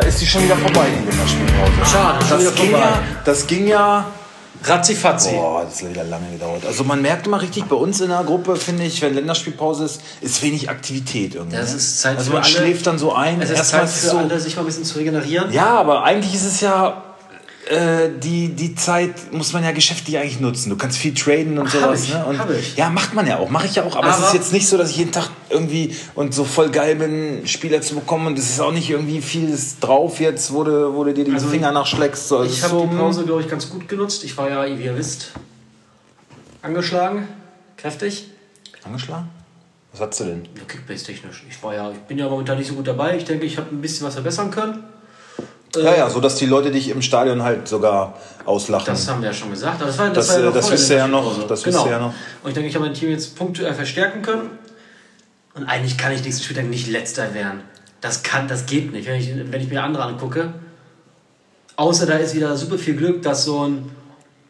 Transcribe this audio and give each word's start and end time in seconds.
Da 0.00 0.06
ist 0.06 0.18
sie 0.20 0.26
schon 0.26 0.44
wieder 0.44 0.56
vorbei, 0.56 0.86
die 0.96 1.08
Länderspielpause. 1.10 1.72
Schade, 1.92 2.24
schon 2.24 2.30
Das 2.30 2.40
wieder 2.40 2.52
ging, 2.52 2.70
vorbei. 2.70 2.86
ja, 2.86 3.02
das 3.24 3.46
ging 3.48 3.66
ja. 3.66 4.04
Ratzifatzi. 4.64 5.30
Boah, 5.30 5.64
das 5.64 5.82
hat 5.82 5.90
wieder 5.90 6.04
lange 6.04 6.30
gedauert. 6.32 6.64
Also 6.66 6.84
man 6.84 7.00
merkt 7.02 7.26
immer 7.26 7.40
richtig 7.40 7.64
bei 7.64 7.74
uns 7.76 8.00
in 8.00 8.08
der 8.08 8.22
Gruppe, 8.24 8.56
finde 8.56 8.84
ich, 8.84 9.00
wenn 9.02 9.14
Länderspielpause 9.14 9.84
ist, 9.84 10.00
ist 10.20 10.42
wenig 10.42 10.68
Aktivität 10.68 11.34
irgendwie. 11.36 11.56
Das 11.56 11.70
ne? 11.70 11.76
ist 11.76 12.00
Zeit 12.00 12.16
Also 12.18 12.32
man 12.32 12.42
alle- 12.42 12.50
schläft 12.50 12.86
dann 12.86 12.98
so 12.98 13.12
ein. 13.12 13.40
Es 13.40 13.50
ist 13.50 13.56
Erstmal 13.56 13.86
Zeit 13.88 13.90
für 13.96 14.06
so, 14.08 14.18
alle, 14.18 14.38
sich 14.40 14.54
mal 14.56 14.62
ein 14.62 14.66
bisschen 14.66 14.84
zu 14.84 14.98
regenerieren. 14.98 15.52
Ja, 15.52 15.66
aber 15.78 16.04
eigentlich 16.04 16.34
ist 16.34 16.44
es 16.44 16.60
ja 16.60 17.02
äh, 17.68 18.10
die, 18.22 18.48
die 18.48 18.74
Zeit 18.74 19.32
muss 19.32 19.52
man 19.52 19.62
ja 19.64 19.72
geschäftlich 19.72 20.16
eigentlich 20.18 20.40
nutzen. 20.40 20.70
Du 20.70 20.76
kannst 20.76 20.98
viel 20.98 21.14
traden 21.14 21.58
und 21.58 21.66
Hab 21.72 21.80
sowas. 21.82 22.04
ich, 22.04 22.14
ne? 22.14 22.24
und. 22.24 22.40
Ja, 22.76 22.90
macht 22.90 23.14
man 23.14 23.26
ja 23.26 23.38
auch. 23.38 23.50
Mache 23.50 23.66
ich 23.66 23.74
ja 23.76 23.84
auch. 23.84 23.96
Aber, 23.96 24.08
es 24.08 24.16
Aber- 24.16 24.26
ist 24.28 24.34
jetzt 24.34 24.52
nicht 24.52 24.66
so, 24.68 24.76
dass 24.78 24.90
ich 24.90 24.96
jeden 24.96 25.12
Tag 25.12 25.28
irgendwie 25.50 25.94
und 26.14 26.34
so 26.34 26.44
voll 26.44 26.70
geil 26.70 26.96
bin, 26.96 27.46
Spieler 27.46 27.80
zu 27.80 27.94
bekommen. 27.94 28.26
Und 28.28 28.38
es 28.38 28.50
ist 28.50 28.60
auch 28.60 28.72
nicht 28.72 28.88
irgendwie 28.90 29.20
vieles 29.20 29.78
drauf 29.78 30.20
jetzt, 30.20 30.52
wo 30.52 30.64
du, 30.64 30.94
wo 30.94 31.04
du 31.04 31.12
dir 31.14 31.24
die 31.24 31.32
Also, 31.32 31.48
Finger 31.48 31.70
nachschlägst. 31.72 32.28
So, 32.28 32.42
es 32.42 32.52
Ich 32.52 32.62
habe 32.62 32.74
so, 32.74 32.86
die 32.86 32.96
Pause, 32.96 33.24
glaube 33.24 33.42
ich, 33.42 33.48
ganz 33.48 33.68
gut 33.70 33.88
genutzt. 33.88 34.24
Ich 34.24 34.36
war 34.36 34.48
ja, 34.50 34.78
wie 34.78 34.84
ihr 34.84 34.96
wisst, 34.96 35.32
angeschlagen, 36.62 37.28
kräftig. 37.76 38.28
Angeschlagen? 38.84 39.28
Was 39.92 40.00
hast 40.00 40.20
du 40.20 40.24
denn? 40.24 40.48
Kickbase-technisch. 40.66 41.44
Ich, 41.48 41.62
war 41.62 41.74
ja, 41.74 41.90
ich 41.90 41.98
bin 42.00 42.18
ja 42.18 42.28
momentan 42.28 42.58
nicht 42.58 42.68
so 42.68 42.74
gut 42.74 42.86
dabei. 42.86 43.16
Ich 43.16 43.24
denke, 43.24 43.46
ich 43.46 43.56
habe 43.58 43.74
ein 43.74 43.80
bisschen 43.80 44.06
was 44.06 44.14
verbessern 44.14 44.50
können. 44.50 44.84
Ja, 45.84 45.96
ja, 45.96 46.10
so 46.10 46.20
dass 46.20 46.36
die 46.36 46.46
Leute 46.46 46.70
dich 46.70 46.88
im 46.88 47.02
Stadion 47.02 47.42
halt 47.42 47.68
sogar 47.68 48.14
auslachen. 48.44 48.86
Das 48.86 49.08
haben 49.08 49.20
wir 49.20 49.28
ja 49.28 49.34
schon 49.34 49.50
gesagt. 49.50 49.80
Aber 49.80 49.86
Das, 49.86 49.98
war, 49.98 50.10
Das, 50.10 50.28
war 50.28 50.38
äh, 50.38 50.42
noch 50.42 50.54
das 50.54 50.70
wisst 50.70 50.90
ihr 50.90 50.96
ja 50.96 51.08
noch, 51.08 51.46
das 51.46 51.64
wisst 51.64 51.76
genau. 51.76 51.86
ihr 51.86 51.92
ja 51.92 51.98
noch. 51.98 52.14
Und 52.42 52.48
ich 52.48 52.54
denke, 52.54 52.68
ich 52.68 52.74
habe 52.74 52.84
mein 52.86 52.94
Team 52.94 53.10
jetzt 53.10 53.36
punktuell 53.36 53.74
verstärken 53.74 54.22
können. 54.22 54.50
Und 55.54 55.64
eigentlich 55.64 55.96
kann 55.98 56.12
ich 56.12 56.22
nächsten 56.22 56.44
Spieltag 56.44 56.66
nicht 56.66 56.88
letzter 56.88 57.34
werden. 57.34 57.62
Das 58.00 58.22
kann, 58.22 58.46
das 58.46 58.66
geht 58.66 58.92
nicht, 58.92 59.08
wenn 59.08 59.20
ich, 59.20 59.30
wenn 59.52 59.60
ich 59.60 59.68
mir 59.68 59.82
andere 59.82 60.04
angucke. 60.04 60.54
Außer 61.76 62.06
da 62.06 62.14
ist 62.14 62.34
wieder 62.34 62.56
super 62.56 62.78
viel 62.78 62.96
Glück, 62.96 63.22
dass 63.22 63.44
so 63.44 63.66
ein 63.66 63.90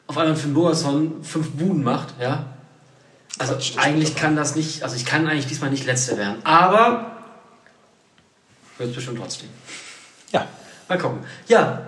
auf 0.06 0.16
einmal 0.16 0.36
Finn 0.36 0.54
Bogerson 0.54 1.22
fünf 1.22 1.50
Buden 1.50 1.84
macht, 1.84 2.14
ja. 2.20 2.46
Also 3.38 3.52
Quatsch, 3.54 3.76
das 3.76 3.84
eigentlich 3.84 4.16
kann 4.16 4.34
das 4.34 4.56
nicht, 4.56 4.82
also 4.82 4.96
ich 4.96 5.04
kann 5.04 5.28
eigentlich 5.28 5.46
diesmal 5.46 5.70
nicht 5.70 5.86
letzter 5.86 6.16
werden. 6.16 6.44
Aber 6.44 7.12
wird 8.78 8.90
es 8.90 8.96
bestimmt 8.96 9.18
trotzdem. 9.18 9.50
ja. 10.32 10.46
Mal 10.88 10.98
gucken. 10.98 11.18
Ja. 11.48 11.82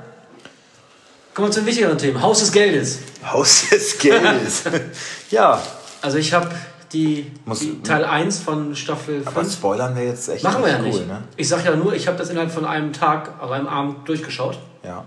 Kommen 1.34 1.48
wir 1.48 1.52
zu 1.52 1.60
einem 1.60 1.68
wichtigeren 1.68 1.96
Thema. 1.98 2.22
Haus 2.22 2.40
des 2.40 2.52
Geldes. 2.52 2.98
Haus 3.24 3.68
des 3.70 3.98
Geldes. 3.98 4.62
ja. 5.30 5.62
Also 6.02 6.18
ich 6.18 6.32
habe 6.32 6.50
die, 6.92 7.30
Muss- 7.44 7.60
die 7.60 7.80
Teil 7.82 8.04
1 8.04 8.38
von 8.40 8.74
Staffel 8.74 9.22
Aber 9.24 9.40
5. 9.42 9.52
spoilern 9.52 9.94
wir 9.96 10.04
jetzt 10.04 10.28
echt 10.28 10.42
Machen 10.42 10.62
wir 10.64 10.70
ja 10.70 10.78
cool, 10.80 10.86
nicht. 10.88 11.06
ne? 11.06 11.22
Ich 11.36 11.48
sag 11.48 11.64
ja 11.64 11.76
nur, 11.76 11.94
ich 11.94 12.08
habe 12.08 12.18
das 12.18 12.30
innerhalb 12.30 12.50
von 12.50 12.64
einem 12.64 12.92
Tag, 12.92 13.30
also 13.40 13.52
einem 13.54 13.68
Abend 13.68 14.08
durchgeschaut. 14.08 14.58
Ja. 14.82 15.04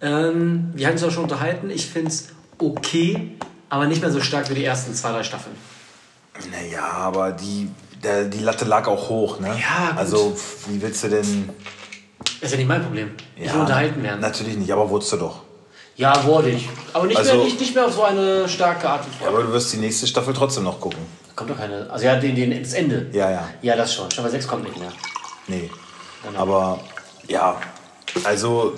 Ähm, 0.00 0.70
wir 0.74 0.86
hatten 0.86 0.96
uns 0.96 1.04
auch 1.04 1.10
schon 1.10 1.24
unterhalten. 1.24 1.70
Ich 1.70 1.86
finde 1.86 2.08
es 2.10 2.28
okay, 2.58 3.36
aber 3.68 3.86
nicht 3.86 4.00
mehr 4.00 4.10
so 4.10 4.20
stark 4.20 4.48
wie 4.48 4.54
die 4.54 4.64
ersten 4.64 4.94
zwei, 4.94 5.10
drei 5.12 5.22
Staffeln. 5.22 5.54
Naja, 6.50 6.84
aber 6.92 7.32
die, 7.32 7.68
der, 8.02 8.24
die 8.24 8.38
Latte 8.38 8.64
lag 8.64 8.86
auch 8.86 9.08
hoch, 9.08 9.40
ne? 9.40 9.48
Ja, 9.48 9.90
gut. 9.90 9.98
Also, 9.98 10.36
wie 10.68 10.80
willst 10.80 11.02
du 11.04 11.08
denn. 11.08 11.50
Ist 12.40 12.50
ja 12.52 12.56
nicht 12.56 12.68
mein 12.68 12.82
Problem. 12.82 13.10
Ich 13.36 13.46
Ja, 13.46 13.54
will 13.54 13.60
unterhalten 13.60 14.02
werden. 14.02 14.20
Natürlich 14.20 14.56
nicht, 14.56 14.70
aber 14.72 14.88
wurdest 14.88 15.12
du 15.12 15.16
doch. 15.16 15.40
Ja, 15.96 16.24
wurde 16.24 16.50
ich. 16.50 16.68
Aber 16.92 17.06
nicht, 17.06 17.16
Also- 17.16 17.34
mehr, 17.34 17.44
nicht, 17.44 17.58
nicht 17.60 17.74
mehr 17.74 17.86
auf 17.86 17.92
so 17.94 18.04
eine 18.04 18.48
starke 18.48 18.88
Art 18.88 19.04
und 19.04 19.12
Ja, 19.14 19.20
Weise. 19.26 19.28
aber 19.36 19.42
du 19.46 19.52
wirst 19.52 19.72
die 19.72 19.78
nächste 19.78 20.06
Staffel 20.06 20.32
trotzdem 20.34 20.62
noch 20.64 20.80
gucken. 20.80 21.00
Kommt 21.34 21.50
doch 21.50 21.56
keine. 21.58 21.88
Also 21.90 22.04
ja, 22.04 22.16
den, 22.16 22.34
den, 22.36 22.62
das 22.62 22.72
Ende. 22.72 23.06
Ja, 23.12 23.30
ja. 23.30 23.48
Ja, 23.62 23.76
das 23.76 23.94
schon. 23.94 24.10
Staffel 24.10 24.30
6 24.30 24.46
kommt 24.46 24.64
nicht 24.64 24.78
mehr. 24.78 24.92
Nee. 25.48 25.70
Genau. 26.24 26.38
Aber 26.40 26.80
ja, 27.28 27.60
also 28.24 28.74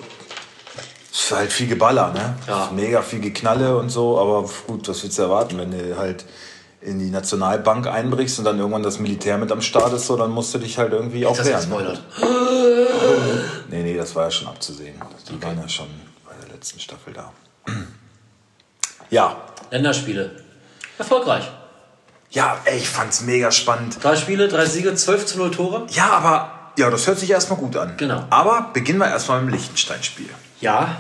es 1.13 1.21
ist 1.23 1.33
halt 1.33 1.53
viel 1.53 1.67
Geballer, 1.69 2.13
ne? 2.13 2.35
Ja. 2.47 2.71
Mega 2.75 3.03
viel 3.03 3.21
Geknalle 3.21 3.77
und 3.77 3.91
so, 3.91 4.19
aber 4.19 4.49
gut, 4.67 4.89
was 4.89 5.03
willst 5.03 5.19
du 5.19 5.23
erwarten, 5.23 5.59
wenn 5.59 5.71
du 5.71 5.97
halt 5.99 6.25
in 6.83 6.99
die 6.99 7.11
Nationalbank 7.11 7.87
einbrichst 7.87 8.39
und 8.39 8.45
dann 8.47 8.59
irgendwann 8.59 8.83
das 8.83 8.99
Militär 8.99 9.37
mit 9.39 9.53
am 9.53 9.61
Start 9.61 9.93
ist, 9.93 10.07
so, 10.07 10.17
dann 10.17 10.31
musst 10.31 10.55
du 10.55 10.59
dich 10.59 10.79
halt 10.79 10.93
irgendwie 10.93 11.27
auch 11.27 11.37
Das 11.37 11.47
wehren. 11.47 11.57
gespoilert. 11.61 12.01
Ne? 12.21 12.27
Nee, 13.69 13.83
nee, 13.83 13.97
das 13.97 14.15
war 14.15 14.25
ja 14.25 14.31
schon 14.31 14.49
abzusehen. 14.49 14.95
Die 15.29 15.43
waren 15.43 15.59
ja 15.61 15.69
schon 15.69 15.87
bei 16.27 16.33
der 16.45 16.55
letzten 16.55 16.81
Staffel 16.81 17.13
da. 17.13 17.33
Ja, 19.11 19.37
Länderspiele. 19.71 20.31
Erfolgreich. 20.99 21.51
ja, 22.31 22.59
ey, 22.65 22.79
ich 22.79 22.89
fand's 22.89 23.23
mega 23.23 23.51
spannend. 23.51 23.99
Drei 24.03 24.17
Spiele, 24.17 24.49
drei 24.49 24.65
Siege, 24.67 24.95
12 24.95 25.27
zu 25.27 25.39
0 25.39 25.51
Tore. 25.51 25.87
Ja, 25.91 26.11
aber 26.11 26.73
ja, 26.79 26.89
das 26.91 27.07
hört 27.07 27.19
sich 27.19 27.31
erstmal 27.31 27.59
gut 27.59 27.77
an. 27.77 27.95
Genau. 27.97 28.25
Aber 28.31 28.71
beginnen 28.73 28.99
wir 28.99 29.09
erstmal 29.09 29.41
mit 29.43 29.53
dem 29.53 29.59
Liechtenstein-Spiel. 29.59 30.29
Ja. 30.61 30.97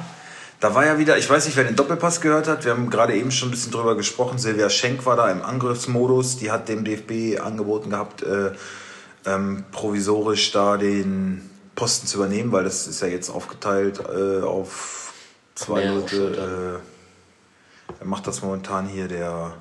Da 0.61 0.75
war 0.75 0.85
ja 0.85 0.99
wieder, 0.99 1.17
ich 1.17 1.29
weiß 1.29 1.47
nicht, 1.47 1.57
wer 1.57 1.65
den 1.65 1.75
Doppelpass 1.75 2.21
gehört 2.21 2.47
hat. 2.47 2.67
Wir 2.67 2.73
haben 2.73 2.91
gerade 2.91 3.17
eben 3.17 3.31
schon 3.31 3.49
ein 3.49 3.53
bisschen 3.53 3.73
drüber 3.73 3.97
gesprochen. 3.97 4.39
Silvia 4.39 4.69
Schenk 4.69 5.07
war 5.07 5.17
da 5.17 5.31
im 5.31 5.41
Angriffsmodus. 5.41 6.37
Die 6.37 6.51
hat 6.51 6.69
dem 6.69 6.85
DFB 6.85 7.41
angeboten 7.41 7.89
gehabt, 7.89 8.23
äh, 8.23 8.53
ähm, 9.25 9.65
provisorisch 9.73 10.53
da 10.53 10.77
den 10.77 11.51
Posten 11.75 12.07
zu 12.07 12.19
übernehmen, 12.19 12.53
weil 12.53 12.65
das 12.65 12.87
ist 12.87 13.01
ja 13.01 13.09
jetzt 13.09 13.31
aufgeteilt 13.31 14.01
äh, 14.01 14.43
auf 14.43 15.15
zwei 15.55 15.81
Mehrere 15.81 16.01
Leute. 16.01 16.83
Äh, 17.89 17.95
er 18.01 18.07
macht 18.07 18.27
das 18.27 18.43
momentan 18.43 18.87
hier 18.87 19.09
der 19.09 19.55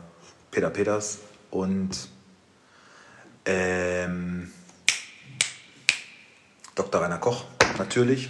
Peter 0.52 0.70
Peters 0.70 1.20
und 1.50 2.10
ähm, 3.46 4.52
Dr. 6.76 7.02
Rainer 7.02 7.20
Koch 7.20 7.46
natürlich. 7.78 8.30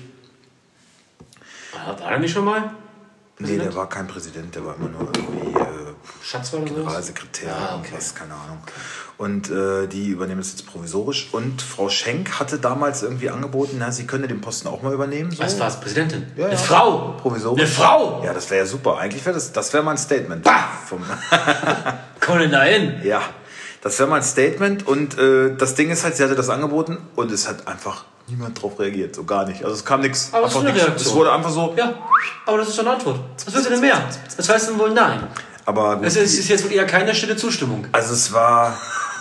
Hat 1.73 2.01
er 2.01 2.19
nicht 2.19 2.33
schon 2.33 2.45
mal? 2.45 2.61
Nee, 2.61 3.45
Präsident? 3.45 3.65
der 3.67 3.75
war 3.75 3.89
kein 3.89 4.07
Präsident, 4.07 4.53
der 4.55 4.65
war 4.65 4.75
immer 4.75 4.89
nur 4.89 5.01
irgendwie 5.15 5.57
äh, 5.57 5.63
Schatz 6.21 6.53
oder 6.53 6.67
so? 6.67 6.73
Generalsekretär, 6.73 7.53
Ah, 7.55 7.75
okay. 7.77 7.85
irgendwas, 7.87 8.13
keine 8.15 8.33
Ahnung. 8.33 8.57
Und 9.17 9.49
äh, 9.49 9.87
die 9.87 10.07
übernehmen 10.09 10.39
das 10.41 10.51
jetzt 10.51 10.65
provisorisch. 10.65 11.29
Und 11.33 11.61
Frau 11.61 11.89
Schenk 11.89 12.39
hatte 12.39 12.57
damals 12.57 13.03
irgendwie 13.03 13.29
angeboten, 13.29 13.77
na, 13.79 13.91
sie 13.91 14.05
könne 14.07 14.27
den 14.27 14.41
Posten 14.41 14.67
auch 14.67 14.81
mal 14.81 14.93
übernehmen. 14.93 15.31
So. 15.31 15.43
Was 15.43 15.59
war 15.59 15.67
es? 15.67 15.79
Präsidentin? 15.79 16.27
Ja, 16.35 16.45
Eine 16.45 16.53
ja. 16.55 16.59
Frau! 16.59 17.13
Provisorisch. 17.21 17.61
Eine 17.61 17.69
Frau! 17.69 18.21
Ja, 18.25 18.33
das 18.33 18.49
wäre 18.49 18.61
ja 18.61 18.65
super. 18.65 18.97
Eigentlich 18.97 19.25
wäre 19.25 19.35
das, 19.35 19.51
das 19.53 19.71
wäre 19.73 19.83
mal 19.83 19.91
ein 19.91 19.97
Statement. 19.97 20.43
Bah! 20.43 20.69
Vom, 20.85 21.01
Komm 22.19 22.39
denn 22.39 22.51
da 22.51 22.63
hin? 22.63 22.99
ja, 23.03 23.21
das 23.81 23.97
wäre 23.99 24.09
mal 24.09 24.17
ein 24.17 24.23
Statement. 24.23 24.87
Und 24.87 25.17
äh, 25.17 25.55
das 25.57 25.75
Ding 25.75 25.89
ist 25.89 26.03
halt, 26.03 26.15
sie 26.17 26.23
hatte 26.23 26.35
das 26.35 26.49
angeboten 26.49 26.97
und 27.15 27.31
es 27.31 27.47
hat 27.47 27.67
einfach 27.67 28.05
niemand 28.27 28.61
drauf 28.61 28.79
reagiert. 28.79 29.15
So 29.15 29.23
gar 29.23 29.45
nicht. 29.47 29.63
Also 29.63 29.75
es 29.75 29.85
kam 29.85 30.01
nichts. 30.01 30.29
Aber 30.31 30.45
es 30.45 30.51
ist 30.51 30.57
Einfach 30.57 30.67
eine 30.67 30.73
nichts. 30.73 30.87
Reaktion. 30.87 31.07
Es 31.11 31.15
wurde 31.17 31.31
einfach 31.31 31.49
so. 31.49 31.73
Ja, 31.77 31.93
aber 32.45 32.57
das 32.59 32.69
ist 32.69 32.75
schon 32.75 32.85
eine 32.87 32.95
Antwort. 32.95 33.19
Was 33.45 33.53
willst 33.53 33.67
du 33.67 33.71
denn 33.71 33.81
mehr? 33.81 34.01
Das 34.37 34.49
heißt 34.49 34.69
dann 34.69 34.79
wohl 34.79 34.91
nein. 34.91 35.27
Aber 35.65 35.97
gut, 35.97 36.05
Es 36.05 36.15
ist, 36.15 36.37
ist 36.37 36.47
jetzt 36.49 36.63
wohl 36.65 36.71
eher 36.71 36.85
keine 36.85 37.13
stille 37.15 37.35
Zustimmung. 37.37 37.85
Also 37.91 38.13
es 38.13 38.31
war, 38.33 38.75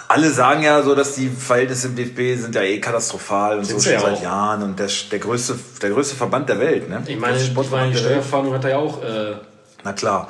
alle 0.08 0.30
sagen 0.30 0.62
ja 0.62 0.82
so, 0.82 0.94
dass 0.94 1.14
die 1.14 1.28
Verhältnisse 1.28 1.88
im 1.88 1.96
DFB 1.96 2.40
sind 2.40 2.54
ja 2.54 2.62
eh 2.62 2.80
katastrophal 2.80 3.58
und 3.58 3.64
so 3.66 3.78
sie 3.78 3.84
schon 3.84 3.92
ja 3.94 4.00
seit 4.00 4.14
auch. 4.14 4.22
Jahren 4.22 4.62
und 4.62 4.78
der, 4.78 4.88
der, 5.10 5.19
größte, 5.19 5.58
der 5.82 5.90
größte 5.90 6.16
Verband 6.16 6.48
der 6.48 6.58
Welt, 6.58 6.88
ne? 6.88 7.02
Ich 7.06 7.19
meine, 7.19 7.36
ich 7.36 7.54
meine 7.70 7.92
die. 7.92 7.98
Steuerfahndung 7.98 8.54
hat 8.54 8.64
er 8.64 8.70
ja 8.70 8.76
auch. 8.78 9.02
Äh 9.02 9.36
Na 9.84 9.92
klar. 9.92 10.28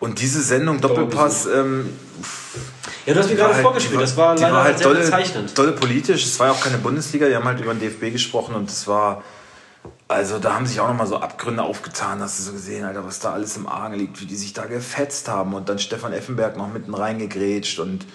Und 0.00 0.20
diese 0.20 0.40
Sendung 0.42 0.80
Doppelpass, 0.80 1.46
ähm, 1.46 1.90
ja, 3.10 3.14
du 3.14 3.20
hast 3.20 3.30
mir 3.30 3.36
gerade 3.36 3.54
halt- 3.54 3.62
vorgespielt. 3.62 4.00
Das 4.00 4.16
war 4.16 4.34
leider 4.36 4.52
war 4.54 4.64
halt 4.64 4.78
sehr 4.78 4.86
dolle, 4.86 5.00
bezeichnend. 5.00 5.56
dolle 5.58 5.72
politisch. 5.72 6.24
Es 6.24 6.38
war 6.38 6.48
ja 6.48 6.52
auch 6.52 6.60
keine 6.60 6.78
Bundesliga, 6.78 7.28
die 7.28 7.34
haben 7.36 7.44
halt 7.44 7.60
über 7.60 7.74
den 7.74 7.80
DFB 7.80 8.10
gesprochen 8.12 8.54
und 8.54 8.70
es 8.70 8.86
war, 8.86 9.22
also 10.08 10.38
da 10.38 10.54
haben 10.54 10.66
sich 10.66 10.80
auch 10.80 10.88
nochmal 10.88 11.06
so 11.06 11.18
Abgründe 11.18 11.62
aufgetan, 11.62 12.20
hast 12.20 12.38
du 12.38 12.42
so 12.44 12.52
gesehen, 12.52 12.84
Alter, 12.84 13.04
was 13.04 13.18
da 13.20 13.32
alles 13.32 13.56
im 13.56 13.66
Argen 13.68 13.94
liegt, 13.94 14.20
wie 14.20 14.26
die 14.26 14.36
sich 14.36 14.52
da 14.52 14.66
gefetzt 14.66 15.28
haben 15.28 15.54
und 15.54 15.68
dann 15.68 15.78
Stefan 15.78 16.12
Effenberg 16.12 16.56
noch 16.56 16.68
mitten 16.68 16.94
reingegrätscht 16.94 17.78
und 17.78 18.06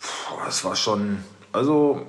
puh, 0.00 0.36
das 0.44 0.64
war 0.64 0.76
schon, 0.76 1.18
also 1.52 2.06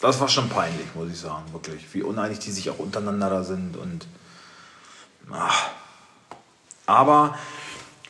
das 0.00 0.20
war 0.20 0.28
schon 0.28 0.48
peinlich, 0.48 0.86
muss 0.94 1.10
ich 1.10 1.18
sagen, 1.18 1.44
wirklich, 1.52 1.82
wie 1.92 2.02
uneinig 2.02 2.38
die 2.38 2.52
sich 2.52 2.70
auch 2.70 2.78
untereinander 2.78 3.30
da 3.30 3.42
sind 3.42 3.76
und 3.76 4.06
ach. 5.32 5.68
aber 6.86 7.36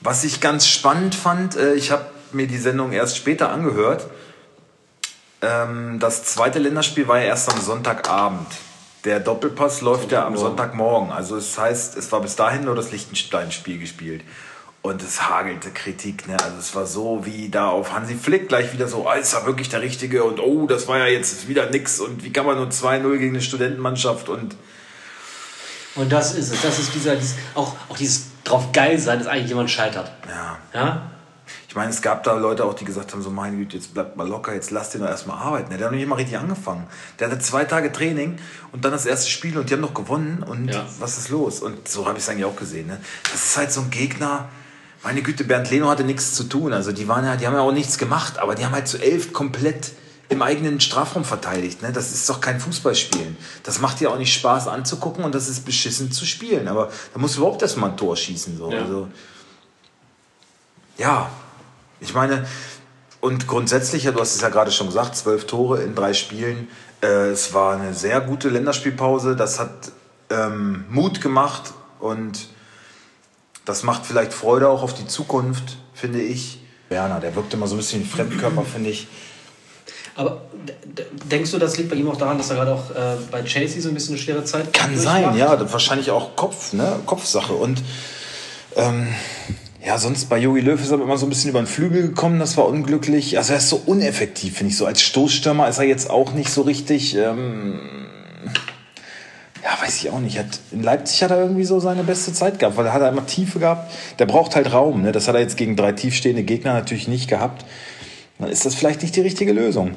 was 0.01 0.23
ich 0.25 0.41
ganz 0.41 0.67
spannend 0.67 1.15
fand, 1.15 1.57
äh, 1.57 1.75
ich 1.75 1.91
habe 1.91 2.07
mir 2.35 2.47
die 2.47 2.59
Sendung 2.59 2.93
erst 2.93 3.17
später 3.17 3.51
angehört. 3.51 4.07
Ähm, 5.41 5.99
das 6.01 6.25
zweite 6.25 6.59
Länderspiel 6.59 7.07
war 7.09 7.19
ja 7.19 7.27
erst 7.27 7.53
am 7.53 7.61
Sonntagabend. 7.61 8.49
Der 9.05 9.21
Doppelpass 9.21 9.81
läuft 9.81 10.11
ja 10.11 10.27
am 10.27 10.37
Sonntagmorgen. 10.37 11.13
Also 11.13 11.37
es 11.37 11.57
heißt, 11.57 11.97
es 11.97 12.11
war 12.11 12.21
bis 12.21 12.35
dahin 12.37 12.65
nur 12.65 12.75
das 12.75 12.91
Liechtenstein-Spiel 12.91 13.79
gespielt. 13.79 14.23
Und 14.83 15.03
es 15.03 15.29
hagelte 15.29 15.71
Kritik. 15.71 16.27
Ne? 16.27 16.37
Also 16.43 16.59
es 16.59 16.75
war 16.75 16.87
so 16.87 17.25
wie 17.25 17.49
da 17.49 17.69
auf 17.69 17.93
Hansi 17.93 18.17
Flick 18.17 18.49
gleich 18.49 18.73
wieder 18.73 18.89
so, 18.89 19.09
ah, 19.09 19.15
ist 19.15 19.35
er 19.35 19.47
wirklich 19.47 19.69
der 19.69 19.83
Richtige? 19.83 20.25
Und 20.25 20.41
oh, 20.41 20.67
das 20.67 20.89
war 20.89 20.99
ja 20.99 21.07
jetzt 21.07 21.49
wieder 21.49 21.71
nix. 21.71 22.01
Und 22.01 22.25
wie 22.25 22.33
kann 22.33 22.47
man 22.47 22.57
nur 22.57 22.69
2-0 22.69 23.19
gegen 23.19 23.35
eine 23.35 23.43
Studentenmannschaft? 23.43 24.29
Und 24.29 24.57
Und 25.95 26.13
das 26.13 26.35
ist 26.35 26.53
es. 26.53 26.63
Das 26.63 26.79
ist 26.79 26.95
dieser, 26.95 27.17
dieses, 27.17 27.37
auch, 27.55 27.75
auch 27.89 27.97
dieses 27.97 28.27
drauf 28.45 28.73
geil 28.73 28.99
sein, 28.99 29.19
dass 29.19 29.29
eigentlich 29.29 29.49
jemand 29.49 29.71
scheitert. 29.71 30.11
ja, 30.29 30.59
Ja? 30.75 31.11
Ich 31.69 31.75
meine, 31.77 31.91
es 31.91 32.01
gab 32.01 32.25
da 32.25 32.33
Leute 32.33 32.65
auch, 32.65 32.73
die 32.73 32.87
gesagt 32.87 33.13
haben, 33.13 33.23
so 33.23 33.29
meine 33.29 33.55
Güte, 33.59 33.77
jetzt 33.77 33.93
bleibt 33.93 34.17
mal 34.17 34.27
locker, 34.27 34.55
jetzt 34.55 34.71
lasst 34.71 34.95
den 34.95 35.03
doch 35.03 35.09
erstmal 35.09 35.37
arbeiten. 35.39 35.69
Der 35.69 35.79
hat 35.85 35.93
noch 35.93 35.99
nicht 35.99 36.09
mal 36.09 36.15
richtig 36.17 36.39
angefangen. 36.39 36.87
Der 37.19 37.29
hatte 37.31 37.39
zwei 37.41 37.67
Tage 37.67 37.93
Training 37.93 38.39
und 38.73 38.87
dann 38.87 38.93
das 38.93 39.05
erste 39.05 39.31
Spiel 39.31 39.59
und 39.59 39.69
die 39.69 39.75
haben 39.75 39.83
noch 39.83 39.93
gewonnen 39.93 40.43
und 40.43 40.69
Ja. 40.69 40.87
was 40.99 41.19
ist 41.19 41.29
los? 41.29 41.61
Und 41.61 41.87
so 41.87 42.07
habe 42.09 42.17
ich 42.17 42.25
es 42.25 42.31
eigentlich 42.31 42.47
auch 42.47 42.57
gesehen. 42.57 42.87
Ne? 42.87 42.99
Das 43.31 43.45
ist 43.45 43.57
halt 43.59 43.71
so 43.71 43.83
ein 43.83 43.91
Gegner, 43.91 44.49
meine 45.03 45.21
Güte, 45.21 45.45
Bernd 45.45 45.71
Leno 45.71 45.91
hatte 45.91 46.05
nichts 46.05 46.33
zu 46.35 46.45
tun. 46.45 46.73
Also 46.73 46.91
die 46.93 47.07
waren 47.07 47.27
ja, 47.27 47.37
die 47.37 47.47
haben 47.47 47.55
ja 47.55 47.61
auch 47.61 47.71
nichts 47.73 47.99
gemacht, 47.99 48.39
aber 48.39 48.55
die 48.55 48.65
haben 48.65 48.73
halt 48.73 48.89
zu 48.89 48.97
elf 48.97 49.35
komplett 49.35 49.93
im 50.31 50.41
eigenen 50.41 50.81
Strafraum 50.81 51.25
verteidigt. 51.25 51.83
Ne? 51.83 51.93
Das 51.93 52.13
ist 52.13 52.29
doch 52.31 52.41
kein 52.41 52.61
Fußballspielen. 52.61 53.37
Das 53.63 53.79
macht 53.81 54.01
ja 54.01 54.09
auch 54.09 54.19
nicht 54.19 54.33
Spaß 54.33 54.69
anzugucken 54.69 55.23
und 55.23 55.35
das 55.35 55.49
ist 55.51 55.67
beschissen 55.67 56.13
zu 56.13 56.25
spielen. 56.25 56.67
Aber 56.67 56.91
da 57.13 57.21
musst 57.21 57.37
du 57.37 57.41
überhaupt 57.41 57.61
erstmal 57.61 57.91
ein 57.91 57.97
Tor 57.99 58.17
schießen. 58.17 58.57
So. 58.57 58.73
Ja. 58.73 58.81
Also, 58.81 59.09
ja, 60.97 61.31
ich 62.01 62.15
meine, 62.15 62.47
und 63.21 63.49
grundsätzlich, 63.49 64.05
ja, 64.05 64.13
du 64.13 64.21
hast 64.21 64.35
es 64.35 64.41
ja 64.41 64.49
gerade 64.49 64.71
schon 64.71 64.87
gesagt, 64.87 65.17
zwölf 65.17 65.47
Tore 65.47 65.83
in 65.83 65.95
drei 65.95 66.15
Spielen. 66.15 66.69
Äh, 67.03 67.31
es 67.31 67.53
war 67.53 67.75
eine 67.75 67.95
sehr 67.95 68.21
gute 68.21 68.49
Länderspielpause. 68.49 69.35
Das 69.35 69.59
hat 69.59 69.93
ähm, 70.31 70.85
Mut 70.89 71.21
gemacht 71.21 71.73
und 71.99 72.49
das 73.65 73.83
macht 73.83 74.07
vielleicht 74.07 74.33
Freude 74.33 74.69
auch 74.69 74.83
auf 74.83 74.95
die 74.95 75.07
Zukunft, 75.07 75.79
finde 75.95 76.21
ich. 76.21 76.61
Werner, 76.89 77.21
der 77.21 77.35
wirkt 77.35 77.53
immer 77.53 77.67
so 77.67 77.75
ein 77.75 77.79
bisschen 77.79 78.05
Fremdkörper, 78.05 78.63
finde 78.63 78.91
ich. 78.91 79.09
Aber 80.15 80.43
denkst 81.31 81.51
du, 81.51 81.59
das 81.59 81.77
liegt 81.77 81.91
bei 81.91 81.97
ihm 81.97 82.09
auch 82.09 82.17
daran, 82.17 82.39
dass 82.39 82.51
er 82.51 82.57
gerade 82.57 82.73
auch 82.73 82.91
äh, 82.91 83.17
bei 83.31 83.43
Chelsea 83.45 83.81
so 83.81 83.89
ein 83.89 83.95
bisschen 83.95 84.15
eine 84.15 84.23
schwere 84.23 84.45
Zeit 84.45 84.73
Kann 84.73 84.95
durchmacht? 84.95 85.25
sein, 85.25 85.37
ja. 85.37 85.73
Wahrscheinlich 85.73 86.11
auch 86.11 86.35
Kopf, 86.35 86.73
ne? 86.73 86.99
Kopfsache. 87.07 87.53
Und 87.53 87.83
ähm, 88.75 89.15
ja, 89.85 89.97
sonst 89.97 90.29
bei 90.29 90.39
Jogi 90.39 90.61
Löw 90.61 90.81
ist 90.81 90.91
er 90.91 91.01
immer 91.01 91.17
so 91.17 91.27
ein 91.27 91.29
bisschen 91.29 91.51
über 91.51 91.61
den 91.61 91.69
Flügel 91.69 92.03
gekommen, 92.03 92.41
das 92.41 92.57
war 92.57 92.67
unglücklich. 92.67 93.39
Also 93.39 93.53
er 93.53 93.59
ist 93.59 93.69
so 93.69 93.81
uneffektiv, 93.87 94.57
finde 94.57 94.73
ich. 94.73 94.77
So 94.77 94.87
als 94.87 95.01
Stoßstürmer 95.03 95.69
ist 95.69 95.79
er 95.79 95.85
jetzt 95.85 96.11
auch 96.11 96.33
nicht 96.33 96.51
so 96.51 96.63
richtig. 96.63 97.17
Ähm, 97.17 97.79
ja, 99.63 99.71
weiß 99.81 100.03
ich 100.03 100.11
auch 100.11 100.19
nicht. 100.19 100.39
Hat, 100.39 100.47
in 100.73 100.83
Leipzig 100.83 101.23
hat 101.23 101.31
er 101.31 101.41
irgendwie 101.41 101.65
so 101.65 101.79
seine 101.79 102.03
beste 102.03 102.33
Zeit 102.33 102.59
gehabt, 102.59 102.77
weil 102.77 102.87
er 102.87 102.93
hat 102.93 103.13
immer 103.13 103.27
Tiefe 103.27 103.61
gehabt. 103.61 103.93
Der 104.19 104.27
braucht 104.27 104.57
halt 104.57 104.73
Raum. 104.73 105.03
Ne? 105.03 105.13
Das 105.13 105.29
hat 105.29 105.37
er 105.37 105.41
jetzt 105.41 105.57
gegen 105.57 105.77
drei 105.77 105.93
tiefstehende 105.93 106.43
Gegner 106.43 106.75
natürlich 106.75 107.07
nicht 107.07 107.29
gehabt. 107.29 107.65
Dann 108.39 108.51
ist 108.51 108.67
das 108.67 108.75
vielleicht 108.75 109.03
nicht 109.03 109.15
die 109.15 109.21
richtige 109.21 109.53
Lösung. 109.53 109.95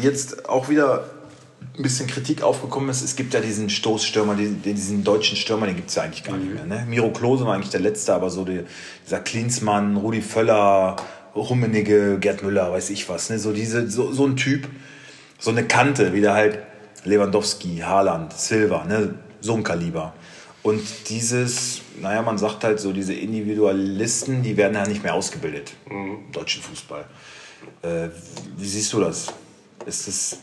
Jetzt 0.00 0.48
auch 0.48 0.68
wieder 0.68 1.04
ein 1.76 1.82
bisschen 1.82 2.06
Kritik 2.06 2.42
aufgekommen 2.42 2.88
ist, 2.88 3.02
es 3.02 3.16
gibt 3.16 3.34
ja 3.34 3.40
diesen 3.40 3.70
Stoßstürmer, 3.70 4.34
diesen, 4.34 4.62
diesen 4.62 5.04
deutschen 5.04 5.36
Stürmer, 5.36 5.66
den 5.66 5.76
gibt 5.76 5.88
es 5.90 5.94
ja 5.94 6.02
eigentlich 6.02 6.24
gar 6.24 6.36
nicht 6.36 6.52
mehr. 6.52 6.64
Ne? 6.64 6.86
Miro 6.88 7.10
Klose 7.10 7.44
war 7.46 7.54
eigentlich 7.54 7.70
der 7.70 7.80
Letzte, 7.80 8.14
aber 8.14 8.30
so 8.30 8.44
die, 8.44 8.60
dieser 9.04 9.20
Klinsmann, 9.20 9.96
Rudi 9.96 10.22
Völler, 10.22 10.96
Rummenigge, 11.34 12.18
Gerd 12.18 12.42
Müller, 12.42 12.72
weiß 12.72 12.90
ich 12.90 13.08
was. 13.08 13.30
Ne? 13.30 13.38
So, 13.38 13.52
diese, 13.52 13.90
so, 13.90 14.12
so 14.12 14.26
ein 14.26 14.36
Typ, 14.36 14.68
so 15.38 15.50
eine 15.50 15.64
Kante, 15.64 16.12
wie 16.12 16.20
der 16.20 16.34
halt 16.34 16.58
Lewandowski, 17.04 17.78
Haaland, 17.78 18.32
Silva, 18.32 18.84
ne? 18.84 19.14
so 19.40 19.54
ein 19.54 19.62
Kaliber. 19.62 20.14
Und 20.62 20.82
dieses, 21.08 21.82
naja, 22.00 22.22
man 22.22 22.38
sagt 22.38 22.64
halt 22.64 22.80
so, 22.80 22.92
diese 22.92 23.14
Individualisten, 23.14 24.42
die 24.42 24.56
werden 24.56 24.74
ja 24.74 24.86
nicht 24.86 25.04
mehr 25.04 25.14
ausgebildet 25.14 25.74
im 25.88 26.32
deutschen 26.32 26.62
Fußball. 26.62 27.04
Äh, 27.82 28.08
wie 28.56 28.66
siehst 28.66 28.92
du 28.92 29.00
das? 29.00 29.32
Ist 29.84 30.08
das 30.08 30.38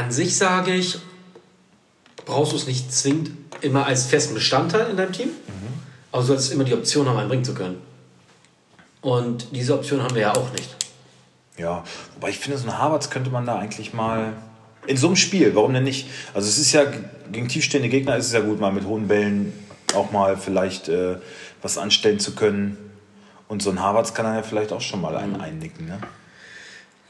An 0.00 0.10
sich 0.10 0.38
sage 0.38 0.72
ich, 0.72 0.98
brauchst 2.24 2.52
du 2.52 2.56
es 2.56 2.66
nicht 2.66 2.90
zwingend 2.90 3.32
immer 3.60 3.84
als 3.84 4.06
festen 4.06 4.32
Bestandteil 4.32 4.88
in 4.88 4.96
deinem 4.96 5.12
Team, 5.12 5.28
aber 6.10 6.22
du 6.22 6.28
solltest 6.28 6.52
immer 6.52 6.64
die 6.64 6.72
Option 6.72 7.06
haben, 7.06 7.18
einen 7.18 7.28
bringen 7.28 7.44
zu 7.44 7.52
können. 7.52 7.82
Und 9.02 9.48
diese 9.54 9.74
Option 9.74 10.02
haben 10.02 10.14
wir 10.14 10.22
ja 10.22 10.34
auch 10.34 10.50
nicht. 10.52 10.74
Ja, 11.58 11.84
wobei 12.14 12.30
ich 12.30 12.38
finde, 12.38 12.56
so 12.56 12.66
ein 12.66 12.78
Harvards 12.78 13.10
könnte 13.10 13.28
man 13.28 13.44
da 13.44 13.58
eigentlich 13.58 13.92
mal. 13.92 14.32
In 14.86 14.96
so 14.96 15.08
einem 15.08 15.16
Spiel, 15.16 15.54
warum 15.54 15.74
denn 15.74 15.84
nicht? 15.84 16.08
Also, 16.32 16.48
es 16.48 16.56
ist 16.56 16.72
ja 16.72 16.84
gegen 17.30 17.48
tiefstehende 17.48 17.90
Gegner 17.90 18.16
ist 18.16 18.28
es 18.28 18.32
ja 18.32 18.40
gut, 18.40 18.58
mal 18.58 18.72
mit 18.72 18.86
hohen 18.86 19.06
Bällen 19.06 19.52
auch 19.94 20.12
mal 20.12 20.38
vielleicht 20.38 20.88
äh, 20.88 21.16
was 21.60 21.76
anstellen 21.76 22.18
zu 22.18 22.34
können. 22.34 22.78
Und 23.48 23.62
so 23.62 23.68
ein 23.68 23.80
Harvards 23.80 24.14
kann 24.14 24.24
dann 24.24 24.36
ja 24.36 24.42
vielleicht 24.42 24.72
auch 24.72 24.80
schon 24.80 25.02
mal 25.02 25.14
einen 25.14 25.38
einnicken. 25.38 25.86
Ne? 25.86 25.98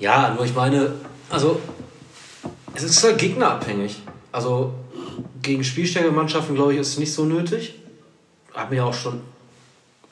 Ja, 0.00 0.34
nur 0.34 0.44
ich 0.44 0.56
meine, 0.56 0.94
also 1.28 1.60
es 2.74 2.82
ist 2.82 3.04
halt 3.04 3.18
gegnerabhängig. 3.18 4.02
Also 4.32 4.74
gegen 5.42 5.64
spielstärkere 5.64 6.12
Mannschaften, 6.12 6.54
glaube 6.54 6.74
ich, 6.74 6.80
ist 6.80 6.88
es 6.88 6.98
nicht 6.98 7.12
so 7.12 7.24
nötig. 7.24 7.74
Haben 8.54 8.70
wir 8.70 8.78
ja 8.78 8.84
auch 8.84 8.94
schon 8.94 9.20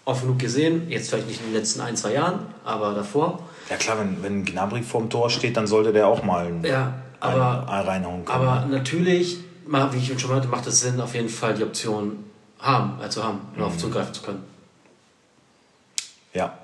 oft 0.04 0.22
genug 0.22 0.38
gesehen. 0.38 0.90
Jetzt 0.90 1.10
vielleicht 1.10 1.28
nicht 1.28 1.40
in 1.40 1.48
den 1.48 1.54
letzten 1.54 1.80
ein, 1.80 1.96
zwei 1.96 2.14
Jahren, 2.14 2.46
aber 2.64 2.94
davor. 2.94 3.40
Ja, 3.68 3.76
klar, 3.76 3.98
wenn, 3.98 4.22
wenn 4.22 4.44
Gnabry 4.44 4.82
vorm 4.82 5.10
Tor 5.10 5.28
steht, 5.28 5.56
dann 5.56 5.66
sollte 5.66 5.92
der 5.92 6.06
auch 6.06 6.22
mal 6.22 6.46
einen, 6.46 6.64
Ja, 6.64 6.94
aber, 7.20 7.68
einen 7.68 7.86
reinhauen 7.86 8.24
können. 8.24 8.48
aber 8.48 8.66
natürlich, 8.66 9.38
wie 9.66 9.96
ich 9.98 10.20
schon 10.20 10.30
meinte, 10.30 10.48
macht 10.48 10.66
es 10.66 10.80
Sinn, 10.80 11.00
auf 11.00 11.14
jeden 11.14 11.28
Fall 11.28 11.54
die 11.54 11.62
Option 11.62 12.24
haben, 12.58 12.98
also 13.00 13.22
haben, 13.22 13.40
und 13.54 13.62
auf 13.62 13.76
zugreifen 13.76 14.14
zu 14.14 14.22
können. 14.22 14.42
Ja. 16.32 16.58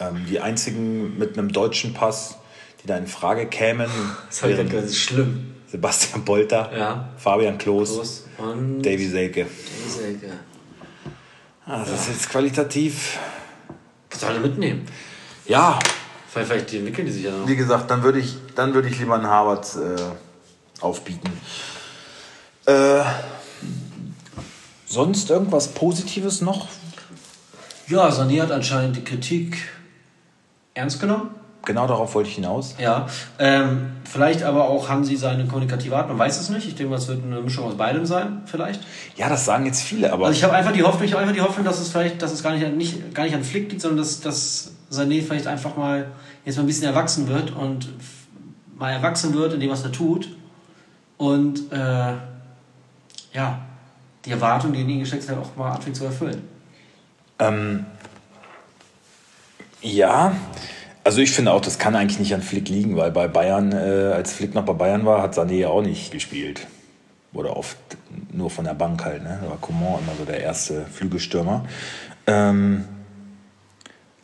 Ähm, 0.00 0.26
die 0.28 0.40
einzigen 0.40 1.16
mit 1.18 1.38
einem 1.38 1.52
deutschen 1.52 1.94
Pass, 1.94 2.36
die 2.86 2.92
da 2.92 2.96
in 2.98 3.06
Frage 3.08 3.46
kämen, 3.46 3.90
Das, 4.28 4.42
ich 4.42 4.56
gedacht, 4.56 4.72
das 4.74 4.84
ist 4.90 4.98
schlimm. 4.98 5.54
Sebastian 5.66 6.24
Polter, 6.24 6.70
Ja. 6.76 7.08
Fabian 7.16 7.58
Klos, 7.58 7.96
Los 7.96 8.24
und 8.38 8.82
Davy 8.82 9.08
Selke. 9.08 9.46
Selke. 9.88 10.30
Ah, 11.66 11.80
das 11.84 12.02
ist 12.02 12.08
jetzt 12.08 12.28
qualitativ. 12.30 13.18
Kannst 14.08 14.22
du 14.22 14.28
alle 14.28 14.38
mitnehmen. 14.40 14.86
Ja, 15.46 15.78
Vielleicht, 16.28 16.48
vielleicht 16.48 16.74
entwickeln 16.74 17.06
die 17.06 17.12
sich 17.12 17.24
ja 17.24 17.32
noch. 17.32 17.48
wie 17.48 17.56
gesagt, 17.56 17.90
dann 17.90 18.02
würde 18.04 18.20
ich, 18.20 18.36
dann 18.54 18.74
würde 18.74 18.88
ich 18.88 18.98
lieber 19.00 19.14
einen 19.16 19.26
Harvard 19.26 19.66
äh, 19.76 20.82
aufbieten. 20.82 21.30
Äh, 22.66 23.00
sonst 24.86 25.30
irgendwas 25.30 25.68
Positives 25.68 26.40
noch? 26.42 26.68
Ja, 27.88 28.08
Sané 28.10 28.40
hat 28.42 28.52
anscheinend 28.52 28.96
die 28.96 29.04
Kritik 29.04 29.56
ernst 30.74 31.00
genommen. 31.00 31.30
Genau 31.66 31.86
darauf 31.86 32.14
wollte 32.14 32.28
ich 32.30 32.36
hinaus. 32.36 32.74
Ja, 32.78 33.06
ähm, 33.38 33.90
vielleicht 34.04 34.42
aber 34.44 34.68
auch 34.70 34.88
haben 34.88 35.04
sie 35.04 35.16
seine 35.16 35.46
kommunikative 35.46 35.96
Art, 35.96 36.08
man 36.08 36.18
weiß 36.18 36.40
es 36.40 36.48
nicht. 36.48 36.66
Ich 36.66 36.76
denke 36.76 36.94
es 36.94 37.08
wird 37.08 37.22
eine 37.24 37.40
Mischung 37.40 37.64
aus 37.66 37.76
beidem 37.76 38.06
sein, 38.06 38.42
vielleicht. 38.46 38.80
Ja, 39.16 39.28
das 39.28 39.44
sagen 39.44 39.66
jetzt 39.66 39.82
viele, 39.82 40.12
aber 40.12 40.26
Also 40.26 40.38
ich 40.38 40.44
habe 40.44 40.54
einfach 40.54 40.72
die 40.72 40.84
Hoffnung, 40.84 41.02
ich 41.04 41.12
habe 41.12 41.22
einfach 41.22 41.34
die 41.34 41.40
Hoffnung, 41.42 41.64
dass 41.66 41.80
es 41.80 41.88
vielleicht, 41.90 42.22
dass 42.22 42.32
es 42.32 42.42
gar 42.42 42.52
nicht, 42.52 42.64
an- 42.64 42.76
nicht, 42.76 43.14
gar 43.14 43.24
nicht 43.24 43.34
an 43.34 43.42
Flick 43.44 43.68
liegt, 43.70 43.82
sondern 43.82 43.98
dass, 43.98 44.20
dass 44.20 44.72
Sané 44.92 45.22
vielleicht 45.22 45.48
einfach 45.48 45.76
mal 45.76 46.06
jetzt 46.44 46.56
mal 46.56 46.62
ein 46.62 46.66
bisschen 46.68 46.86
erwachsen 46.86 47.26
wird 47.28 47.50
und 47.50 47.88
mal 48.78 48.92
erwachsen 48.92 49.34
wird 49.34 49.52
in 49.52 49.58
dem, 49.60 49.70
was 49.70 49.82
er 49.82 49.90
tut. 49.90 50.28
Und 51.18 51.72
äh, 51.72 52.12
ja, 53.32 53.58
die 54.24 54.30
Erwartung, 54.30 54.72
die 54.72 54.82
in 54.82 54.88
ihn 54.88 55.00
gesteckt 55.00 55.28
hat, 55.28 55.36
auch 55.36 55.56
mal 55.56 55.72
anfängt 55.72 55.96
zu 55.96 56.04
erfüllen. 56.04 56.42
Ähm, 57.40 57.86
ja, 59.82 60.32
also 61.06 61.20
ich 61.20 61.30
finde 61.30 61.52
auch, 61.52 61.60
das 61.60 61.78
kann 61.78 61.94
eigentlich 61.94 62.18
nicht 62.18 62.34
an 62.34 62.42
Flick 62.42 62.68
liegen, 62.68 62.96
weil 62.96 63.12
bei 63.12 63.28
Bayern, 63.28 63.70
äh, 63.70 64.12
als 64.12 64.32
Flick 64.32 64.56
noch 64.56 64.64
bei 64.64 64.72
Bayern 64.72 65.06
war, 65.06 65.22
hat 65.22 65.38
Sané 65.38 65.52
ja 65.52 65.68
auch 65.68 65.80
nicht 65.80 66.10
gespielt. 66.10 66.66
Oder 67.32 67.56
oft 67.56 67.76
nur 68.32 68.50
von 68.50 68.64
der 68.64 68.74
Bank 68.74 69.04
halt, 69.04 69.22
ne? 69.22 69.38
Da 69.40 69.48
war 69.48 69.56
Coman 69.58 70.00
immer 70.00 70.16
so 70.18 70.24
der 70.24 70.40
erste 70.40 70.84
Flügelstürmer. 70.92 71.64
Ähm, 72.26 72.86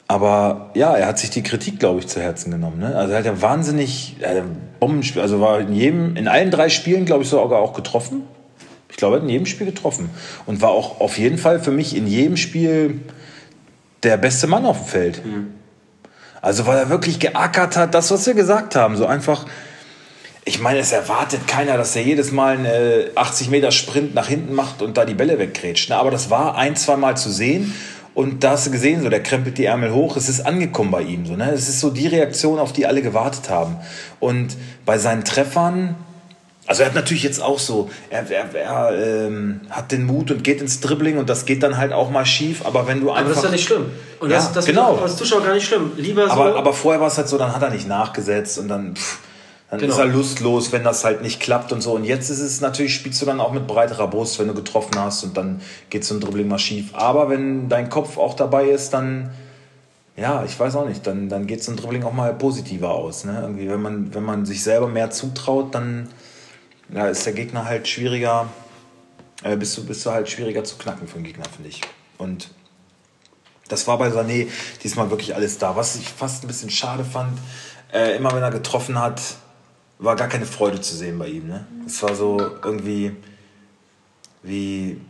aber 0.08 0.72
ja, 0.74 0.96
er 0.96 1.06
hat 1.06 1.20
sich 1.20 1.30
die 1.30 1.44
Kritik, 1.44 1.78
glaube 1.78 2.00
ich, 2.00 2.08
zu 2.08 2.20
Herzen 2.20 2.50
genommen. 2.50 2.80
Ne? 2.80 2.96
Also 2.96 3.12
er 3.12 3.20
hat 3.20 3.26
ja 3.26 3.40
wahnsinnig, 3.40 4.16
er 4.18 4.38
hat 4.38 4.80
Bombenspiel, 4.80 5.22
also 5.22 5.40
war 5.40 5.60
in 5.60 5.74
jedem, 5.74 6.16
in 6.16 6.26
allen 6.26 6.50
drei 6.50 6.68
Spielen, 6.68 7.04
glaube 7.04 7.22
ich, 7.22 7.28
sogar 7.28 7.60
auch 7.60 7.74
getroffen. 7.74 8.22
Ich 8.90 8.96
glaube, 8.96 9.14
er 9.14 9.16
hat 9.18 9.22
in 9.22 9.30
jedem 9.30 9.46
Spiel 9.46 9.66
getroffen. 9.66 10.10
Und 10.46 10.60
war 10.60 10.70
auch 10.70 11.00
auf 11.00 11.16
jeden 11.16 11.38
Fall 11.38 11.60
für 11.60 11.70
mich 11.70 11.96
in 11.96 12.08
jedem 12.08 12.36
Spiel 12.36 13.02
der 14.02 14.16
beste 14.16 14.48
Mann 14.48 14.66
auf 14.66 14.78
dem 14.78 14.86
Feld. 14.86 15.22
Also 16.42 16.66
weil 16.66 16.76
er 16.76 16.90
wirklich 16.90 17.20
geackert 17.20 17.76
hat, 17.76 17.94
das, 17.94 18.10
was 18.10 18.26
wir 18.26 18.34
gesagt 18.34 18.74
haben. 18.74 18.96
So 18.96 19.06
einfach, 19.06 19.46
ich 20.44 20.60
meine, 20.60 20.80
es 20.80 20.90
erwartet 20.90 21.46
keiner, 21.46 21.78
dass 21.78 21.94
er 21.94 22.02
jedes 22.02 22.32
Mal 22.32 22.56
einen 22.56 22.64
äh, 22.66 23.10
80 23.14 23.48
Meter 23.48 23.70
Sprint 23.70 24.14
nach 24.14 24.26
hinten 24.26 24.52
macht 24.52 24.82
und 24.82 24.96
da 24.96 25.04
die 25.04 25.14
Bälle 25.14 25.38
weggrätscht. 25.38 25.88
Ne? 25.88 25.96
Aber 25.96 26.10
das 26.10 26.30
war 26.30 26.56
ein, 26.56 26.74
zwei 26.74 26.96
Mal 26.96 27.16
zu 27.16 27.30
sehen. 27.30 27.72
Und 28.14 28.44
da 28.44 28.50
hast 28.50 28.66
du 28.66 28.70
gesehen, 28.72 29.02
so, 29.02 29.08
der 29.08 29.22
krempelt 29.22 29.56
die 29.56 29.64
Ärmel 29.64 29.94
hoch, 29.94 30.16
es 30.16 30.28
ist 30.28 30.44
angekommen 30.44 30.90
bei 30.90 31.02
ihm. 31.02 31.24
So, 31.24 31.34
ne? 31.34 31.50
Es 31.52 31.68
ist 31.68 31.80
so 31.80 31.88
die 31.88 32.08
Reaktion, 32.08 32.58
auf 32.58 32.72
die 32.72 32.86
alle 32.86 33.00
gewartet 33.00 33.48
haben. 33.48 33.76
Und 34.20 34.56
bei 34.84 34.98
seinen 34.98 35.24
Treffern, 35.24 35.94
also 36.72 36.84
er 36.84 36.88
hat 36.88 36.94
natürlich 36.94 37.22
jetzt 37.22 37.42
auch 37.42 37.58
so, 37.58 37.90
er, 38.08 38.24
er, 38.30 38.54
er 38.54 39.26
ähm, 39.26 39.60
hat 39.68 39.92
den 39.92 40.06
Mut 40.06 40.30
und 40.30 40.42
geht 40.42 40.62
ins 40.62 40.80
Dribbling 40.80 41.18
und 41.18 41.28
das 41.28 41.44
geht 41.44 41.62
dann 41.62 41.76
halt 41.76 41.92
auch 41.92 42.08
mal 42.08 42.24
schief. 42.24 42.64
Aber 42.64 42.86
wenn 42.86 43.00
du 43.02 43.10
einfach... 43.10 43.20
Aber 43.20 43.28
das 43.28 43.38
ist 43.38 43.44
ja 43.44 43.50
nicht 43.50 43.64
schlimm. 43.64 43.86
Und 44.20 44.30
Ja, 44.30 44.36
das, 44.36 44.52
das 44.52 44.64
genau. 44.64 44.94
ist 44.96 45.02
als 45.02 45.16
Zuschauer 45.16 45.42
gar 45.42 45.52
nicht 45.52 45.66
schlimm. 45.66 45.92
Lieber 45.98 46.26
so. 46.26 46.32
Aber, 46.32 46.56
aber 46.56 46.72
vorher 46.72 46.98
war 46.98 47.08
es 47.08 47.18
halt 47.18 47.28
so, 47.28 47.36
dann 47.36 47.54
hat 47.54 47.60
er 47.62 47.68
nicht 47.68 47.86
nachgesetzt 47.86 48.58
und 48.58 48.68
dann, 48.68 48.96
pff, 48.96 49.18
Dann 49.70 49.80
Genau. 49.80 49.92
ist 49.92 49.98
er 49.98 50.06
lustlos, 50.06 50.72
wenn 50.72 50.82
das 50.84 51.04
halt 51.04 51.20
nicht 51.22 51.40
klappt 51.40 51.72
und 51.72 51.82
so. 51.82 51.92
Und 51.92 52.04
jetzt 52.04 52.30
ist 52.30 52.40
es 52.40 52.60
natürlich, 52.60 52.94
spielst 52.94 53.20
du 53.20 53.26
dann 53.26 53.38
auch 53.40 53.52
mit 53.52 53.66
breiterer 53.66 54.08
Brust, 54.08 54.38
wenn 54.38 54.48
du 54.48 54.54
getroffen 54.54 54.92
hast 54.98 55.24
und 55.24 55.36
dann 55.36 55.60
geht 55.90 56.04
so 56.04 56.14
ein 56.14 56.20
Dribbling 56.20 56.48
mal 56.48 56.58
schief. 56.58 56.94
Aber 56.94 57.28
wenn 57.30 57.68
dein 57.68 57.88
Kopf 57.90 58.16
auch 58.18 58.34
dabei 58.34 58.64
ist, 58.66 58.90
dann, 58.94 59.30
ja, 60.16 60.44
ich 60.44 60.60
weiß 60.60 60.76
auch 60.76 60.86
nicht, 60.86 61.06
dann, 61.06 61.28
dann 61.30 61.46
geht 61.46 61.64
so 61.64 61.72
ein 61.72 61.76
Dribbling 61.76 62.04
auch 62.04 62.12
mal 62.12 62.34
positiver 62.34 62.90
aus. 62.90 63.24
Ne? 63.24 63.38
Irgendwie, 63.40 63.68
wenn 63.70 63.80
man, 63.80 64.14
wenn 64.14 64.24
man 64.24 64.44
sich 64.44 64.62
selber 64.62 64.88
mehr 64.88 65.10
zutraut, 65.10 65.74
dann 65.74 66.08
ja, 66.92 67.08
ist 67.08 67.24
der 67.24 67.32
Gegner 67.32 67.64
halt 67.64 67.88
schwieriger, 67.88 68.48
äh, 69.42 69.56
bist, 69.56 69.76
du, 69.76 69.84
bist 69.84 70.04
du 70.04 70.10
halt 70.10 70.28
schwieriger 70.28 70.64
zu 70.64 70.76
knacken 70.76 71.08
für 71.08 71.14
den 71.14 71.24
Gegner, 71.24 71.44
finde 71.44 71.68
ich. 71.68 71.80
Und 72.18 72.50
das 73.68 73.86
war 73.86 73.98
bei 73.98 74.08
Sané 74.08 74.48
diesmal 74.82 75.10
wirklich 75.10 75.34
alles 75.34 75.58
da. 75.58 75.76
Was 75.76 75.96
ich 75.96 76.08
fast 76.08 76.44
ein 76.44 76.46
bisschen 76.46 76.70
schade 76.70 77.04
fand, 77.04 77.38
äh, 77.92 78.16
immer 78.16 78.32
wenn 78.34 78.42
er 78.42 78.50
getroffen 78.50 78.98
hat, 78.98 79.20
war 79.98 80.16
gar 80.16 80.28
keine 80.28 80.46
Freude 80.46 80.80
zu 80.80 80.94
sehen 80.96 81.18
bei 81.18 81.28
ihm. 81.28 81.46
Ne? 81.46 81.66
Es 81.86 82.02
war 82.02 82.14
so 82.14 82.38
irgendwie 82.62 83.16
wie 84.42 85.00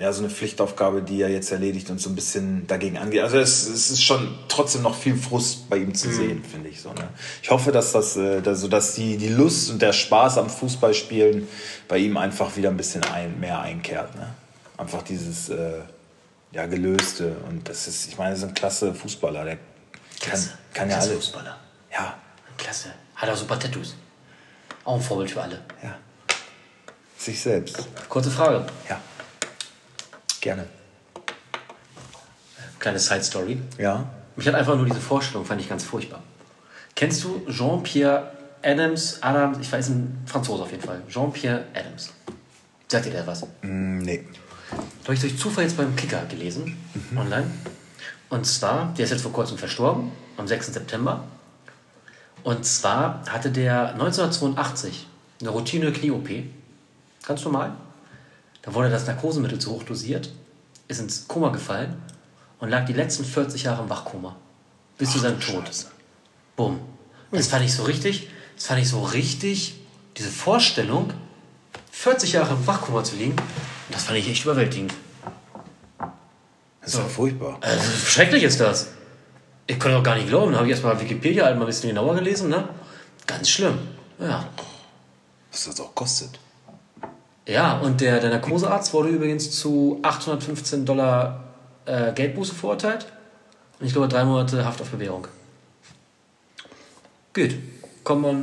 ja, 0.00 0.10
so 0.14 0.22
eine 0.22 0.30
Pflichtaufgabe, 0.30 1.02
die 1.02 1.20
er 1.20 1.28
jetzt 1.28 1.52
erledigt 1.52 1.90
und 1.90 2.00
so 2.00 2.08
ein 2.08 2.14
bisschen 2.14 2.66
dagegen 2.66 2.96
angeht. 2.96 3.20
Also 3.20 3.36
es, 3.38 3.68
es 3.68 3.90
ist 3.90 4.02
schon 4.02 4.38
trotzdem 4.48 4.80
noch 4.80 4.96
viel 4.96 5.14
Frust 5.14 5.68
bei 5.68 5.76
ihm 5.76 5.94
zu 5.94 6.10
sehen, 6.10 6.42
finde 6.42 6.70
ich 6.70 6.80
so. 6.80 6.88
Ne? 6.94 7.06
Ich 7.42 7.50
hoffe, 7.50 7.70
dass 7.70 7.92
das, 7.92 8.16
äh, 8.16 8.40
dass, 8.40 8.94
die, 8.94 9.18
die 9.18 9.28
Lust 9.28 9.70
und 9.70 9.82
der 9.82 9.92
Spaß 9.92 10.38
am 10.38 10.48
Fußballspielen 10.48 11.46
bei 11.86 11.98
ihm 11.98 12.16
einfach 12.16 12.56
wieder 12.56 12.70
ein 12.70 12.78
bisschen 12.78 13.04
ein, 13.04 13.38
mehr 13.40 13.60
einkehrt. 13.60 14.14
Ne? 14.16 14.34
Einfach 14.78 15.02
dieses 15.02 15.50
äh, 15.50 15.80
ja, 16.52 16.64
Gelöste 16.64 17.36
und 17.50 17.68
das 17.68 17.86
ist, 17.86 18.08
ich 18.08 18.16
meine, 18.16 18.30
er 18.30 18.36
ist 18.36 18.44
ein 18.44 18.54
klasse 18.54 18.94
Fußballer, 18.94 19.44
der 19.44 19.56
kann, 19.56 19.62
Klasse. 20.18 20.50
kann 20.72 20.88
ja 20.88 20.96
Klasse 20.96 21.10
alles. 21.10 21.24
Fußballer. 21.26 21.56
Ja, 21.92 22.18
Klasse. 22.56 22.88
Hat 23.16 23.28
auch 23.28 23.36
super 23.36 23.58
Tattoos. 23.58 23.94
Auch 24.82 24.94
ein 24.94 25.02
Vorbild 25.02 25.30
für 25.30 25.42
alle. 25.42 25.60
ja. 25.82 25.94
Sich 27.18 27.38
selbst. 27.38 27.86
Kurze 28.08 28.30
Frage. 28.30 28.64
Ja. 28.88 28.98
Gerne. 30.40 30.66
Kleine 32.78 32.98
Side 32.98 33.22
Story. 33.22 33.60
Ja. 33.78 34.08
Mich 34.36 34.46
hat 34.48 34.54
einfach 34.54 34.76
nur 34.76 34.86
diese 34.86 35.00
Vorstellung, 35.00 35.44
fand 35.44 35.60
ich 35.60 35.68
ganz 35.68 35.84
furchtbar. 35.84 36.22
Kennst 36.94 37.22
du 37.24 37.42
Jean-Pierre 37.48 38.30
Adams? 38.62 39.22
Adams, 39.22 39.58
ich 39.60 39.70
weiß, 39.70 39.88
ein 39.90 40.22
Franzose 40.26 40.62
auf 40.62 40.70
jeden 40.70 40.82
Fall. 40.82 41.02
Jean-Pierre 41.08 41.64
Adams. 41.74 42.12
Sagt 42.88 43.06
dir 43.06 43.10
der 43.10 43.26
was? 43.26 43.42
Mm, 43.62 43.98
nee. 43.98 44.24
habe 45.04 45.14
ich 45.14 45.20
durch 45.20 45.38
Zufall 45.38 45.64
jetzt 45.64 45.76
beim 45.76 45.94
Kicker 45.94 46.24
gelesen, 46.26 46.76
online. 47.16 47.50
Und 48.30 48.46
zwar, 48.46 48.94
der 48.96 49.04
ist 49.04 49.10
jetzt 49.10 49.22
vor 49.22 49.32
kurzem 49.32 49.58
verstorben, 49.58 50.10
am 50.36 50.48
6. 50.48 50.72
September. 50.72 51.24
Und 52.42 52.64
zwar 52.64 53.22
hatte 53.28 53.50
der 53.50 53.92
1982 53.92 55.06
eine 55.40 55.50
Routine-Knie-OP. 55.50 56.28
Ganz 57.26 57.44
normal. 57.44 57.72
Da 58.62 58.74
wurde 58.74 58.90
das 58.90 59.06
Narkosemittel 59.06 59.58
zu 59.58 59.70
hoch 59.70 59.82
dosiert, 59.82 60.30
ist 60.88 61.00
ins 61.00 61.26
Koma 61.28 61.48
gefallen 61.50 62.00
und 62.58 62.68
lag 62.68 62.84
die 62.84 62.92
letzten 62.92 63.24
40 63.24 63.64
Jahre 63.64 63.82
im 63.82 63.90
Wachkoma. 63.90 64.36
Bis 64.98 65.12
zu 65.12 65.18
seinem 65.18 65.40
Tod. 65.40 65.64
Bumm. 66.56 66.80
Das 67.32 67.46
fand 67.46 67.64
ich 67.64 67.74
so 67.74 67.84
richtig, 67.84 68.28
das 68.56 68.66
fand 68.66 68.80
ich 68.80 68.88
so 68.88 69.02
richtig, 69.02 69.76
diese 70.16 70.28
Vorstellung, 70.28 71.12
40 71.92 72.32
Jahre 72.32 72.54
im 72.54 72.66
Wachkoma 72.66 73.02
zu 73.02 73.16
liegen, 73.16 73.36
das 73.90 74.04
fand 74.04 74.18
ich 74.18 74.28
echt 74.28 74.44
überwältigend. 74.44 74.92
Das 76.80 76.94
ist 76.94 76.98
ja 76.98 77.04
furchtbar. 77.04 77.58
Also, 77.60 77.90
schrecklich 78.06 78.42
ist 78.42 78.60
das. 78.60 78.88
Ich 79.66 79.78
konnte 79.78 79.96
auch 79.98 80.02
gar 80.02 80.16
nicht 80.16 80.28
glauben. 80.28 80.52
Da 80.52 80.58
habe 80.58 80.66
ich 80.66 80.72
erstmal 80.72 81.00
Wikipedia 81.00 81.44
halt 81.44 81.56
mal 81.56 81.62
ein 81.62 81.66
bisschen 81.66 81.90
genauer 81.90 82.16
gelesen. 82.16 82.48
Ne? 82.48 82.68
Ganz 83.26 83.48
schlimm. 83.48 83.78
Ja. 84.18 84.48
Was 85.52 85.64
das 85.64 85.80
auch 85.80 85.94
kostet. 85.94 86.38
Ja, 87.46 87.78
und 87.78 88.00
der, 88.00 88.20
der 88.20 88.30
Narkosearzt 88.30 88.92
wurde 88.92 89.08
übrigens 89.08 89.50
zu 89.50 89.98
815 90.02 90.84
Dollar 90.84 91.44
äh, 91.86 92.12
Geldbuße 92.12 92.54
verurteilt. 92.54 93.06
Und 93.80 93.86
ich 93.86 93.92
glaube 93.92 94.08
drei 94.08 94.24
Monate 94.24 94.64
Haft 94.64 94.80
auf 94.80 94.90
Bewährung. 94.90 95.26
Gut. 97.34 97.54
Kann 98.04 98.20
man 98.20 98.36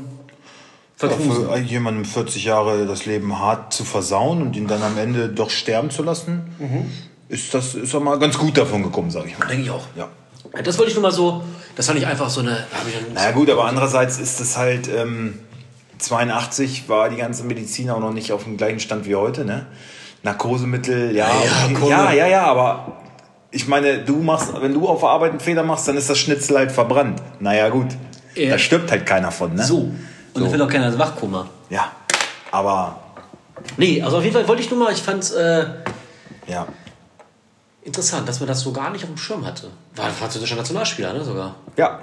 Ja, 1.01 1.09
verknusen. 1.09 1.47
für 1.49 1.57
jemandem 1.59 2.05
40 2.05 2.45
Jahre 2.45 2.85
das 2.85 3.05
Leben 3.05 3.37
hart 3.39 3.73
zu 3.73 3.83
versauen 3.83 4.41
und 4.41 4.55
ihn 4.55 4.67
dann 4.67 4.81
am 4.81 4.97
Ende 4.97 5.29
doch 5.29 5.49
sterben 5.49 5.89
zu 5.89 6.03
lassen, 6.03 6.91
ist 7.29 7.53
das 7.53 7.75
ist 7.75 7.93
doch 7.93 8.01
mal 8.01 8.17
ganz 8.19 8.37
gut 8.37 8.57
davon 8.57 8.83
gekommen, 8.83 9.11
sage 9.11 9.27
ich 9.29 9.37
mal. 9.37 9.47
Denke 9.47 9.63
ich 9.63 9.69
auch. 9.71 9.85
Ja. 9.95 10.09
Das 10.63 10.77
wollte 10.77 10.89
ich 10.91 10.95
nur 10.95 11.03
mal 11.03 11.11
so, 11.11 11.43
das 11.75 11.87
fand 11.87 11.99
ich 11.99 12.07
einfach 12.07 12.29
so 12.29 12.39
eine. 12.41 12.51
hab 12.51 12.87
ich 12.87 13.13
Naja 13.13 13.31
gut, 13.31 13.49
aber 13.49 13.65
andererseits 13.65 14.17
ist 14.19 14.39
es 14.39 14.57
halt, 14.57 14.87
ähm, 14.87 15.39
82 15.99 16.87
war 16.89 17.09
die 17.09 17.17
ganze 17.17 17.43
Medizin 17.43 17.89
auch 17.89 17.99
noch 17.99 18.13
nicht 18.13 18.31
auf 18.31 18.43
dem 18.43 18.57
gleichen 18.57 18.79
Stand 18.79 19.05
wie 19.05 19.15
heute, 19.15 19.45
ne? 19.45 19.65
Narkosemittel, 20.23 21.15
ja, 21.15 21.27
Ja, 21.27 21.75
okay. 21.75 21.89
Ja, 21.89 22.11
ja, 22.11 22.27
ja, 22.27 22.43
aber 22.45 22.97
ich 23.51 23.67
meine, 23.67 23.99
du 23.99 24.17
machst, 24.17 24.49
wenn 24.61 24.73
du 24.73 24.87
auf 24.87 24.99
der 25.01 25.09
Arbeit 25.09 25.31
einen 25.31 25.39
Fehler 25.39 25.63
machst, 25.63 25.87
dann 25.87 25.95
ist 25.97 26.09
das 26.09 26.17
Schnitzel 26.17 26.57
halt 26.57 26.71
verbrannt. 26.71 27.21
Naja 27.39 27.69
gut, 27.69 27.87
Ja. 28.35 28.51
da 28.51 28.57
stirbt 28.59 28.91
halt 28.91 29.05
keiner 29.05 29.31
von, 29.31 29.53
ne? 29.53 29.63
So. 29.63 29.77
Und 29.77 29.95
So. 30.35 30.45
ich 30.45 30.51
will 30.51 30.61
auch 30.61 30.69
keiner 30.69 30.87
ins 30.87 30.97
Wachkoma. 30.99 31.47
Ja, 31.69 31.91
aber, 32.51 32.99
Nee, 33.77 34.01
also 34.03 34.17
auf 34.17 34.23
jeden 34.23 34.35
Fall 34.35 34.47
wollte 34.47 34.61
ich 34.61 34.69
nur 34.69 34.79
mal, 34.79 34.91
ich 34.93 35.01
fand 35.01 35.31
äh, 35.33 35.65
ja. 36.47 36.67
interessant, 37.83 38.27
dass 38.29 38.39
man 38.39 38.47
das 38.47 38.61
so 38.61 38.71
gar 38.71 38.91
nicht 38.91 39.03
auf 39.03 39.09
dem 39.09 39.17
Schirm 39.17 39.45
hatte. 39.45 39.69
War 39.95 40.05
ein 40.05 40.11
französischer 40.13 40.55
Nationalspieler, 40.55 41.13
ne, 41.13 41.23
sogar. 41.23 41.55
Ja. 41.75 41.99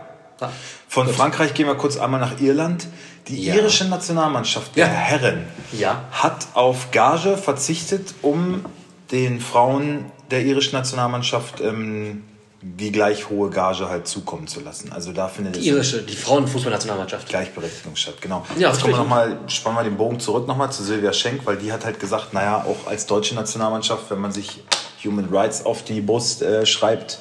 Von 0.88 1.08
Frankreich 1.08 1.54
gehen 1.54 1.66
wir 1.66 1.74
kurz 1.74 1.96
einmal 1.96 2.20
nach 2.20 2.40
Irland. 2.40 2.86
Die 3.28 3.42
Ja. 3.42 3.54
irische 3.54 3.86
Nationalmannschaft 3.86 4.76
der 4.76 4.86
Ja. 4.86 4.92
Herren 4.92 5.44
Ja. 5.72 6.02
hat 6.12 6.46
auf 6.54 6.90
Gage 6.90 7.36
verzichtet, 7.36 8.14
um 8.22 8.64
den 9.10 9.40
Frauen 9.40 10.06
der 10.30 10.42
irischen 10.44 10.76
Nationalmannschaft 10.76 11.60
ähm, 11.60 12.24
die 12.66 12.90
gleich 12.92 13.28
hohe 13.28 13.50
Gage 13.50 13.90
halt 13.90 14.08
zukommen 14.08 14.46
zu 14.46 14.60
lassen. 14.60 14.90
Also 14.90 15.12
da 15.12 15.28
findet 15.28 15.56
Die 15.56 15.68
irische, 15.68 16.00
die 16.02 16.16
Frauenfußballnationalmannschaft. 16.16 17.28
Gleichberechtigung 17.28 17.94
statt. 17.94 18.14
Genau. 18.22 18.46
Ja, 18.58 18.68
Jetzt 18.70 18.80
kommen 18.80 18.94
wir 18.94 18.98
noch 19.00 19.06
mal, 19.08 19.36
spannen 19.48 19.76
wir 19.76 19.84
den 19.84 19.98
Bogen 19.98 20.18
zurück 20.18 20.48
nochmal 20.48 20.72
zu 20.72 20.82
Silvia 20.82 21.12
Schenk, 21.12 21.42
weil 21.44 21.56
die 21.58 21.70
hat 21.72 21.84
halt 21.84 22.00
gesagt, 22.00 22.32
naja, 22.32 22.64
auch 22.66 22.88
als 22.88 23.04
deutsche 23.04 23.34
Nationalmannschaft, 23.34 24.04
wenn 24.10 24.18
man 24.18 24.32
sich 24.32 24.62
Human 25.04 25.28
Rights 25.30 25.66
auf 25.66 25.82
die 25.84 26.00
Brust 26.00 26.40
äh, 26.40 26.64
schreibt, 26.64 27.18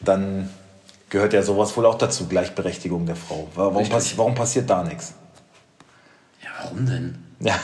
dann 0.00 0.48
gehört 1.10 1.32
ja 1.32 1.42
sowas 1.42 1.76
wohl 1.76 1.84
auch 1.86 1.98
dazu, 1.98 2.26
Gleichberechtigung 2.26 3.04
der 3.04 3.16
Frau. 3.16 3.48
Warum, 3.54 3.88
passi 3.88 4.16
warum 4.16 4.34
passiert 4.34 4.70
da 4.70 4.82
nichts? 4.82 5.14
Ja, 6.42 6.48
warum 6.62 6.86
denn? 6.86 7.18
Ja, 7.40 7.58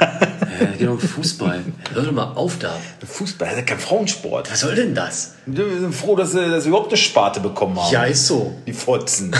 geht 0.78 0.88
um 0.88 0.98
Fußball. 0.98 1.62
Hör 1.94 2.02
doch 2.02 2.10
mal 2.10 2.32
auf 2.34 2.58
da. 2.58 2.74
Fußball 3.06 3.46
das 3.48 3.56
ist 3.56 3.60
ja 3.60 3.66
kein 3.66 3.78
Frauensport. 3.78 4.50
Was 4.50 4.60
soll 4.60 4.74
denn 4.74 4.96
das? 4.96 5.34
Wir 5.46 5.64
sind 5.78 5.94
froh, 5.94 6.16
dass 6.16 6.32
sie, 6.32 6.50
dass 6.50 6.64
sie 6.64 6.70
überhaupt 6.70 6.88
eine 6.88 6.96
Sparte 6.96 7.38
bekommen 7.38 7.80
haben. 7.80 7.92
Ja, 7.92 8.02
ist 8.02 8.26
so. 8.26 8.52
Die 8.66 8.72
Fotzen. 8.72 9.30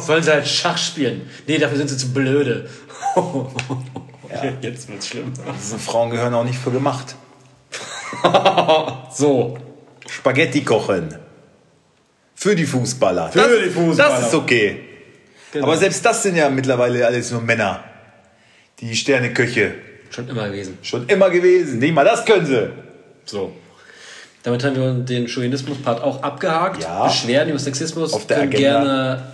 Sollen 0.00 0.24
sie 0.24 0.30
halt 0.32 0.48
Schach 0.48 0.76
spielen? 0.76 1.30
Nee, 1.46 1.58
dafür 1.58 1.78
sind 1.78 1.88
sie 1.88 1.96
zu 1.96 2.12
blöde. 2.12 2.68
Jetzt 4.60 4.88
wird's 4.88 5.06
schlimm. 5.06 5.32
Diese 5.56 5.78
Frauen 5.78 6.10
gehören 6.10 6.34
auch 6.34 6.42
nicht 6.42 6.58
für 6.58 6.72
gemacht. 6.72 7.14
So. 9.12 9.56
Spaghetti 10.24 10.62
kochen. 10.64 11.14
Für 12.34 12.56
die 12.56 12.64
Fußballer. 12.64 13.28
Für 13.28 13.40
das, 13.40 13.48
die 13.62 13.68
Fußballer. 13.68 14.20
Das 14.20 14.28
ist 14.28 14.34
okay. 14.34 14.80
Genau. 15.52 15.66
Aber 15.66 15.76
selbst 15.76 16.02
das 16.02 16.22
sind 16.22 16.36
ja 16.36 16.48
mittlerweile 16.48 17.06
alles 17.06 17.30
nur 17.30 17.42
Männer. 17.42 17.84
Die 18.80 18.96
Sterneköche. 18.96 19.74
Schon 20.08 20.26
immer 20.30 20.48
gewesen. 20.48 20.78
Schon 20.80 21.06
immer 21.08 21.28
gewesen. 21.28 21.78
Nicht 21.78 21.92
mal 21.92 22.06
das 22.06 22.24
können 22.24 22.46
sie. 22.46 22.70
So. 23.26 23.52
Damit 24.44 24.64
haben 24.64 24.76
wir 24.76 24.94
den 24.94 25.28
Chauvinismus-Part 25.28 26.02
auch 26.02 26.22
abgehakt. 26.22 26.82
Ja. 26.82 27.04
Beschwerden 27.04 27.50
über 27.50 27.58
Sexismus 27.58 28.14
Auf 28.14 28.26
der 28.26 28.38
können 28.38 28.54
Agenda. 28.54 28.80
gerne 28.80 29.32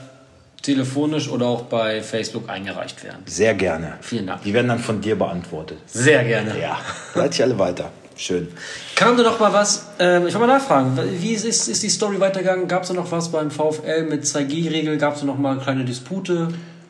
telefonisch 0.61 1.29
oder 1.29 1.47
auch 1.47 1.63
bei 1.63 2.03
Facebook 2.03 2.49
eingereicht 2.49 3.05
werden. 3.05 3.23
Sehr 3.27 3.55
gerne. 3.55 3.99
Vielen 4.01 4.27
Dank. 4.27 4.43
Die 4.43 4.53
werden 4.53 4.67
dann 4.67 4.81
von 4.81 5.01
dir 5.01 5.17
beantwortet. 5.17 5.79
Sehr 5.87 6.25
gerne. 6.25 6.61
Ja. 6.61 6.81
Leite 7.15 7.35
ich 7.35 7.43
alle 7.45 7.57
weiter. 7.61 7.93
Schön. 8.21 8.49
Kam 8.97 9.17
da 9.17 9.23
noch 9.23 9.41
mal 9.41 9.51
was? 9.51 9.87
Ähm, 9.99 10.27
ich 10.27 10.35
will 10.35 10.41
mal 10.41 10.47
nachfragen. 10.47 10.99
Wie 11.21 11.33
ist, 11.33 11.45
ist 11.69 11.83
die 11.83 11.89
Story 11.89 12.21
weitergegangen? 12.21 12.69
Gab 12.69 12.83
es 12.83 12.89
da 12.89 12.95
noch 12.95 13.11
was 13.11 13.33
beim 13.33 13.51
VfL 13.51 14.03
mit 14.11 14.25
2G-Regel? 14.25 14.99
Gab 14.99 15.15
es 15.15 15.21
da 15.21 15.27
noch 15.27 15.39
mal 15.39 15.59
kleine 15.59 15.87
Dispute? 15.87 16.49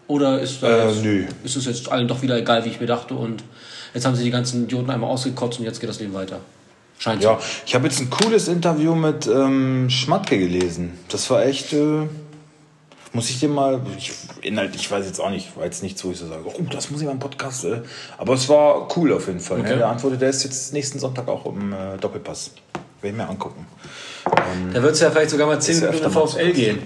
Oder 0.08 0.40
ist, 0.40 0.60
Äh, 0.64 0.66
das, 0.66 0.96
nö. 1.02 1.26
ist 1.44 1.54
es 1.54 1.66
jetzt 1.66 1.88
allen 1.92 2.08
doch 2.08 2.20
wieder 2.22 2.36
egal, 2.36 2.64
wie 2.64 2.70
ich 2.70 2.80
mir 2.80 2.88
dachte? 2.88 3.14
Und 3.14 3.44
jetzt 3.94 4.04
haben 4.06 4.16
sie 4.16 4.24
die 4.24 4.32
ganzen 4.32 4.64
Idioten 4.64 4.90
einmal 4.90 5.08
ausgekotzt 5.08 5.60
und 5.60 5.66
jetzt 5.66 5.78
geht 5.78 5.88
das 5.88 6.00
Leben 6.00 6.14
weiter. 6.14 6.40
Scheint 6.98 7.22
Ja, 7.22 7.38
ich 7.64 7.76
habe 7.76 7.86
jetzt 7.86 8.00
ein 8.00 8.10
cooles 8.10 8.48
Interview 8.48 8.96
mit 8.96 9.28
ähm, 9.28 9.88
Schmatke 9.88 10.36
gelesen. 10.36 10.98
Das 11.10 11.30
war 11.30 11.44
echt. 11.46 11.72
Äh, 11.72 12.08
muss 13.12 13.30
ich 13.30 13.40
dir 13.40 13.48
mal. 13.48 13.80
Ich, 13.98 14.12
Inhalt, 14.42 14.74
ich 14.76 14.90
weiß 14.90 15.04
jetzt 15.06 15.20
auch 15.20 15.30
nicht, 15.30 15.56
war 15.56 15.64
jetzt 15.64 15.82
nichts, 15.82 16.04
wo 16.04 16.10
ich 16.10 16.18
so 16.18 16.28
sage, 16.28 16.44
oh, 16.44 16.62
das 16.70 16.90
muss 16.90 17.00
ich 17.00 17.06
mal 17.06 17.12
im 17.12 17.18
Podcast. 17.18 17.64
Äh, 17.64 17.82
aber 18.18 18.34
es 18.34 18.48
war 18.48 18.88
cool 18.96 19.12
auf 19.12 19.26
jeden 19.26 19.40
Fall. 19.40 19.60
Okay. 19.60 19.70
Ne? 19.70 19.78
Der 19.78 19.88
antwortet, 19.88 20.20
der 20.20 20.30
ist 20.30 20.44
jetzt 20.44 20.72
nächsten 20.72 20.98
Sonntag 20.98 21.28
auch 21.28 21.46
im 21.46 21.72
äh, 21.72 21.96
Doppelpass. 22.00 22.52
Werde 23.00 23.16
ich 23.16 23.22
mir 23.22 23.28
angucken. 23.28 23.66
Da 24.74 24.82
wird 24.82 24.92
es 24.92 25.00
ja 25.00 25.10
vielleicht 25.10 25.30
sogar 25.30 25.46
mal 25.46 25.60
10 25.60 25.74
Ist 25.74 25.82
ja 25.82 25.90
Minuten 25.90 26.10
VfL 26.10 26.52
gehen. 26.52 26.78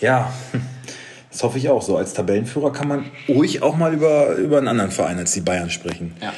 Ja. 0.00 0.32
Das 1.32 1.44
hoffe 1.44 1.58
ich 1.58 1.68
auch. 1.68 1.80
So 1.80 1.96
als 1.96 2.12
Tabellenführer 2.12 2.72
kann 2.72 2.88
man 2.88 3.04
ruhig 3.28 3.62
auch 3.62 3.76
mal 3.76 3.94
über, 3.94 4.34
über 4.34 4.58
einen 4.58 4.66
anderen 4.66 4.90
Verein 4.90 5.16
als 5.16 5.30
die 5.30 5.40
Bayern 5.40 5.70
sprechen. 5.70 6.16
Ja. 6.20 6.32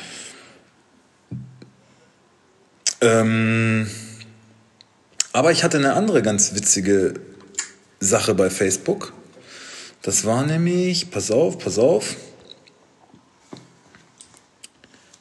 Ähm, 3.00 3.88
aber 5.32 5.50
ich 5.50 5.64
hatte 5.64 5.78
eine 5.78 5.94
andere 5.94 6.20
ganz 6.20 6.54
witzige 6.54 7.14
Sache 8.02 8.34
bei 8.34 8.50
Facebook. 8.50 9.12
Das 10.02 10.24
war 10.24 10.44
nämlich, 10.44 11.10
pass 11.10 11.30
auf, 11.30 11.58
pass 11.58 11.78
auf. 11.78 12.16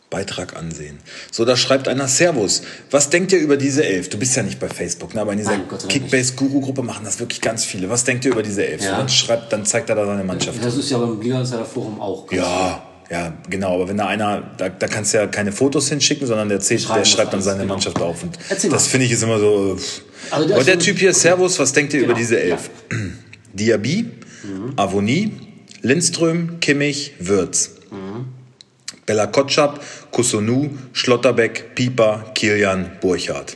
Beitrag 0.10 0.58
ansehen. 0.58 1.00
So, 1.32 1.46
da 1.46 1.56
schreibt 1.56 1.88
einer 1.88 2.08
Servus. 2.10 2.64
Was 2.90 3.10
denkt 3.10 3.32
ihr 3.32 3.40
über 3.40 3.56
diese 3.56 3.86
Elf? 3.86 4.10
Du 4.10 4.18
bist 4.18 4.36
ja 4.36 4.44
nicht 4.44 4.60
bei 4.60 4.68
Facebook, 4.68 5.14
ne? 5.14 5.22
aber 5.22 5.32
in 5.32 5.38
dieser 5.38 5.58
Kickbase-Guru-Gruppe 5.58 6.84
machen 6.84 7.06
das 7.06 7.20
wirklich 7.20 7.40
ganz 7.40 7.64
viele. 7.64 7.90
Was 7.90 8.04
denkt 8.04 8.26
ihr 8.26 8.32
über 8.32 8.44
diese 8.44 8.66
Elf? 8.66 8.84
Ja. 8.84 8.98
Dann, 8.98 9.08
schreibt, 9.08 9.54
dann 9.54 9.66
zeigt 9.66 9.90
er 9.90 9.96
da 9.96 10.06
seine 10.06 10.26
Mannschaft. 10.26 10.64
Das 10.66 10.76
ist 10.76 10.90
ja 10.90 10.98
beim 10.98 11.22
Liga-Insider 11.22 11.64
Forum 11.64 12.02
auch. 12.02 12.30
Ja, 12.32 12.84
ja, 13.10 13.34
genau. 13.50 13.76
Aber 13.76 13.88
wenn 13.88 13.98
da 13.98 14.08
einer, 14.08 14.52
da, 14.58 14.68
da 14.68 14.88
kannst 14.88 15.14
du 15.14 15.20
ja 15.20 15.28
keine 15.28 15.54
Fotos 15.54 15.88
hinschicken, 15.88 16.28
sondern 16.28 16.50
der, 16.50 16.60
zählt, 16.60 16.90
der 16.90 17.06
schreibt 17.06 17.32
dann 17.32 17.42
seine 17.42 17.62
genau. 17.62 17.76
Mannschaft 17.76 18.02
auf. 18.02 18.24
Und 18.24 18.38
Erzähl 18.50 18.70
das 18.70 18.88
finde 18.88 19.06
ich 19.06 19.14
ist 19.14 19.24
immer 19.24 19.40
so. 19.40 19.78
pff. 19.78 20.02
Also 20.30 20.56
ist 20.56 20.68
der 20.68 20.80
Typ 20.80 21.00
hier, 21.00 21.14
Servus, 21.14 21.58
was 21.60 21.74
denkt 21.74 21.94
ihr 21.94 22.00
über 22.02 22.10
Genau, 22.10 22.20
diese 22.20 22.40
Elf? 22.40 22.70
Diaby, 23.54 24.10
Mhm. 24.44 24.74
Avonie, 24.76 25.32
Lindström, 25.82 26.60
Kimmich, 26.60 27.14
Würz. 27.20 27.76
Mhm. 27.92 28.26
Bella 29.06 29.28
Kotschap, 29.28 29.80
Kusonu, 30.12 30.70
Schlotterbeck, 30.94 31.76
Pieper, 31.76 32.32
Kilian, 32.34 32.92
Burchardt. 33.02 33.56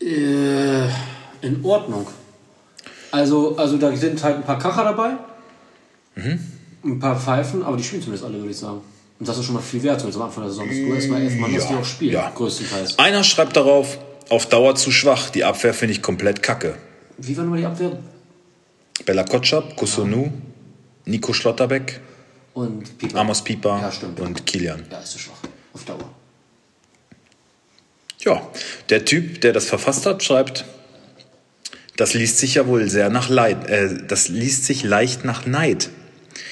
Äh, 0.00 0.84
in 1.42 1.64
Ordnung. 1.64 2.06
Also, 3.10 3.56
also 3.56 3.76
da 3.78 3.94
sind 3.96 4.22
halt 4.22 4.36
ein 4.36 4.42
paar 4.44 4.58
Kracher 4.58 4.84
dabei. 4.84 5.16
Mhm. 6.14 6.38
Ein 6.84 6.98
paar 7.00 7.18
Pfeifen, 7.18 7.62
aber 7.62 7.76
die 7.76 7.82
spielen 7.82 8.02
zumindest 8.02 8.24
alle, 8.24 8.38
würde 8.38 8.50
ich 8.50 8.56
sagen. 8.56 8.80
Und 9.18 9.28
das 9.28 9.36
ist 9.38 9.46
schon 9.46 9.54
mal 9.54 9.60
viel 9.62 9.82
wert, 9.82 9.98
zumindest 10.00 10.20
am 10.20 10.28
Anfang 10.28 10.44
der 10.44 10.50
Saison. 10.52 10.68
Du 10.68 10.94
erstmal 10.94 11.22
elf 11.22 11.34
Mann, 11.36 11.54
dass 11.54 11.66
die 11.68 11.74
auch 11.74 11.84
spielen, 11.84 12.12
ja. 12.12 12.30
größtenteils. 12.34 12.98
Einer 12.98 13.24
schreibt 13.24 13.56
darauf, 13.56 13.98
auf 14.28 14.46
Dauer 14.46 14.74
zu 14.76 14.92
schwach. 14.92 15.30
Die 15.30 15.44
Abwehr 15.44 15.74
finde 15.74 15.92
ich 15.92 16.02
komplett 16.02 16.42
kacke. 16.42 16.76
Wie 17.16 17.36
war 17.36 17.44
nochmal 17.44 17.58
die 17.60 17.66
Abwehr? 17.66 17.98
Bella 19.04 19.24
Kotschap, 19.24 19.76
Kusonu, 19.76 20.30
Nico 21.04 21.32
Schlotterbeck, 21.32 22.00
Und 22.54 22.96
Pieper. 22.98 23.18
Amos 23.18 23.42
Pieper 23.42 23.78
Ja, 23.82 23.90
stimmt. 23.92 24.20
und 24.20 24.46
Kilian. 24.46 24.84
Ja, 24.90 24.98
ist 25.00 25.12
zu 25.12 25.18
schwach. 25.18 25.34
Auf 25.72 25.84
Dauer. 25.84 26.10
Ja, 28.20 28.42
der 28.90 29.04
Typ, 29.04 29.40
der 29.40 29.52
das 29.52 29.66
verfasst 29.66 30.06
hat, 30.06 30.22
schreibt, 30.22 30.64
das 31.96 32.14
liest 32.14 32.38
sich 32.38 32.54
ja 32.54 32.66
wohl 32.66 32.88
sehr 32.88 33.10
nach 33.10 33.28
Leid, 33.28 33.68
äh, 33.68 34.02
das 34.06 34.28
liest 34.28 34.64
sich 34.64 34.82
leicht 34.84 35.24
nach 35.24 35.46
Neid. 35.46 35.90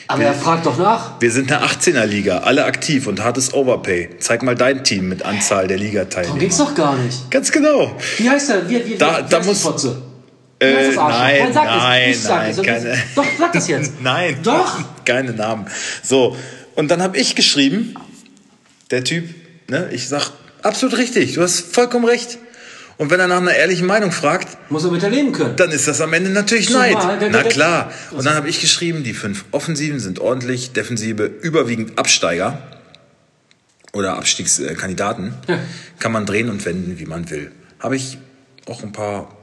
Aber 0.08 0.22
er 0.22 0.34
fragt 0.34 0.66
doch 0.66 0.78
nach. 0.78 1.20
Wir 1.20 1.30
sind 1.32 1.50
eine 1.50 1.64
18er 1.66 2.04
Liga, 2.06 2.38
alle 2.38 2.64
aktiv 2.64 3.06
und 3.06 3.22
hartes 3.24 3.52
Overpay. 3.54 4.10
Zeig 4.20 4.42
mal 4.42 4.54
dein 4.54 4.84
Team 4.84 5.08
mit 5.08 5.24
Anzahl 5.24 5.66
der 5.66 5.76
Darum 5.78 5.90
Ligateilnehmer. 5.90 6.38
ging's 6.38 6.58
doch 6.58 6.74
gar 6.74 6.96
nicht. 6.96 7.30
Ganz 7.30 7.50
genau. 7.50 7.96
Wie 8.18 8.30
heißt 8.30 8.48
der? 8.50 8.68
Wie, 8.68 8.84
wie, 8.86 8.96
Da- 8.96 9.24
wie 9.26 9.30
da 9.30 9.42
muss- 9.42 9.62
Fotze? 9.62 10.02
Äh, 10.58 10.94
nein, 10.94 11.48
es. 11.50 11.54
nein, 11.54 12.10
Ich 12.10 12.20
sag 12.22 12.36
nein, 12.42 12.50
es. 12.50 12.62
keine- 12.62 12.96
Doch, 13.14 13.24
sag 13.38 13.52
das 13.52 13.68
jetzt. 13.68 13.92
Nein. 14.00 14.38
Doch. 14.42 14.78
Keine 15.04 15.32
Namen. 15.32 15.66
So, 16.02 16.34
und 16.76 16.90
dann 16.90 17.02
habe 17.02 17.18
ich 17.18 17.34
geschrieben, 17.34 17.94
der 18.90 19.04
Typ, 19.04 19.28
ne, 19.68 19.88
ich 19.92 20.08
sag, 20.08 20.30
absolut 20.62 20.96
richtig, 20.96 21.34
du 21.34 21.42
hast 21.42 21.60
vollkommen 21.74 22.06
recht. 22.06 22.38
Und 22.98 23.10
wenn 23.10 23.20
er 23.20 23.26
nach 23.28 23.38
einer 23.42 23.52
ehrlichen 23.54 23.86
Meinung 23.86 24.10
fragt, 24.10 24.56
Muss 24.70 24.84
er 24.84 24.90
mit 24.90 25.02
der 25.02 25.10
leben 25.10 25.32
können. 25.32 25.54
dann 25.56 25.70
ist 25.70 25.86
das 25.86 26.00
am 26.00 26.12
Ende 26.14 26.30
natürlich 26.30 26.68
Zumal, 26.68 26.92
Neid. 26.94 27.20
der- 27.20 27.30
Na 27.30 27.42
der- 27.42 27.52
klar. 27.52 27.92
Und 28.12 28.24
dann 28.24 28.34
habe 28.34 28.48
ich 28.48 28.60
geschrieben, 28.60 29.04
die 29.04 29.12
fünf 29.12 29.44
Offensiven 29.50 30.00
sind 30.00 30.18
ordentlich, 30.18 30.72
Defensive 30.72 31.24
überwiegend 31.26 31.98
Absteiger 31.98 32.58
oder 33.92 34.16
Abstiegskandidaten. 34.16 35.34
Ja. 35.46 35.58
Kann 35.98 36.12
man 36.12 36.24
drehen 36.26 36.48
und 36.48 36.64
wenden, 36.64 36.98
wie 36.98 37.06
man 37.06 37.28
will. 37.30 37.52
Habe 37.80 37.96
ich 37.96 38.18
auch 38.66 38.82
ein 38.82 38.92
paar 38.92 39.36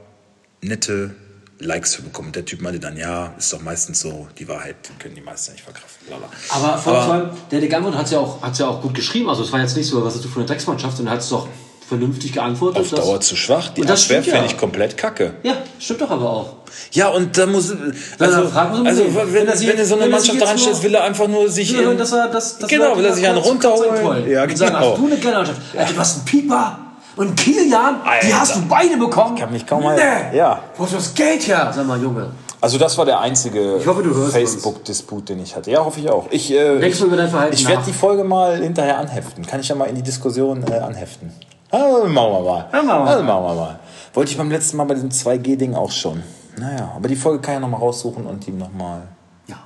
nette 0.60 1.14
Likes 1.60 1.94
für 1.94 2.02
bekommen. 2.02 2.32
Der 2.32 2.44
Typ 2.44 2.60
meinte 2.60 2.80
dann, 2.80 2.96
ja, 2.96 3.34
ist 3.38 3.52
doch 3.52 3.62
meistens 3.62 4.00
so, 4.00 4.26
die 4.38 4.48
Wahrheit 4.48 4.74
können 4.98 5.14
die 5.14 5.20
meisten 5.20 5.52
nicht 5.52 5.62
verkraften. 5.64 6.08
Bla 6.08 6.16
bla. 6.18 6.28
Aber 6.50 6.78
vor 6.78 6.98
allem, 7.12 7.30
der 7.52 7.60
De 7.60 7.68
Gambon 7.68 7.96
hat 7.96 8.10
ja 8.10 8.18
auch, 8.18 8.42
hat's 8.42 8.58
ja 8.58 8.66
auch 8.66 8.82
gut 8.82 8.94
geschrieben. 8.94 9.28
Also 9.28 9.44
es 9.44 9.52
war 9.52 9.60
jetzt 9.60 9.76
nicht 9.76 9.86
so, 9.88 10.04
was 10.04 10.14
hast 10.14 10.24
du 10.24 10.28
für 10.28 10.40
eine 10.40 10.46
Drecksmannschaft, 10.46 10.96
sondern 10.96 11.12
er 11.14 11.16
hat 11.18 11.22
es 11.22 11.28
doch 11.30 11.48
vernünftig 11.88 12.32
geantwortet. 12.32 12.80
Auf 12.82 12.90
Dauer 12.90 13.20
zu 13.20 13.36
schwach, 13.36 13.68
die 13.68 13.82
das 13.82 14.04
Abwehr 14.04 14.20
ja. 14.22 14.32
finde 14.32 14.46
ich 14.46 14.56
komplett 14.58 14.96
kacke. 14.96 15.34
Ja, 15.42 15.54
stimmt 15.78 16.00
doch 16.02 16.10
aber 16.10 16.30
auch. 16.30 16.52
Ja, 16.92 17.08
und 17.08 17.36
da 17.36 17.46
muss. 17.46 17.72
Also, 18.18 18.36
also 18.58 19.04
sehen. 19.04 19.16
wenn, 19.32 19.46
er 19.46 19.60
wenn, 19.60 19.76
du 19.76 19.84
so 19.86 19.96
eine 19.96 20.06
Mannschaft 20.08 20.38
nur- 20.38 20.48
stellst, 20.58 20.82
will 20.82 20.94
er 20.94 21.04
einfach 21.04 21.28
nur 21.28 21.48
sich. 21.48 21.70
Ja, 21.72 21.90
in- 21.90 21.98
dass 21.98 22.12
er, 22.12 22.28
das, 22.28 22.58
das 22.58 22.68
Genau, 22.68 22.96
will 22.96 23.04
er 23.04 23.12
sich 23.14 23.26
einen 23.26 23.38
runterholen. 23.38 24.30
Ja, 24.30 24.44
und 24.44 24.56
sagen, 24.56 24.74
genau. 24.74 24.90
hast 24.92 24.98
du 24.98 25.06
eine 25.06 25.16
geile 25.18 25.36
Mannschaft? 25.36 25.60
Alter, 25.76 25.92
du 25.92 25.98
hast 25.98 26.16
einen 26.16 26.24
Pieper 26.24 26.78
und 27.16 27.26
einen 27.28 27.36
Kilian, 27.36 27.96
die 28.04 28.08
Alter. 28.08 28.40
hast 28.40 28.56
du 28.56 28.60
beide 28.68 28.96
bekommen. 28.96 29.34
Ich 29.36 29.40
kann 29.42 29.52
mich 29.52 29.66
kaum 29.66 29.82
mal- 29.84 29.98
ja. 30.34 30.62
Wo 30.76 30.84
ist 30.84 30.94
das 30.94 31.14
Geld 31.14 31.46
her? 31.46 31.72
Sag 31.74 31.86
mal, 31.86 32.00
Junge. 32.00 32.30
Also 32.60 32.78
das 32.78 32.96
war 32.96 33.04
der 33.04 33.20
einzige 33.20 33.76
Ich 33.76 34.32
Facebook-Disput, 34.32 35.28
den 35.28 35.42
ich 35.42 35.54
hatte. 35.54 35.70
Ja, 35.70 35.84
hoffe 35.84 36.00
ich 36.00 36.08
auch. 36.08 36.28
Ich, 36.30 36.50
äh, 36.50 36.90
Verhalten 36.90 37.52
ich 37.52 37.68
werde 37.68 37.82
die 37.86 37.92
Folge 37.92 38.24
mal 38.24 38.56
hinterher 38.56 38.96
anheften. 38.96 39.44
Kann 39.46 39.60
ich 39.60 39.68
ja 39.68 39.74
mal 39.74 39.84
in 39.84 39.96
die 39.96 40.02
Diskussion 40.02 40.64
äh, 40.66 40.78
anheften. 40.78 41.30
Ah, 41.74 42.06
machen 42.08 42.32
wir 42.32 42.40
mal. 42.40 42.68
Ja, 42.72 42.82
machen 42.82 43.04
wir 43.04 43.10
Also 43.10 43.22
machen 43.24 43.44
wir 43.44 43.54
mal. 43.54 43.78
Wollte 44.12 44.30
ich 44.30 44.36
beim 44.38 44.50
letzten 44.50 44.76
Mal 44.76 44.84
bei 44.84 44.94
diesem 44.94 45.10
2G-Ding 45.10 45.74
auch 45.74 45.90
schon. 45.90 46.22
Naja, 46.56 46.92
aber 46.94 47.08
die 47.08 47.16
Folge 47.16 47.40
kann 47.40 47.54
ich 47.54 47.56
ja 47.56 47.60
nochmal 47.60 47.80
raussuchen 47.80 48.26
und 48.26 48.46
ihm 48.46 48.58
nochmal 48.58 49.02
Ja. 49.48 49.56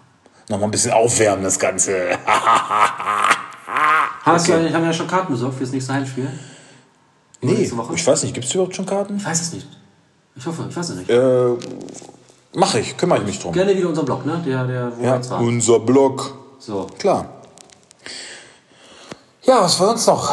noch 0.49 0.59
mal 0.59 0.64
ein 0.64 0.71
bisschen 0.71 0.92
aufwärmen, 0.92 1.44
das 1.44 1.59
Ganze. 1.59 2.11
Hast 4.23 4.49
du 4.49 4.55
eigentlich, 4.55 4.73
haben 4.75 4.85
ja 4.85 4.92
schon 4.92 5.07
Karten 5.07 5.33
besorgt 5.33 5.57
fürs 5.57 5.71
nächste 5.73 5.92
Heimspiel? 5.92 6.29
nee, 7.40 7.53
nächste 7.53 7.77
Woche? 7.77 7.94
ich 7.94 8.07
weiß 8.07 8.23
nicht, 8.23 8.35
gibt 8.35 8.47
es 8.47 8.55
überhaupt 8.55 8.75
schon 8.75 8.87
Karten? 8.87 9.16
Ich 9.16 9.25
weiß 9.27 9.40
es 9.40 9.53
nicht. 9.53 9.66
Ich 10.35 10.47
hoffe, 10.47 10.64
ich 10.68 10.77
weiß 10.77 10.88
es 10.90 10.97
nicht. 10.97 11.11
Äh, 11.11 11.49
mache 12.55 12.81
ich, 12.81 12.97
kümmere 12.97 13.18
ich 13.18 13.25
mich 13.27 13.38
drum. 13.40 13.53
Gerne 13.53 13.77
wieder 13.77 13.88
unser 13.88 14.03
Blog, 14.05 14.25
ne? 14.25 14.42
Der, 14.47 14.64
der, 14.66 14.92
wo 14.99 15.05
Ja, 15.05 15.31
waren. 15.31 15.47
unser 15.47 15.81
Blog. 15.81 16.35
So. 16.59 16.87
Klar. 16.99 17.27
Ja, 19.42 19.62
was 19.62 19.79
war 19.81 19.88
sonst 19.88 20.07
noch? 20.07 20.33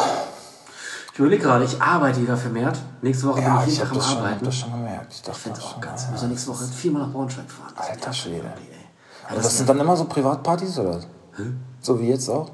Ich 1.16 1.20
überlege 1.20 1.44
gerade, 1.44 1.64
ich 1.64 1.80
arbeite 1.80 2.20
wieder 2.20 2.36
vermehrt. 2.36 2.78
Nächste 3.00 3.28
Woche 3.28 3.40
Ja, 3.40 3.54
bin 3.60 3.68
ich 3.68 3.72
ich 3.72 3.78
jeden 3.78 3.88
Tag 3.88 3.96
das, 3.96 4.04
am 4.04 4.10
schon- 4.12 4.18
Arbeiten. 4.26 4.44
das 4.44 4.54
schon 4.54 4.70
gemerkt. 4.72 5.12
Ich 5.14 5.22
dachte 5.22 5.30
Ich 5.32 5.42
finde 5.44 5.56
das 5.56 5.64
auch 5.66 5.72
schon, 5.72 5.80
ganz. 5.80 6.02
ja. 6.02 6.08
Wir 6.08 6.12
müssen 6.12 6.28
nächste 6.28 6.50
Woche 6.50 6.64
viermal 6.66 7.02
nach 7.06 7.12
Braunschweig 7.12 7.50
fahren. 7.50 7.72
Alter 7.74 8.12
Schwede. 8.12 8.44
Ey. 8.44 9.30
Aber 9.30 9.36
das 9.40 9.56
sind 9.56 9.66
dann 9.66 9.80
immer 9.80 9.96
so 9.96 10.04
Privatpartys 10.04 10.78
oder? 10.78 11.00
So 11.80 11.98
wie 11.98 12.08
jetzt 12.10 12.28
auch? 12.28 12.50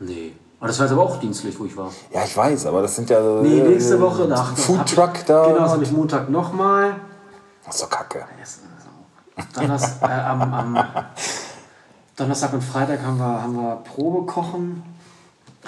Nee. 0.00 0.34
Aber 0.58 0.68
das 0.68 0.78
war 0.78 0.86
jetzt 0.86 0.92
aber 0.94 1.02
auch 1.02 1.20
dienstlich, 1.20 1.60
wo 1.60 1.66
ich 1.66 1.76
war. 1.76 1.90
Ja, 2.10 2.24
ich 2.24 2.34
weiß, 2.34 2.64
aber 2.64 2.80
das 2.80 2.96
sind 2.96 3.10
ja 3.10 3.20
so. 3.22 3.42
Nee, 3.42 3.60
äh, 3.60 3.68
nächste 3.68 4.00
Woche 4.00 4.24
nach. 4.26 4.56
Foodtruck 4.56 5.26
da. 5.26 5.44
Genau, 5.48 5.58
das 5.58 5.72
habe 5.72 5.84
ich 5.84 5.92
Montag 5.92 6.30
nochmal. 6.30 6.94
Das 7.66 7.74
ist 7.74 7.82
doch 7.84 7.90
kacke. 7.90 8.24
Donnerstag, 9.54 10.08
äh, 10.10 10.22
am, 10.22 10.40
am 10.54 10.84
Donnerstag 12.16 12.50
und 12.54 12.64
Freitag 12.64 13.02
haben 13.02 13.18
wir, 13.18 13.42
haben 13.42 13.54
wir 13.56 13.76
Probekochen. 13.84 14.82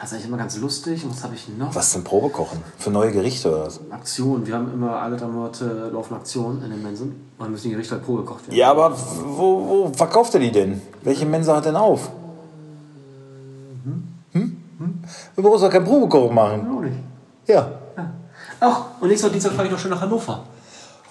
Das 0.00 0.08
ist 0.08 0.14
eigentlich 0.14 0.28
immer 0.28 0.38
ganz 0.38 0.56
lustig. 0.56 1.04
Und 1.04 1.10
was 1.10 1.22
habe 1.22 1.34
ich 1.34 1.46
noch? 1.58 1.74
Was 1.74 1.92
denn 1.92 2.02
Probekochen? 2.02 2.62
Für 2.78 2.90
neue 2.90 3.12
Gerichte 3.12 3.50
oder 3.50 3.66
was? 3.66 3.80
Aktionen. 3.90 4.46
Wir 4.46 4.54
haben 4.54 4.72
immer 4.72 4.96
alle 4.96 5.16
drei 5.18 5.26
Monate 5.26 5.90
laufen 5.92 6.14
Aktionen 6.14 6.62
in 6.64 6.70
den 6.70 6.82
Mensen. 6.82 7.08
Und 7.10 7.18
dann 7.38 7.50
müssen 7.50 7.64
die 7.64 7.70
Gerichte 7.72 7.96
halt 7.96 8.04
Probe 8.06 8.22
gekocht 8.22 8.46
werden. 8.46 8.56
Ja, 8.56 8.70
aber 8.70 8.96
wo, 8.96 9.68
wo 9.68 9.92
verkauft 9.92 10.32
er 10.34 10.40
die 10.40 10.50
denn? 10.50 10.80
Welche 11.02 11.26
Mensa 11.26 11.56
hat 11.56 11.66
denn 11.66 11.76
auf? 11.76 12.10
Hm? 14.32 15.04
Du 15.36 15.42
brauchst 15.42 15.64
doch 15.64 15.70
kein 15.70 15.84
Probekochen 15.84 16.34
machen. 16.34 16.66
Auch 16.74 16.80
nicht. 16.80 16.96
Ja. 17.46 17.70
Ach, 18.58 18.84
und 19.00 19.08
nächsten 19.08 19.30
Dienstag 19.30 19.52
fahre 19.52 19.66
ich 19.66 19.72
noch 19.72 19.78
schön 19.78 19.90
nach 19.90 20.00
Hannover. 20.00 20.44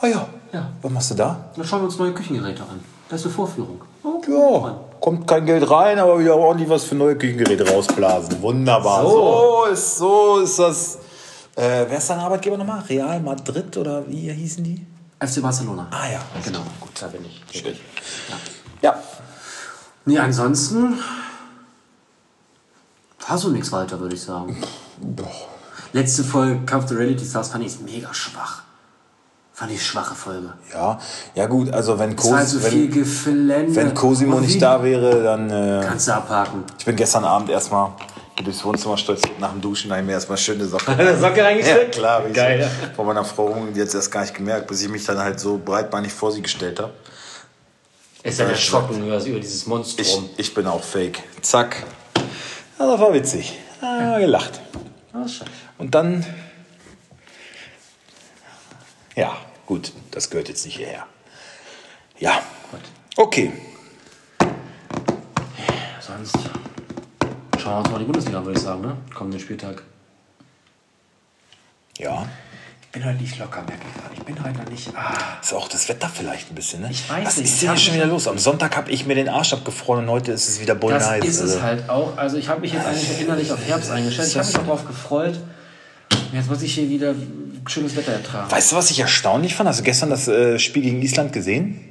Ah 0.02 0.08
ja. 0.08 0.28
Ja. 0.52 0.70
Was 0.82 0.92
machst 0.92 1.12
du 1.12 1.16
da? 1.16 1.38
Dann 1.56 1.66
schauen 1.66 1.82
wir 1.82 1.86
uns 1.86 1.98
neue 2.00 2.14
Küchengeräte 2.14 2.64
an. 2.64 2.80
Das 3.08 3.20
ist 3.22 3.28
eine 3.28 3.36
Vorführung. 3.36 3.82
Oh, 4.04 4.20
Ja, 4.28 4.80
kommt 5.00 5.28
kein 5.28 5.46
Geld 5.46 5.70
rein, 5.70 6.00
aber 6.00 6.20
wieder 6.20 6.36
ordentlich 6.36 6.70
was 6.70 6.84
für 6.84 6.96
neue 6.96 7.18
Küchengeräte 7.18 7.68
rausblasen. 7.70 8.42
Wunderbar. 8.42 9.04
So. 9.04 9.10
So, 9.10 9.66
ist, 9.72 9.98
so 9.98 10.38
ist 10.40 10.60
das. 10.60 10.96
Äh, 11.56 11.86
wer 11.90 11.98
ist 11.98 12.10
dein 12.10 12.20
Arbeitgeber 12.20 12.58
nochmal? 12.58 12.82
Real 12.88 13.20
Madrid 13.20 13.76
oder 13.78 14.08
wie 14.08 14.32
hießen 14.32 14.64
die? 14.64 14.86
FC 15.20 15.42
Barcelona. 15.42 15.88
Ah 15.92 16.10
ja, 16.12 16.22
Genau, 16.44 16.62
gut, 16.80 16.92
da 17.00 17.08
bin 17.08 17.26
ich. 17.26 17.44
Schön. 17.62 17.76
Ja. 18.82 18.98
Nee, 20.06 20.18
ansonsten 20.18 20.98
war 23.28 23.38
so 23.38 23.50
nichts 23.50 23.72
weiter, 23.72 24.00
würde 24.00 24.16
ich 24.16 24.22
sagen. 24.22 24.58
Letzte 25.92 26.24
Folge 26.24 26.66
Kampf 26.66 26.86
der 26.88 27.00
Reality 27.00 27.26
Stars 27.26 27.50
fand 27.50 27.66
ich 27.66 27.80
mega 27.82 28.14
schwach. 28.14 28.64
Fand 29.60 29.72
ich 29.74 29.86
schwache 29.86 30.16
Folge. 30.16 30.54
Ja, 30.74 30.98
ja 31.36 31.46
gut, 31.48 31.70
also 31.74 32.00
wenn, 32.00 32.16
viel 32.18 33.46
wenn, 33.50 33.76
wenn 33.76 33.94
Cosimo 33.94 34.38
Und 34.38 34.44
nicht 34.44 34.56
wie- 34.56 34.60
da 34.60 34.82
wäre, 34.82 35.22
dann. 35.22 35.50
Äh, 35.50 35.84
Kannst 35.86 36.08
du 36.08 36.14
abhaken. 36.14 36.64
ich 36.78 36.86
bin 36.86 36.96
gestern 36.96 37.26
Abend 37.26 37.50
erstmal 37.50 37.92
Geh 38.38 38.46
durchs 38.46 38.64
Wohnzimmer 38.64 38.96
stolziert 38.96 39.38
nach 39.38 39.52
dem 39.52 39.60
Duschen, 39.60 39.90
da 39.90 39.96
habe 39.96 40.04
ich 40.04 40.08
mir 40.08 40.14
erstmal 40.14 40.38
schöne 40.38 40.64
Socke. 40.66 40.86
Socke 41.20 41.40
Ja, 41.40 41.44
reingesteckt? 41.44 41.92
klar. 41.96 42.26
Ich 42.26 42.34
Geil, 42.34 42.62
so 42.62 42.86
ja. 42.86 42.94
Von 42.96 43.06
meiner 43.08 43.26
Frau 43.26 43.54
die 43.76 43.82
hat 43.82 43.94
erst 43.94 44.10
gar 44.10 44.22
nicht 44.22 44.34
gemerkt, 44.34 44.66
bis 44.68 44.82
ich 44.82 44.88
mich 44.88 45.04
dann 45.04 45.18
halt 45.18 45.42
so 45.42 45.58
breitbeinig 45.58 46.14
vor 46.14 46.32
sie 46.32 46.42
gestellt 46.42 46.80
habe. 46.80 46.94
Ist 48.24 48.40
dann 48.40 48.50
erschrocken 48.50 49.06
über, 49.06 49.22
über 49.26 49.40
dieses 49.42 49.64
Ich, 49.64 49.68
Monstrum. 49.68 50.30
ich 50.38 50.54
bin 50.54 50.68
auch 50.68 50.82
fake. 50.82 51.20
Zack. 51.42 51.84
Ja, 52.80 52.88
das 52.92 53.00
war 53.02 53.14
witzig. 53.14 53.60
Ja, 53.82 54.20
gelacht. 54.20 54.62
Ah, 55.12 55.28
scheiße. 55.28 55.44
Und 55.78 55.94
dann. 55.94 56.26
Ja, 59.18 59.34
gut, 59.70 59.94
das 60.10 60.32
gehört 60.32 60.50
jetzt 60.50 60.66
nicht 60.66 60.78
hierher. 60.78 61.06
Ja. 62.18 62.42
Okay. 63.16 63.54
Sonst 66.02 66.36
schauen 67.60 67.74
wir 67.74 67.78
uns 67.78 67.90
mal 67.92 68.00
die 68.00 68.06
Bundesliga 68.06 68.40
an, 68.40 68.46
würde 68.46 68.58
ich 68.60 68.66
sagen, 68.66 68.82
ne? 68.82 68.98
Kommenden 69.14 69.40
Spieltag. 69.40 69.84
Ja. 72.00 72.28
Ich 72.82 72.88
bin 72.90 73.06
heute 73.06 73.22
nicht 73.22 73.38
locker, 73.38 73.62
merke 73.62 73.84
ich 73.88 74.02
gerade. 74.02 74.16
Ich 74.16 74.24
bin 74.24 74.44
heute 74.44 74.58
noch 74.58 74.70
nicht. 74.72 74.90
Ah. 74.96 75.38
Ist 75.40 75.54
auch 75.54 75.68
das 75.68 75.88
Wetter 75.88 76.10
vielleicht 76.10 76.52
ein 76.52 76.56
bisschen, 76.56 76.82
ne? 76.82 76.88
Ich 76.90 77.08
weiß 77.08 77.28
Was 77.28 77.38
nicht. 77.38 77.46
ist 77.46 77.62
Ich 77.62 77.70
denn 77.70 77.78
schon 77.78 77.94
wieder 77.94 78.08
los? 78.08 78.28
Am 78.28 78.40
Sonntag 78.40 78.76
habe 78.76 78.90
ich 78.90 79.06
mir 79.06 79.14
den 79.14 79.30
Arsch 79.30 79.54
abgefroren 79.54 80.06
und 80.06 80.10
heute 80.10 80.32
ist 80.32 80.50
es 80.50 80.60
wieder 80.60 80.74
bull 80.74 80.94
Das 80.94 81.12
ist 81.20 81.36
es 81.36 81.42
also. 81.42 81.62
halt 81.62 81.90
auch. 81.90 82.18
Also 82.18 82.38
ich 82.38 82.50
habe 82.50 82.62
mich 82.62 82.74
jetzt 82.74 82.88
eigentlich 82.88 83.22
innerlich 83.22 83.52
auf 83.52 83.64
Herbst 83.68 83.92
eingestellt. 83.92 84.30
Ich 84.30 84.36
habe 84.38 84.48
mich 84.48 84.56
darauf 84.56 84.88
gefreut. 84.88 85.40
Jetzt 86.34 86.50
muss 86.50 86.64
ich 86.64 86.74
hier 86.74 86.90
wieder 86.90 87.14
schönes 87.68 87.96
Wetter 87.96 88.14
ertragen. 88.14 88.52
Weißt 88.52 88.72
du, 88.72 88.76
was 88.76 88.92
ich 88.92 89.00
erstaunlich 89.00 89.56
fand? 89.56 89.70
Hast 89.70 89.80
du 89.80 89.84
gestern 89.84 90.10
das 90.10 90.28
äh, 90.28 90.60
Spiel 90.60 90.84
gegen 90.84 91.02
Island 91.02 91.34
gesehen? 91.34 91.82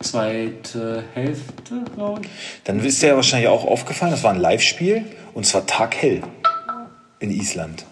Zweite 0.00 1.04
Hälfte, 1.14 1.84
glaube 1.94 2.22
ich. 2.22 2.30
Dann 2.64 2.80
ist 2.80 3.02
dir 3.02 3.08
ja 3.08 3.16
wahrscheinlich 3.16 3.48
auch 3.48 3.66
aufgefallen, 3.66 4.12
das 4.12 4.22
war 4.22 4.32
ein 4.32 4.40
Live-Spiel 4.40 5.04
und 5.34 5.44
zwar 5.44 5.66
taghell 5.66 6.22
in 7.18 7.30
Island. 7.30 7.84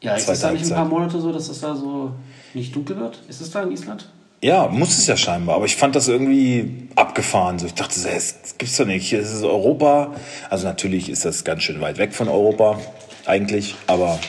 Ja, 0.00 0.14
ist 0.14 0.28
es 0.28 0.40
da 0.40 0.52
nicht 0.52 0.64
ein 0.64 0.70
paar 0.70 0.84
Monate 0.84 1.20
so, 1.20 1.32
dass 1.32 1.48
es 1.48 1.60
da 1.60 1.74
so 1.74 2.12
nicht 2.54 2.74
dunkel 2.74 2.96
wird? 2.98 3.20
Ist 3.28 3.40
es 3.40 3.50
da 3.50 3.62
in 3.62 3.72
Island? 3.72 4.08
Ja, 4.42 4.68
muss 4.68 4.96
es 4.96 5.06
ja 5.06 5.16
scheinbar, 5.16 5.56
aber 5.56 5.64
ich 5.64 5.76
fand 5.76 5.96
das 5.96 6.08
irgendwie 6.08 6.88
abgefahren. 6.94 7.58
So, 7.58 7.66
ich 7.66 7.74
dachte, 7.74 7.98
das 8.00 8.54
gibt's 8.58 8.76
doch 8.76 8.86
nicht. 8.86 9.08
Hier 9.08 9.20
ist 9.20 9.32
es 9.32 9.42
Europa. 9.42 10.14
Also 10.50 10.68
natürlich 10.68 11.08
ist 11.08 11.24
das 11.24 11.42
ganz 11.42 11.62
schön 11.62 11.80
weit 11.80 11.98
weg 11.98 12.14
von 12.14 12.28
Europa, 12.28 12.78
eigentlich, 13.24 13.74
aber 13.86 14.20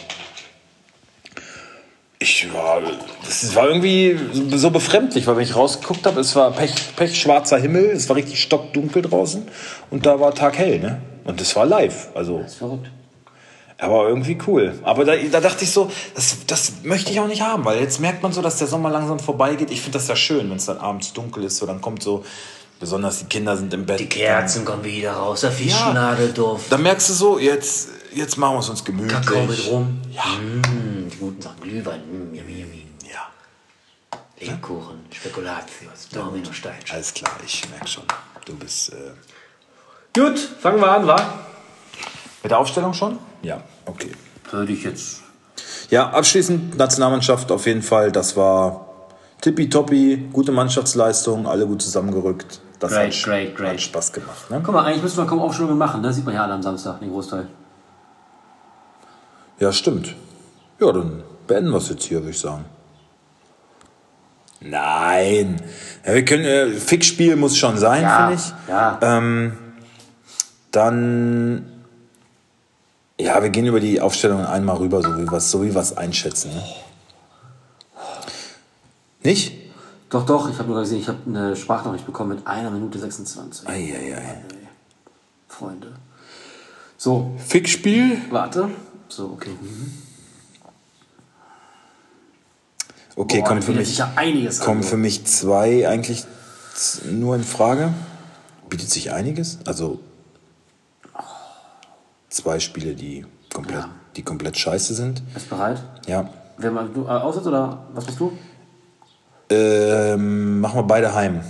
ich 2.19 2.51
war, 2.53 2.81
das 3.25 3.53
war 3.55 3.67
irgendwie 3.67 4.19
so 4.57 4.71
befremdlich, 4.71 5.27
weil 5.27 5.37
wenn 5.37 5.43
ich 5.43 5.55
rausgeguckt 5.55 6.05
habe, 6.07 6.19
es 6.19 6.35
war 6.35 6.51
pech, 6.51 6.73
pechschwarzer 6.95 7.57
Himmel, 7.59 7.85
es 7.91 8.09
war 8.09 8.15
richtig 8.15 8.41
stockdunkel 8.41 9.03
draußen 9.03 9.47
und 9.91 10.05
da 10.05 10.19
war 10.19 10.33
taghell, 10.33 10.79
ne? 10.79 11.01
Und 11.25 11.39
es 11.41 11.55
war 11.55 11.65
live, 11.65 12.07
also 12.15 12.39
Das 12.39 12.53
ist 12.53 12.57
verrückt. 12.57 12.89
aber 13.77 14.07
irgendwie 14.07 14.37
cool. 14.47 14.73
Aber 14.83 15.05
da, 15.05 15.15
da 15.15 15.41
dachte 15.41 15.63
ich 15.65 15.71
so, 15.71 15.91
das, 16.15 16.37
das 16.47 16.71
möchte 16.83 17.11
ich 17.11 17.19
auch 17.19 17.27
nicht 17.27 17.41
haben, 17.41 17.65
weil 17.65 17.79
jetzt 17.81 17.99
merkt 17.99 18.23
man 18.23 18.31
so, 18.31 18.41
dass 18.41 18.57
der 18.57 18.67
Sommer 18.67 18.89
langsam 18.89 19.19
vorbeigeht. 19.19 19.69
Ich 19.69 19.81
finde 19.81 19.99
das 19.99 20.07
ja 20.07 20.15
schön, 20.15 20.49
wenn 20.49 20.57
es 20.57 20.65
dann 20.65 20.77
abends 20.77 21.13
dunkel 21.13 21.43
ist. 21.43 21.57
So, 21.57 21.65
dann 21.65 21.81
kommt 21.81 22.01
so, 22.01 22.23
besonders 22.79 23.19
die 23.19 23.25
Kinder 23.25 23.57
sind 23.57 23.73
im 23.73 23.85
Bett. 23.85 23.99
Die 23.99 24.07
Kerzen 24.07 24.63
kommen 24.65 24.83
wieder 24.83 25.11
raus, 25.13 25.41
der 25.41 25.51
Fischnadelduft. 25.51 26.71
Dann 26.71 26.81
merkst 26.81 27.09
du 27.09 27.13
so, 27.13 27.39
jetzt, 27.39 27.89
jetzt 28.17 28.37
machen 28.37 28.55
wir 28.55 28.59
es 28.59 28.69
uns 28.69 28.83
gemütlich. 28.83 29.13
Kakao 29.13 29.45
mit 29.45 29.67
rum. 29.67 30.01
Ja. 30.11 30.23
Mm, 30.25 31.09
die 31.09 31.17
guten 31.17 31.41
Sachen. 31.41 31.61
Glühwein. 31.61 32.01
Mm, 32.01 32.33
yummy, 32.35 32.61
yummy. 32.61 32.87
Ja, 33.11 33.27
Lebkuchen, 34.39 35.05
Spekulatius, 35.11 36.09
Dominostein. 36.13 36.75
alles 36.91 37.13
klar, 37.13 37.31
ich 37.45 37.67
merke 37.69 37.87
schon. 37.87 38.03
Du 38.45 38.55
bist. 38.55 38.93
Äh 38.93 39.11
Gut, 40.19 40.37
fangen 40.39 40.79
wir 40.79 40.91
an, 40.91 41.05
wa? 41.07 41.15
mit 42.43 42.51
der 42.51 42.59
Aufstellung 42.59 42.93
schon? 42.93 43.19
Ja, 43.41 43.61
okay. 43.85 44.11
Würde 44.51 44.71
ich 44.71 44.83
jetzt. 44.83 45.21
Ja, 45.89 46.09
abschließend 46.09 46.77
Nationalmannschaft 46.77 47.51
auf 47.51 47.65
jeden 47.65 47.81
Fall. 47.81 48.11
Das 48.11 48.35
war 48.37 48.87
tippitoppi, 49.41 50.29
gute 50.31 50.51
Mannschaftsleistung, 50.51 51.45
alle 51.47 51.67
gut 51.67 51.81
zusammengerückt. 51.81 52.61
Das 52.79 52.91
Great, 52.91 53.13
hat, 53.13 53.23
great, 53.23 53.55
great. 53.55 53.69
hat 53.73 53.81
Spaß 53.81 54.13
gemacht. 54.13 54.49
Ne? 54.49 54.61
Guck 54.63 54.73
mal, 54.73 54.85
eigentlich 54.85 55.03
müssen 55.03 55.17
wir 55.17 55.25
kaum 55.25 55.39
Aufstellungen 55.39 55.77
machen, 55.77 56.01
ne? 56.01 56.13
Sieht 56.13 56.25
man 56.25 56.35
ja 56.35 56.43
alle 56.43 56.53
am 56.53 56.61
Samstag, 56.61 56.99
den 56.99 57.11
Großteil. 57.11 57.47
Ja, 59.59 59.71
stimmt. 59.71 60.15
Ja, 60.79 60.91
dann 60.91 61.23
beenden 61.47 61.71
wir 61.71 61.77
es 61.77 61.89
jetzt 61.89 62.03
hier, 62.05 62.19
würde 62.19 62.31
ich 62.31 62.39
sagen. 62.39 62.65
Nein. 64.59 65.61
Ja, 66.05 66.13
wir 66.13 66.25
können, 66.25 66.45
äh, 66.45 66.71
Fixspiel 66.73 67.35
muss 67.35 67.57
schon 67.57 67.77
sein, 67.77 68.01
Ja, 68.03 68.27
finde 68.27 68.41
ich. 68.41 68.69
ja. 68.69 68.99
Ähm, 69.01 69.57
dann, 70.71 71.71
ja, 73.19 73.41
wir 73.41 73.49
gehen 73.49 73.65
über 73.65 73.79
die 73.79 74.01
Aufstellung 74.01 74.45
einmal 74.45 74.77
rüber, 74.77 75.01
so 75.01 75.17
wie 75.17 75.25
wir 75.29 75.37
es 75.37 75.49
so 75.51 75.63
wie 75.63 75.73
wir's 75.73 75.95
einschätzen. 75.95 76.51
Ne? 76.53 76.63
Nicht? 79.23 79.53
Doch, 80.09 80.25
doch, 80.25 80.49
ich 80.49 80.57
habe 80.57 80.69
nur 80.69 80.79
gesehen, 80.79 80.99
ich 81.01 81.07
habe 81.07 81.19
eine 81.27 81.55
Sprachnachricht 81.55 82.05
bekommen 82.05 82.35
mit 82.35 82.47
einer 82.47 82.71
Minute 82.71 82.97
26. 82.99 83.67
Eieiei. 83.67 84.43
Freunde. 85.47 85.93
So, 86.97 87.35
Fixspiel? 87.45 88.17
warte. 88.29 88.69
So, 89.09 89.31
okay. 89.33 89.55
Mhm. 89.61 89.91
Okay, 93.15 93.39
Boah, 93.39 93.47
kommen 93.47 93.61
für 93.63 93.71
mich, 93.71 93.99
kommen 94.59 94.83
für 94.83 94.97
mich 94.97 95.25
zwei 95.25 95.87
eigentlich 95.87 96.25
nur 97.09 97.35
in 97.35 97.43
Frage. 97.43 97.93
Bietet 98.69 98.91
sich 98.91 99.11
einiges? 99.11 99.57
Also 99.65 99.99
zwei 102.29 102.59
Spiele, 102.59 102.93
die 102.93 103.25
komplett, 103.51 103.79
Ja. 103.79 103.89
die 104.15 104.21
komplett 104.23 104.57
scheiße 104.57 104.93
sind. 104.93 105.23
Bist 105.33 105.47
du 105.47 105.55
bereit? 105.55 105.81
Ja. 106.05 106.29
Wer 106.57 106.71
mal 106.71 106.87
du 106.89 107.05
äh, 107.05 107.09
aussetzt 107.09 107.47
oder 107.47 107.85
was 107.93 108.05
bist 108.05 108.19
du? 108.19 108.31
Ähm, 109.49 110.59
machen 110.59 110.75
wir 110.75 110.83
beide 110.83 111.13
heim. 111.15 111.41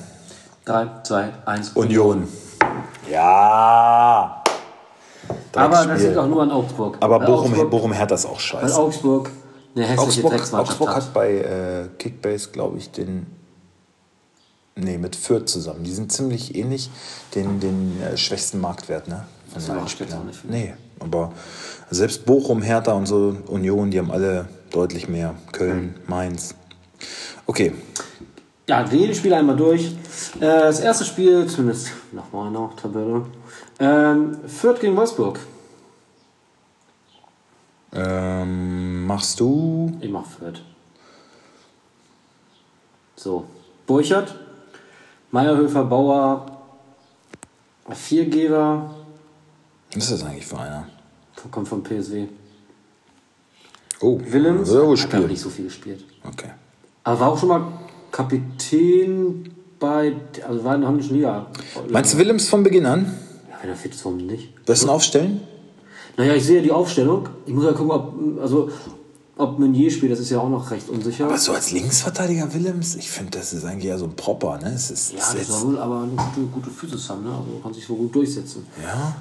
3, 0.66 1.02
2, 1.04 1.34
1. 1.46 1.70
Union. 1.72 2.28
Ja. 3.12 4.44
Aber 5.58 5.86
das 5.86 6.02
liegt 6.02 6.18
auch 6.18 6.28
nur 6.28 6.42
an 6.44 6.52
Augsburg. 6.52 6.98
Aber 7.00 7.20
Weil 7.20 7.28
Bochum, 7.28 7.52
Augsburg, 7.52 7.70
Bochum 7.72 7.92
Hertha 7.94 8.16
ist 8.16 8.26
auch 8.26 8.32
weil 8.34 8.40
scheiße. 8.40 8.78
Augsburg 8.78 9.30
eine 9.76 9.86
hässliche 9.86 10.26
Augsburg, 10.28 10.54
Augsburg 10.60 10.90
hat. 10.90 10.96
hat 10.96 11.14
bei 11.14 11.34
äh, 11.36 11.88
Kickbase, 12.00 12.50
glaube 12.52 12.78
ich, 12.78 12.92
den. 12.92 13.28
Nee, 14.76 14.98
mit 14.98 15.16
Fürth 15.16 15.48
zusammen. 15.50 15.84
Die 15.84 15.92
sind 15.92 16.12
ziemlich 16.12 16.56
ähnlich, 16.56 16.90
den, 17.34 17.60
den 17.60 18.00
äh, 18.02 18.16
schwächsten 18.16 18.60
Marktwert, 18.62 19.08
ne? 19.08 19.26
Von 19.52 19.54
Das 19.56 19.66
den 19.66 19.88
Spielern. 19.88 20.20
auch 20.22 20.24
nicht, 20.26 20.40
finde 20.40 20.56
Nee, 20.56 20.74
aber 21.00 21.32
selbst 21.90 22.26
Bochum, 22.26 22.62
Hertha 22.62 22.92
und 22.94 23.08
so, 23.08 23.36
Union, 23.48 23.90
die 23.90 23.98
haben 23.98 24.12
alle 24.12 24.48
deutlich 24.72 25.08
mehr. 25.08 25.34
Köln, 25.52 25.96
Hm. 25.96 25.96
Mainz. 26.08 26.54
Okay, 27.48 27.74
Ja, 28.68 28.90
wir 28.92 29.00
gehen 29.00 29.08
die 29.10 29.16
Spiele 29.16 29.38
einmal 29.38 29.56
durch. 29.56 29.86
Äh, 30.40 30.42
das 30.42 30.80
erste 30.80 31.06
Spiel, 31.06 31.48
zumindest 31.48 31.90
nach 32.12 32.26
meiner 32.32 32.70
Tabelle, 32.80 33.26
ähm, 33.80 34.38
Fürth 34.48 34.80
gegen 34.80 34.96
Wolfsburg. 34.96 35.40
ähm, 37.94 39.06
machst 39.06 39.40
du. 39.40 39.98
Ich 40.02 40.10
mach 40.10 40.26
Fürth. 40.26 40.62
So, 43.16 43.46
Burchard, 43.88 44.36
Meierhöfer, 45.32 45.84
Bauer, 45.86 46.46
Viergeber, 47.90 48.94
Was 49.96 50.04
ist 50.04 50.12
das 50.22 50.24
eigentlich 50.24 50.46
für 50.46 50.60
einer? 50.60 50.88
kommt 51.52 51.68
vom 51.68 51.82
PSW. 51.82 52.28
Oh, 54.02 54.20
Willems, 54.24 54.70
hat 54.70 54.78
aber 54.78 54.98
spielen. 54.98 55.28
nicht 55.28 55.42
so 55.42 55.50
viel 55.50 55.66
gespielt. 55.66 56.04
Okay. 56.24 56.50
Aber 57.04 57.20
war 57.20 57.28
auch 57.30 57.40
schon 57.40 57.50
mal 57.50 57.62
Kapitän 58.12 59.52
bei, 59.80 60.16
also 60.46 60.64
war 60.64 60.76
in 60.76 60.82
der 60.82 60.90
holländischen 60.90 61.16
Liga. 61.16 61.48
Meinst 61.90 62.14
du 62.14 62.18
Willems 62.18 62.50
von 62.50 62.64
Beginn 62.64 62.86
an? 62.86 63.18
Ja, 63.58 63.64
wenn 63.64 63.70
er 63.70 63.76
fit 63.76 63.94
ist, 63.94 64.06
warum 64.06 64.18
nicht? 64.18 64.50
Wirst 64.66 64.84
du 64.84 64.88
ihn 64.88 64.90
aufstellen? 64.92 65.42
Naja, 66.18 66.34
ich 66.36 66.46
sehe 66.46 66.62
die 66.62 66.72
Aufstellung. 66.72 67.30
Ich 67.46 67.54
muss 67.54 67.64
ja 67.66 67.74
gucken, 67.74 67.92
ob, 67.92 68.14
also, 68.42 68.70
ob 69.38 69.60
Meunier 69.60 69.92
spielt, 69.92 70.12
das 70.12 70.20
ist 70.20 70.32
ja 70.32 70.40
auch 70.40 70.50
noch 70.50 70.72
recht 70.72 70.90
unsicher. 70.90 71.26
Aber 71.26 71.38
so 71.38 71.52
als 71.52 71.72
Linksverteidiger 71.72 72.52
Willems, 72.56 72.96
ich 72.96 73.12
finde, 73.12 73.38
das 73.38 73.54
ist 73.54 73.64
eigentlich 73.66 73.86
eher 73.86 74.00
so 74.00 74.06
ein 74.06 74.16
Propper, 74.16 74.58
ne? 74.58 74.74
Es 74.74 74.90
ist, 74.90 75.12
ja, 75.12 75.20
das 75.20 75.36
jetzt, 75.36 75.48
soll 75.50 75.74
wohl 75.74 75.78
aber 75.78 76.02
eine 76.02 76.12
gute, 76.14 76.48
gute 76.52 76.70
Physis 76.72 77.08
haben, 77.10 77.24
ne? 77.24 77.30
Also 77.30 77.60
kann 77.62 77.72
sich 77.74 77.88
wohl 77.88 77.98
gut 77.98 78.16
durchsetzen. 78.16 78.66
ja. 78.82 79.16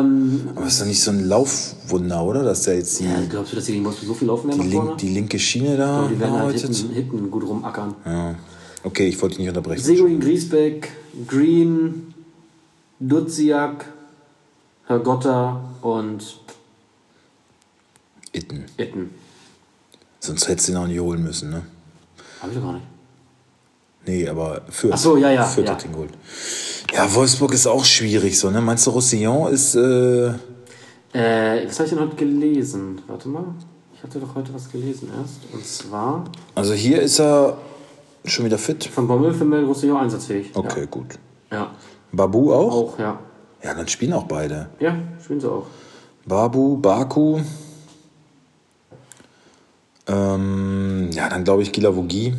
Ähm, 0.00 0.48
Aber 0.54 0.66
ist 0.66 0.80
doch 0.80 0.86
nicht 0.86 1.02
so 1.02 1.10
ein 1.10 1.28
Laufwunder, 1.28 2.24
oder? 2.24 2.42
Dass 2.44 2.62
der 2.62 2.76
jetzt 2.76 2.98
die, 3.00 3.04
ja, 3.04 3.20
glaubst 3.28 3.52
du, 3.52 3.56
dass 3.56 3.66
die 3.66 3.72
gegen 3.72 3.84
Wolfsburg 3.84 4.08
so 4.08 4.14
viel 4.14 4.28
laufen 4.28 4.48
werden 4.48 4.62
die, 4.62 4.68
link, 4.68 4.82
vorne? 4.82 4.96
die 4.96 5.08
linke 5.10 5.38
Schiene 5.38 5.76
da 5.76 5.98
Aber 5.98 6.08
die 6.08 6.18
werden 6.18 6.38
halt 6.38 6.58
hinten, 6.58 6.90
hinten 6.94 7.30
gut 7.30 7.44
rumackern. 7.46 7.94
Ja. 8.06 8.34
Okay, 8.84 9.06
ich 9.08 9.20
wollte 9.20 9.34
dich 9.34 9.40
nicht 9.40 9.48
unterbrechen. 9.48 9.82
Seguin 9.84 10.18
Griesbeck, 10.18 10.88
Green, 11.26 12.14
Duziak, 13.00 13.86
Hergotta 14.86 15.60
und 15.82 16.40
Itten. 18.32 18.64
Itten. 18.76 19.10
Sonst 20.20 20.48
hättest 20.48 20.68
du 20.68 20.72
ihn 20.72 20.78
auch 20.78 20.86
nicht 20.86 21.00
holen 21.00 21.22
müssen, 21.22 21.50
ne? 21.50 21.62
Hab 22.42 22.50
ich 22.50 22.56
doch 22.56 22.62
gar 22.64 22.72
nicht. 22.74 22.86
Nee, 24.06 24.28
aber 24.28 24.62
Fürth. 24.68 24.92
Ach 24.94 24.98
so, 24.98 25.16
ja, 25.16 25.30
ja, 25.30 25.44
Fürth 25.44 25.66
ja. 25.66 25.74
hat 25.74 25.84
ihn 25.84 25.92
geholt. 25.92 26.12
Ja, 26.92 27.12
Wolfsburg 27.14 27.52
ist 27.52 27.66
auch 27.66 27.84
schwierig 27.84 28.38
so, 28.38 28.50
ne? 28.50 28.60
Meinst 28.60 28.86
du, 28.86 28.90
Roussillon 28.90 29.52
ist. 29.52 29.74
Äh, 29.74 30.32
Äh, 31.12 31.66
was 31.66 31.78
habe 31.78 31.84
ich 31.84 31.90
denn 31.90 32.00
heute 32.00 32.16
gelesen? 32.16 33.00
Warte 33.06 33.28
mal. 33.28 33.44
Ich 33.94 34.02
hatte 34.02 34.20
doch 34.20 34.34
heute 34.34 34.52
was 34.54 34.70
gelesen 34.70 35.10
erst. 35.18 35.40
Und 35.52 35.64
zwar 35.66 36.24
also 36.54 36.72
hier 36.74 37.00
ist 37.02 37.18
er 37.18 37.58
schon 38.24 38.44
wieder 38.44 38.58
fit. 38.58 38.84
von 38.84 39.08
Bommel 39.08 39.32
für 39.34 39.44
Mel 39.44 39.64
Roussillon 39.64 39.96
einsatzfähig. 39.96 40.50
Okay, 40.54 40.86
gut. 40.90 41.18
Ja. 41.50 41.70
Ja. 42.12 42.16
Babu 42.16 42.52
auch? 42.52 42.72
Auch, 42.94 42.98
ja. 42.98 43.18
Ja, 43.62 43.74
dann 43.74 43.88
spielen 43.88 44.12
auch 44.12 44.24
beide. 44.24 44.68
Ja, 44.78 44.96
spielen 45.22 45.40
sie 45.40 45.50
auch. 45.50 45.66
Babu, 46.26 46.76
Baku. 46.76 47.40
Ähm, 50.06 51.10
ja, 51.12 51.28
dann 51.28 51.44
glaube 51.44 51.62
ich 51.62 51.72
Gilavogi. 51.72 52.34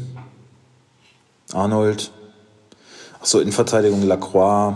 Arnold. 1.54 2.12
Achso, 3.22 3.40
Innenverteidigung 3.40 4.04
Lacroix. 4.04 4.76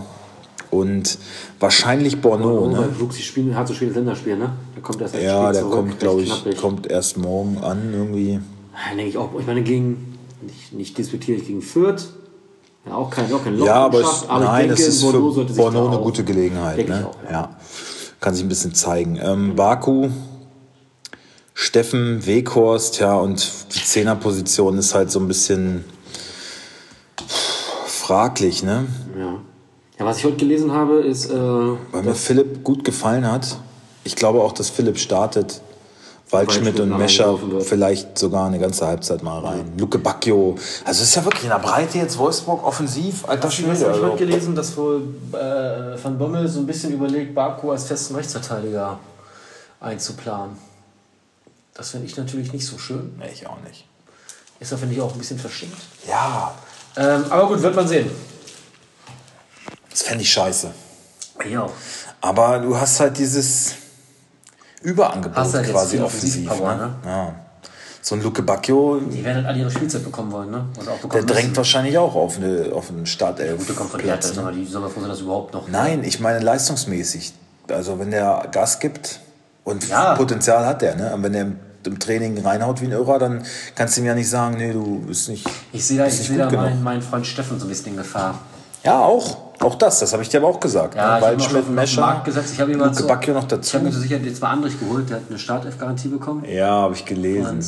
Und 0.69 1.19
wahrscheinlich 1.59 2.19
Borneau, 2.19 2.63
Und 2.63 2.73
ne? 2.73 2.89
Luxi 2.99 3.21
spielen, 3.21 3.55
hat 3.55 3.67
so 3.67 3.75
schweres 3.75 3.95
Länderspiel, 3.95 4.37
ne? 4.37 4.53
Der 4.75 4.81
kommt 4.81 5.01
erst 5.01 5.13
echt 5.13 5.23
Ja, 5.23 5.51
der 5.51 5.61
zurück, 5.61 5.73
kommt, 5.75 5.99
glaube 5.99 6.23
ich, 6.23 6.57
kommt 6.57 6.87
erst 6.87 7.17
morgen 7.17 7.59
an 7.59 7.93
irgendwie. 7.93 8.33
Ja, 8.33 8.95
denke 8.95 9.05
ich 9.09 9.17
auch. 9.19 9.29
Ich 9.39 9.45
meine, 9.45 9.61
gegen, 9.61 10.17
nicht, 10.41 10.73
nicht 10.73 10.97
disputiere 10.97 11.37
ich 11.37 11.45
gegen 11.45 11.61
Fürth. 11.61 12.07
Ja, 12.85 12.95
auch 12.95 13.09
kein, 13.09 13.31
auch 13.31 13.43
kein 13.43 13.57
Loch 13.57 13.65
Ja, 13.65 13.75
aber, 13.75 13.99
es, 13.99 14.05
geschafft, 14.05 14.29
aber 14.29 14.45
nein, 14.45 14.65
ich 14.65 14.71
es 14.71 14.77
denke, 14.77 14.91
ist 14.91 15.01
Bordeaux 15.01 15.31
für 15.31 15.53
sollte 15.53 15.77
da 15.77 15.87
eine 15.87 15.97
gute 15.99 16.23
Gelegenheit. 16.23 16.89
Ne? 16.89 16.99
ich 16.99 17.05
auch, 17.05 17.23
ja. 17.23 17.31
ja. 17.31 17.55
Kann 18.19 18.33
sich 18.33 18.43
ein 18.43 18.49
bisschen 18.49 18.73
zeigen. 18.73 19.19
Ähm, 19.21 19.55
Baku, 19.55 20.09
Steffen, 21.53 22.25
Weghorst, 22.25 22.99
ja, 22.99 23.15
und 23.15 23.49
die 23.73 23.83
Zehnerposition 23.83 24.77
ist 24.77 24.93
halt 24.95 25.11
so 25.11 25.19
ein 25.19 25.27
bisschen 25.27 25.85
fraglich, 27.85 28.63
ne? 28.63 28.85
Ja. 29.17 29.39
ja, 29.99 30.05
was 30.05 30.17
ich 30.17 30.25
heute 30.25 30.37
gelesen 30.37 30.73
habe, 30.73 30.95
ist, 31.01 31.29
äh, 31.29 31.33
Weil 31.33 32.03
mir 32.03 32.15
Philipp 32.15 32.63
gut 32.63 32.83
gefallen 32.83 33.29
hat. 33.29 33.57
Ich 34.03 34.15
glaube 34.15 34.41
auch, 34.41 34.51
dass 34.51 34.69
Philipp 34.69 34.97
startet. 34.97 35.61
Waldschmidt 36.33 36.79
und 36.79 36.97
Mescher 36.97 37.37
vielleicht 37.61 38.17
sogar 38.17 38.47
eine 38.47 38.59
ganze 38.59 38.87
Halbzeit 38.87 39.21
mal 39.23 39.39
rein. 39.39 39.71
Luke 39.77 39.99
Bacchio. 39.99 40.55
Also 40.83 41.03
es 41.03 41.09
ist 41.09 41.15
ja 41.15 41.23
wirklich 41.23 41.43
in 41.43 41.49
der 41.49 41.59
Breite 41.59 41.99
jetzt 41.99 42.17
Wolfsburg 42.17 42.65
offensiv. 42.65 43.27
Alter 43.27 43.49
Schwede. 43.51 43.69
habe 43.69 43.77
ich 43.79 43.85
Also. 43.87 44.03
heute 44.03 44.17
gelesen, 44.25 44.55
dass 44.55 44.75
wohl 44.75 45.03
äh, 45.33 46.03
Van 46.03 46.17
Bommel 46.17 46.47
so 46.47 46.59
ein 46.59 46.65
bisschen 46.65 46.91
überlegt, 46.93 47.35
Baku 47.35 47.71
als 47.71 47.83
festen 47.85 48.15
Rechtsverteidiger 48.15 48.99
einzuplanen. 49.79 50.57
Das 51.75 51.89
finde 51.91 52.07
ich 52.07 52.17
natürlich 52.17 52.51
nicht 52.53 52.65
so 52.65 52.77
schön. 52.77 53.15
Nee, 53.19 53.29
ich 53.33 53.47
auch 53.47 53.59
nicht. 53.67 53.85
Ist 54.59 54.71
da, 54.71 54.77
finde 54.77 54.95
ich, 54.95 55.01
auch 55.01 55.11
ein 55.13 55.17
bisschen 55.19 55.39
verschenkt. 55.39 55.77
Ja, 56.07 56.53
Ähm, 56.95 57.25
aber 57.29 57.47
gut, 57.47 57.61
wird 57.61 57.75
man 57.75 57.87
sehen. 57.87 58.09
das 59.89 60.03
fände 60.03 60.23
ich 60.23 60.31
scheiße. 60.31 60.71
Ja. 61.49 61.67
Aber 62.21 62.59
du 62.59 62.77
hast 62.77 62.99
halt 62.99 63.17
dieses 63.17 63.73
Überangebot 64.83 65.37
Hast 65.37 65.53
halt 65.55 65.69
quasi 65.69 65.99
offensiv. 65.99 66.49
Offensivpower, 66.49 66.75
ne? 66.75 66.81
ne? 66.81 66.93
Ja. 67.05 67.35
So 68.01 68.15
ein 68.15 68.21
Luke 68.21 68.41
Bacchio, 68.43 68.99
Die 68.99 69.23
werden 69.23 69.37
halt 69.37 69.45
alle 69.47 69.59
ihre 69.59 69.71
Spielzeit 69.71 70.03
bekommen 70.03 70.29
wollen, 70.33 70.51
ne? 70.51 70.65
Der 70.75 70.91
bekommen 70.91 71.25
drängt 71.25 71.47
müssen. 71.47 71.55
wahrscheinlich 71.55 71.97
auch 71.97 72.13
auf, 72.15 72.35
eine, 72.35 72.67
auf 72.73 72.89
einen 72.89 73.05
Startelf. 73.05 73.57
Gute 73.57 73.73
kommt 73.73 73.91
von 73.91 74.01
mal, 74.05 74.53
die 74.53 74.65
sollen 74.65 74.83
wir 74.83 74.89
froh 74.89 75.07
dass 75.07 75.21
überhaupt 75.21 75.53
noch. 75.53 75.69
Nein, 75.69 76.03
ich 76.03 76.19
meine 76.19 76.39
leistungsmäßig. 76.39 77.33
Also 77.69 77.97
wenn 77.99 78.11
der 78.11 78.49
Gas 78.51 78.81
gibt 78.81 79.21
und 79.63 79.87
Ja. 79.87 80.15
Potenzial 80.15 80.65
hat 80.65 80.81
der, 80.81 80.95
ne? 80.95 81.13
Und 81.13 81.23
wenn 81.23 81.31
der 81.31 81.47
im, 81.85 81.99
Training 81.99 82.37
reinhaut 82.45 82.81
wie 82.81 82.85
ein 82.85 82.91
Irrer, 82.91 83.19
dann 83.19 83.43
kannst 83.75 83.95
du 83.95 84.01
ihm 84.01 84.07
ja 84.07 84.15
nicht 84.15 84.29
sagen, 84.29 84.57
nee, 84.57 84.73
du 84.73 84.99
bist 85.07 85.29
nicht. 85.29 85.47
Ich 85.71 85.85
sehe 85.85 85.97
da, 85.97 86.05
ich 86.05 86.17
nicht 86.29 86.37
da 86.37 86.49
meinen, 86.51 86.83
meinen 86.83 87.01
Freund 87.01 87.25
Steffen 87.25 87.57
so 87.57 87.65
ein 87.65 87.69
bisschen 87.69 87.91
in 87.93 87.97
Gefahr. 87.97 88.39
Ja, 88.83 88.99
auch. 88.99 89.37
Auch 89.63 89.75
das, 89.75 89.99
das 89.99 90.11
habe 90.13 90.21
ich 90.23 90.29
dir 90.29 90.39
aber 90.39 90.47
auch 90.47 90.59
gesagt. 90.59 90.95
Ja, 90.95 91.01
ne? 91.01 91.07
ich 91.19 91.23
habe 91.25 91.35
noch 91.37 91.43
Waldschmidt, 91.53 91.69
Mescher, 91.71 92.01
Markt. 92.01 92.27
Ich 92.27 92.59
habe 92.59 92.73
Luke 92.73 92.93
so- 92.93 93.07
Bacchio 93.07 93.33
noch 93.33 93.41
Ich 93.41 93.51
habe 93.51 93.55
dazu. 93.57 93.79
mir 93.79 93.91
so 93.91 93.99
sicher 93.99 94.17
jetzt 94.17 94.41
mal 94.41 94.51
Andrich 94.51 94.79
geholt, 94.79 95.09
der 95.09 95.17
hat 95.17 95.23
eine 95.29 95.39
Startelf-Garantie 95.39 96.09
bekommen. 96.09 96.43
Ja, 96.45 96.67
habe 96.69 96.93
ich 96.95 97.05
gelesen. 97.05 97.59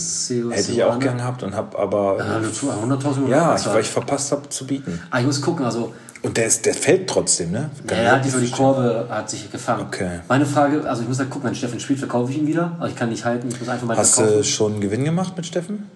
Hätte 0.52 0.72
ich 0.72 0.84
auch 0.84 1.00
gern 1.00 1.18
gehabt 1.18 1.44
und 1.44 1.56
habe 1.56 1.78
aber. 1.78 2.18
Ja, 2.20 2.40
nur 2.40 2.52
zu 2.54 2.68
100.000 2.72 3.22
Euro. 3.24 3.30
Ja, 3.30 3.50
ich, 3.52 3.56
bezahlt. 3.58 3.76
weil 3.76 3.82
ich 3.82 3.90
verpasst 3.90 4.32
habe 4.32 4.50
zu 4.50 4.68
bieten. 4.68 5.02
Ah, 5.10 5.20
ich 5.20 5.26
muss 5.26 5.42
gucken, 5.42 5.66
also 5.66 5.94
Und 6.22 6.38
der, 6.38 6.46
ist, 6.48 6.66
der 6.66 6.74
fällt 6.74 7.10
trotzdem, 7.10 7.52
ne? 7.52 7.70
Kann 7.88 7.98
ja, 7.98 8.04
ja, 8.04 8.18
auch 8.18 8.22
die, 8.22 8.32
die 8.46 8.52
Kurve 8.52 9.08
hat 9.10 9.30
sich 9.30 9.52
gefangen. 9.52 9.86
Okay. 9.88 10.20
Meine 10.28 10.46
Frage, 10.46 10.88
also 10.90 11.02
ich 11.04 11.08
muss 11.08 11.20
halt 11.20 11.30
gucken, 11.30 11.48
wenn 11.48 11.56
Steffen 11.56 11.80
spielt, 11.80 12.00
verkaufe 12.00 12.32
ich 12.32 12.38
ihn 12.40 12.48
wieder. 12.48 12.72
Aber 12.80 12.90
ich 12.90 12.96
kann 12.96 13.10
nicht 13.10 13.24
halten, 13.26 13.48
ich 13.48 13.60
muss 13.60 13.70
einfach 13.70 13.86
mal 13.88 13.96
Hast 13.98 14.18
du 14.20 14.44
schon 14.44 14.74
einen 14.74 14.82
Gewinn 14.82 15.06
gemacht 15.06 15.34
mit 15.38 15.46
Steffen? 15.46 15.90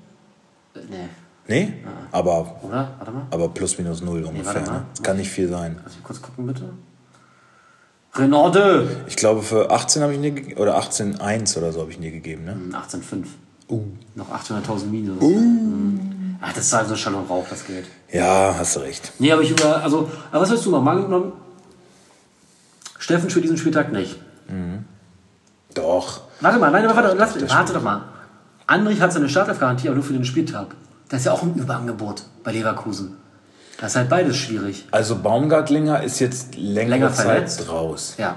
nee, 0.75 1.09
Nee? 1.49 1.73
Aber, 2.11 2.59
oder? 2.61 2.91
Warte 2.97 3.11
mal. 3.11 3.23
aber 3.31 3.49
plus 3.49 3.77
minus 3.77 4.01
null 4.01 4.23
ungefähr. 4.23 4.55
warte 4.55 4.71
mal. 4.71 4.79
ne? 4.79 4.85
Kann 5.03 5.17
nicht 5.17 5.29
viel 5.29 5.49
sein. 5.49 5.79
Lass 5.83 5.95
mich 5.95 6.03
kurz 6.03 6.21
gucken, 6.21 6.45
bitte. 6.47 6.69
Renorde! 8.15 9.03
Ich 9.07 9.15
glaube, 9.15 9.41
für 9.43 9.69
18 9.69 10.01
habe 10.01 10.13
ich 10.13 10.19
nie 10.19 10.55
oder 10.55 10.79
18,1 10.79 11.57
oder 11.57 11.71
so 11.71 11.81
habe 11.81 11.91
ich 11.91 11.99
nie 11.99 12.11
gegeben, 12.11 12.45
ne? 12.45 12.57
18,5. 12.71 13.25
Uh. 13.69 13.83
Noch 14.15 14.29
800.000 14.31 14.85
Minus. 14.85 15.21
Mhm. 15.21 16.37
Ach, 16.41 16.53
das 16.53 16.65
ist 16.65 16.73
also 16.73 16.95
Schall 16.95 17.13
und 17.15 17.29
Rauch, 17.29 17.45
das 17.49 17.65
geht. 17.65 17.85
Ja, 18.11 18.55
hast 18.57 18.75
du 18.75 18.79
recht. 18.79 19.11
Nee, 19.19 19.31
aber 19.31 19.41
ich 19.41 19.51
über. 19.51 19.83
Also, 19.83 20.09
aber 20.31 20.41
was 20.41 20.49
willst 20.49 20.65
du 20.65 20.71
machen? 20.71 20.85
Mal 20.85 20.97
angenommen, 20.97 21.33
Steffen 22.97 23.29
spielt 23.29 23.45
diesen 23.45 23.57
Spieltag 23.57 23.91
nicht. 23.91 24.17
Doch. 25.73 26.21
Warte 26.41 26.57
mal, 26.59 26.71
nein, 26.71 26.85
aber 26.85 26.95
warte, 26.95 27.15
lass, 27.15 27.33
das 27.33 27.49
warte 27.49 27.73
doch 27.73 27.83
mal. 27.83 28.03
Andrich 28.65 29.01
hat 29.01 29.11
seine 29.13 29.29
Startelf-Garantie, 29.29 29.87
aber 29.87 29.95
nur 29.95 30.03
für 30.03 30.13
den 30.13 30.25
Spieltag. 30.25 30.75
Das 31.09 31.21
ist 31.21 31.25
ja 31.25 31.33
auch 31.33 31.43
ein 31.43 31.55
Überangebot 31.55 32.23
bei 32.43 32.51
Leverkusen. 32.51 33.17
Das 33.79 33.91
ist 33.91 33.95
halt 33.95 34.09
beides 34.09 34.37
schwierig. 34.37 34.85
Also 34.91 35.15
Baumgartlinger 35.15 36.03
ist 36.03 36.19
jetzt 36.19 36.55
längere 36.55 36.89
Länger 36.89 37.13
Zeit 37.13 37.25
verletzt. 37.25 37.69
raus. 37.69 38.15
Ja. 38.17 38.35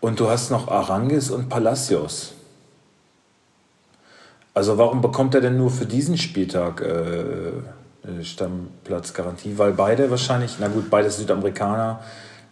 Und 0.00 0.20
du 0.20 0.28
hast 0.28 0.50
noch 0.50 0.68
Arangis 0.68 1.30
und 1.30 1.48
Palacios. 1.48 2.32
Also 4.52 4.78
warum 4.78 5.00
bekommt 5.00 5.34
er 5.34 5.40
denn 5.40 5.56
nur 5.56 5.70
für 5.70 5.86
diesen 5.86 6.16
Spieltag 6.16 6.80
äh, 6.80 7.48
äh, 8.08 8.24
Stammplatzgarantie? 8.24 9.58
Weil 9.58 9.72
beide 9.72 10.10
wahrscheinlich, 10.10 10.56
na 10.58 10.68
gut, 10.68 10.90
beide 10.90 11.10
Südamerikaner, 11.10 12.00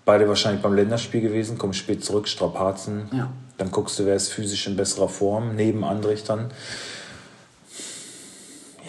beide 0.04 0.28
wahrscheinlich 0.28 0.62
beim 0.62 0.74
Länderspiel 0.74 1.20
gewesen, 1.20 1.58
kommen 1.58 1.74
spät 1.74 2.04
zurück, 2.04 2.28
Strapazen. 2.28 3.08
Ja. 3.12 3.30
Dann 3.58 3.70
guckst 3.70 3.98
du, 3.98 4.06
wer 4.06 4.16
ist 4.16 4.32
physisch 4.32 4.66
in 4.66 4.76
besserer 4.76 5.08
Form, 5.08 5.54
neben 5.56 5.84
Andrich 5.84 6.24
dann. 6.24 6.50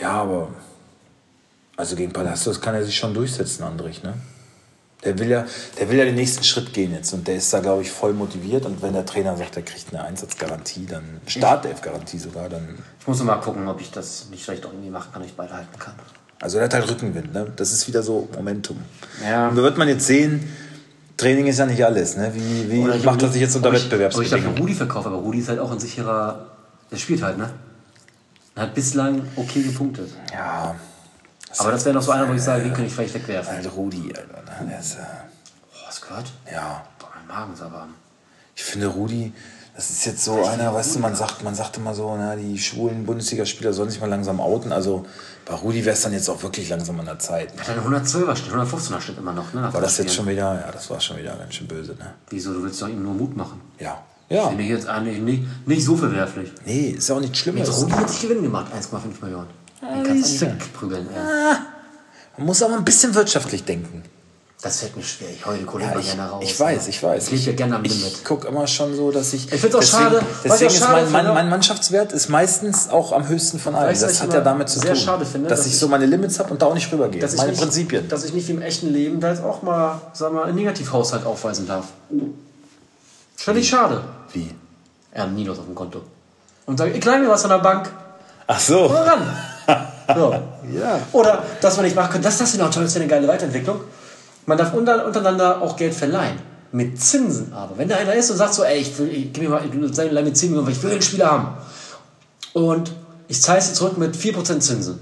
Ja, 0.01 0.11
aber 0.21 0.49
also 1.77 1.95
gegen 1.95 2.11
Palacios 2.13 2.59
kann 2.61 2.75
er 2.75 2.83
sich 2.83 2.97
schon 2.97 3.13
durchsetzen, 3.13 3.63
Andrich, 3.63 4.03
ne? 4.03 4.13
Der 5.03 5.19
will, 5.19 5.27
ja, 5.29 5.45
der 5.77 5.89
will 5.89 5.97
ja 5.99 6.05
den 6.05 6.15
nächsten 6.15 6.43
Schritt 6.43 6.73
gehen 6.73 6.91
jetzt 6.93 7.13
und 7.13 7.27
der 7.27 7.35
ist 7.35 7.53
da, 7.53 7.59
glaube 7.59 7.83
ich, 7.83 7.91
voll 7.91 8.13
motiviert. 8.13 8.65
Und 8.65 8.81
wenn 8.81 8.93
der 8.93 9.05
Trainer 9.05 9.37
sagt, 9.37 9.55
er 9.55 9.61
kriegt 9.61 9.93
eine 9.93 10.03
Einsatzgarantie, 10.03 10.87
dann 10.87 11.03
Startelf-Garantie 11.27 12.17
sogar, 12.17 12.49
dann. 12.49 12.79
Ich 12.99 13.05
muss 13.05 13.21
mal 13.21 13.35
gucken, 13.35 13.67
ob 13.67 13.79
ich 13.81 13.91
das 13.91 14.29
nicht 14.31 14.43
vielleicht 14.43 14.65
auch 14.65 14.71
irgendwie 14.71 14.89
machen 14.89 15.09
kann, 15.13 15.21
ob 15.21 15.27
ich 15.27 15.35
beide 15.35 15.53
halten 15.53 15.77
kann. 15.77 15.93
Also 16.41 16.57
der 16.57 16.65
hat 16.65 16.73
halt 16.73 16.89
Rückenwind, 16.89 17.33
ne? 17.33 17.51
Das 17.55 17.71
ist 17.71 17.87
wieder 17.87 18.01
so 18.01 18.27
Momentum. 18.35 18.77
Ja. 19.23 19.49
Und 19.49 19.55
da 19.57 19.61
wird 19.61 19.77
man 19.77 19.87
jetzt 19.89 20.07
sehen, 20.07 20.49
Training 21.17 21.45
ist 21.47 21.59
ja 21.59 21.67
nicht 21.67 21.85
alles, 21.85 22.17
ne? 22.17 22.31
Wie, 22.33 22.71
wie 22.71 22.81
macht 23.05 23.21
er 23.21 23.29
sich 23.29 23.41
jetzt 23.41 23.55
unter 23.55 23.69
ob 23.69 23.75
ich- 23.75 23.81
ich 23.81 23.85
Wettbewerbsbedingungen? 23.91 24.45
dafür 24.47 24.59
Rudi 24.61 24.73
verkaufe, 24.73 25.07
aber 25.09 25.17
Rudi 25.17 25.39
ist 25.39 25.49
halt 25.49 25.59
auch 25.59 25.71
ein 25.71 25.79
sicherer. 25.79 26.47
Der 26.91 26.97
spielt 26.97 27.21
halt, 27.21 27.37
ne? 27.37 27.51
Er 28.55 28.63
hat 28.63 28.73
bislang 28.73 29.21
okay 29.35 29.61
gepunktet. 29.63 30.09
Ja, 30.33 30.75
Aber 31.57 31.71
das 31.71 31.83
wäre 31.85 31.93
noch 31.95 32.01
so 32.01 32.11
einer, 32.11 32.27
wo 32.29 32.33
ich 32.33 32.41
sage, 32.41 32.63
den 32.63 32.73
könnte 32.73 32.87
ich 32.87 32.93
vielleicht 32.93 33.13
wegwerfen. 33.13 33.53
halt 33.53 33.75
Rudi, 33.75 34.13
Alter. 34.15 34.63
Ne? 34.63 34.69
Der 34.69 34.79
ist, 34.79 34.95
äh, 34.95 34.97
Boah, 34.99 35.87
hast 35.87 36.01
du 36.03 36.07
gehört? 36.07 36.25
ja. 36.51 36.85
Boah, 36.99 37.09
mein 37.15 37.27
Magen 37.27 37.53
ist 37.53 37.61
aber. 37.61 37.87
Ich 38.55 38.63
finde 38.63 38.87
Rudi, 38.87 39.33
das 39.75 39.89
ist 39.89 40.05
jetzt 40.05 40.23
so 40.23 40.45
einer, 40.45 40.73
weißt 40.73 40.95
du, 40.95 40.99
man 40.99 41.13
sagt, 41.15 41.43
man 41.43 41.53
sagt 41.53 41.75
immer 41.75 41.93
so, 41.93 42.15
na, 42.15 42.37
die 42.37 42.57
schwulen 42.57 43.05
Bundesligaspieler 43.05 43.73
sollen 43.73 43.89
sich 43.89 43.99
mal 43.99 44.09
langsam 44.09 44.39
outen. 44.39 44.71
Also 44.71 45.05
bei 45.45 45.53
Rudi 45.53 45.83
wäre 45.83 45.93
es 45.93 46.01
dann 46.03 46.13
jetzt 46.13 46.29
auch 46.29 46.41
wirklich 46.41 46.69
langsam 46.69 46.97
an 47.01 47.07
der 47.07 47.19
Zeit. 47.19 47.53
Ne? 47.53 47.61
Hat 47.61 47.69
einen 47.69 47.81
112er 48.05 48.35
Schnitt, 48.37 48.53
115er 48.53 49.01
Schnitt 49.01 49.17
immer 49.17 49.33
noch, 49.33 49.51
ne? 49.53 49.67
War 49.73 49.81
das 49.81 49.97
jetzt 49.97 50.15
schon 50.15 50.27
wieder, 50.27 50.61
ja, 50.65 50.71
das 50.71 50.89
war 50.89 51.01
schon 51.01 51.17
wieder 51.17 51.35
ganz 51.35 51.55
schön 51.55 51.67
böse, 51.67 51.91
ne? 51.95 52.13
Wieso, 52.29 52.53
du 52.53 52.63
willst 52.63 52.81
doch 52.81 52.87
ihm 52.87 53.03
nur 53.03 53.13
Mut 53.13 53.35
machen? 53.35 53.59
Ja. 53.77 54.01
Ja. 54.29 54.47
Finde 54.47 54.63
ich 54.63 54.69
jetzt 54.69 54.87
eigentlich 54.87 55.19
nicht, 55.19 55.43
nicht 55.67 55.85
so 55.85 55.95
verwerflich. 55.95 56.51
Nee, 56.65 56.95
ist 56.97 57.07
ja 57.09 57.15
auch 57.15 57.19
nicht 57.19 57.37
schlimm. 57.37 57.55
Mit 57.55 57.67
Rudi 57.71 57.91
hat 57.91 58.09
sich 58.09 58.21
Gewinn 58.21 58.41
gemacht, 58.41 58.67
1,5 58.73 59.23
Millionen. 59.23 59.47
Den 59.81 60.03
kannst 60.03 60.41
du 60.41 60.45
nicht 60.45 60.59
wegprügeln, 60.61 61.07
ey. 61.13 61.55
Man 62.37 62.47
muss 62.47 62.61
aber 62.63 62.75
ein 62.75 62.83
bisschen 62.85 63.13
wirtschaftlich 63.13 63.63
denken. 63.63 64.03
Das 64.61 64.79
fällt 64.79 64.97
mir 64.97 65.03
schwer. 65.03 65.27
Ich 65.29 65.45
heule 65.45 65.61
Kollegen 65.63 65.89
Ja, 65.91 65.95
mal 65.95 66.01
ich, 66.01 66.07
gerne 66.15 66.29
raus. 66.29 66.43
ich 66.43 66.59
weiß, 66.59 66.87
ich 66.87 67.03
weiß. 67.03 67.25
Ich 67.25 67.31
lebe 67.45 67.51
ja 67.51 67.55
gerne 67.57 67.75
am 67.75 67.85
ich 67.85 67.95
Limit. 67.99 68.25
gucke 68.25 68.47
immer 68.47 68.65
schon 68.65 68.95
so, 68.95 69.11
dass 69.11 69.31
ich. 69.33 69.51
Ich 69.53 69.61
find's 69.61 69.75
auch 69.75 69.79
deswegen, 69.79 70.03
schade, 70.05 70.21
ich 70.21 70.41
Deswegen 70.51 70.69
auch 70.69 70.73
ist 70.73 70.79
schade 70.79 70.91
mein, 71.03 71.11
mein, 71.11 71.21
finde- 71.21 71.33
mein 71.35 71.49
Mannschaftswert 71.49 72.11
ist 72.13 72.29
meistens 72.29 72.89
auch 72.89 73.11
am 73.11 73.27
höchsten 73.27 73.59
von 73.59 73.75
allen. 73.75 73.89
Weißt 73.91 74.01
Das 74.01 74.13
ich 74.13 74.21
hat 74.21 74.33
ja 74.33 74.41
damit 74.41 74.69
zu 74.69 74.79
sehr 74.79 74.93
tun, 74.95 75.03
schade 75.03 75.25
finde, 75.25 75.49
dass, 75.49 75.59
dass 75.59 75.67
ich 75.67 75.73
ich- 75.73 75.79
so 75.79 75.87
meine 75.87 76.07
Limits 76.07 76.39
habe 76.39 76.49
und 76.51 76.61
da 76.63 76.65
auch 76.65 76.73
nicht 76.73 76.91
rübergehe. 76.91 77.21
Dass 77.21 77.33
ich 77.33 77.37
Meine 77.37 77.51
nicht, 77.51 77.61
Prinzipien. 77.61 78.07
Dass 78.09 78.23
ich 78.25 78.33
nicht 78.33 78.47
wie 78.47 78.53
im 78.53 78.61
echten 78.63 78.91
Leben 78.91 79.19
da 79.19 79.29
jetzt 79.29 79.43
auch 79.43 79.61
mal, 79.61 80.01
sag 80.13 80.33
mal, 80.33 80.45
einen 80.45 80.55
Negativhaushalt 80.55 81.25
aufweisen 81.27 81.67
darf. 81.67 81.85
Völlig 83.45 83.69
schade. 83.69 84.01
Wie? 84.33 84.49
Er 85.11 85.23
hat 85.23 85.31
Minus 85.31 85.59
auf 85.59 85.65
dem 85.65 85.75
Konto. 85.75 86.01
Und 86.65 86.77
sage, 86.79 86.93
ich 86.93 87.05
leih 87.05 87.19
mir 87.19 87.29
was 87.29 87.41
von 87.41 87.51
der 87.51 87.59
Bank. 87.59 87.91
Ach 88.47 88.59
so. 88.59 88.87
Ran. 88.87 89.21
So. 90.15 90.31
Ja. 90.71 90.99
Oder, 91.13 91.43
dass 91.61 91.77
man 91.77 91.85
nicht 91.85 91.95
machen 91.95 92.11
kann, 92.11 92.21
das, 92.21 92.37
das 92.37 92.53
ist 92.53 92.59
noch 92.59 92.69
toll, 92.69 92.83
das 92.83 92.91
ist 92.91 92.97
eine 92.97 93.07
geile 93.07 93.27
Weiterentwicklung. 93.27 93.81
man 94.45 94.55
darf 94.55 94.71
unter, 94.73 95.03
untereinander 95.03 95.59
auch 95.63 95.75
Geld 95.75 95.95
verleihen. 95.95 96.37
Mit 96.71 97.01
Zinsen 97.01 97.51
aber. 97.53 97.75
Wenn 97.75 97.89
da 97.89 97.95
einer 97.95 98.13
ist 98.13 98.29
und 98.29 98.37
sagt 98.37 98.53
so, 98.53 98.63
ey, 98.63 98.77
ich 98.77 98.95
will, 98.99 99.09
ich, 99.09 99.33
gib 99.33 99.41
mir 99.41 99.49
mal, 99.49 99.63
leih 99.65 100.21
mir 100.21 100.33
10 100.33 100.49
Millionen, 100.49 100.67
weil 100.67 100.73
ich 100.73 100.83
will 100.83 100.91
den 100.91 101.01
Spieler 101.01 101.31
haben. 101.31 101.47
Und 102.53 102.91
ich 103.27 103.41
zahle 103.41 103.57
es 103.57 103.73
zurück 103.73 103.97
mit 103.97 104.15
4% 104.15 104.59
Zinsen. 104.59 104.99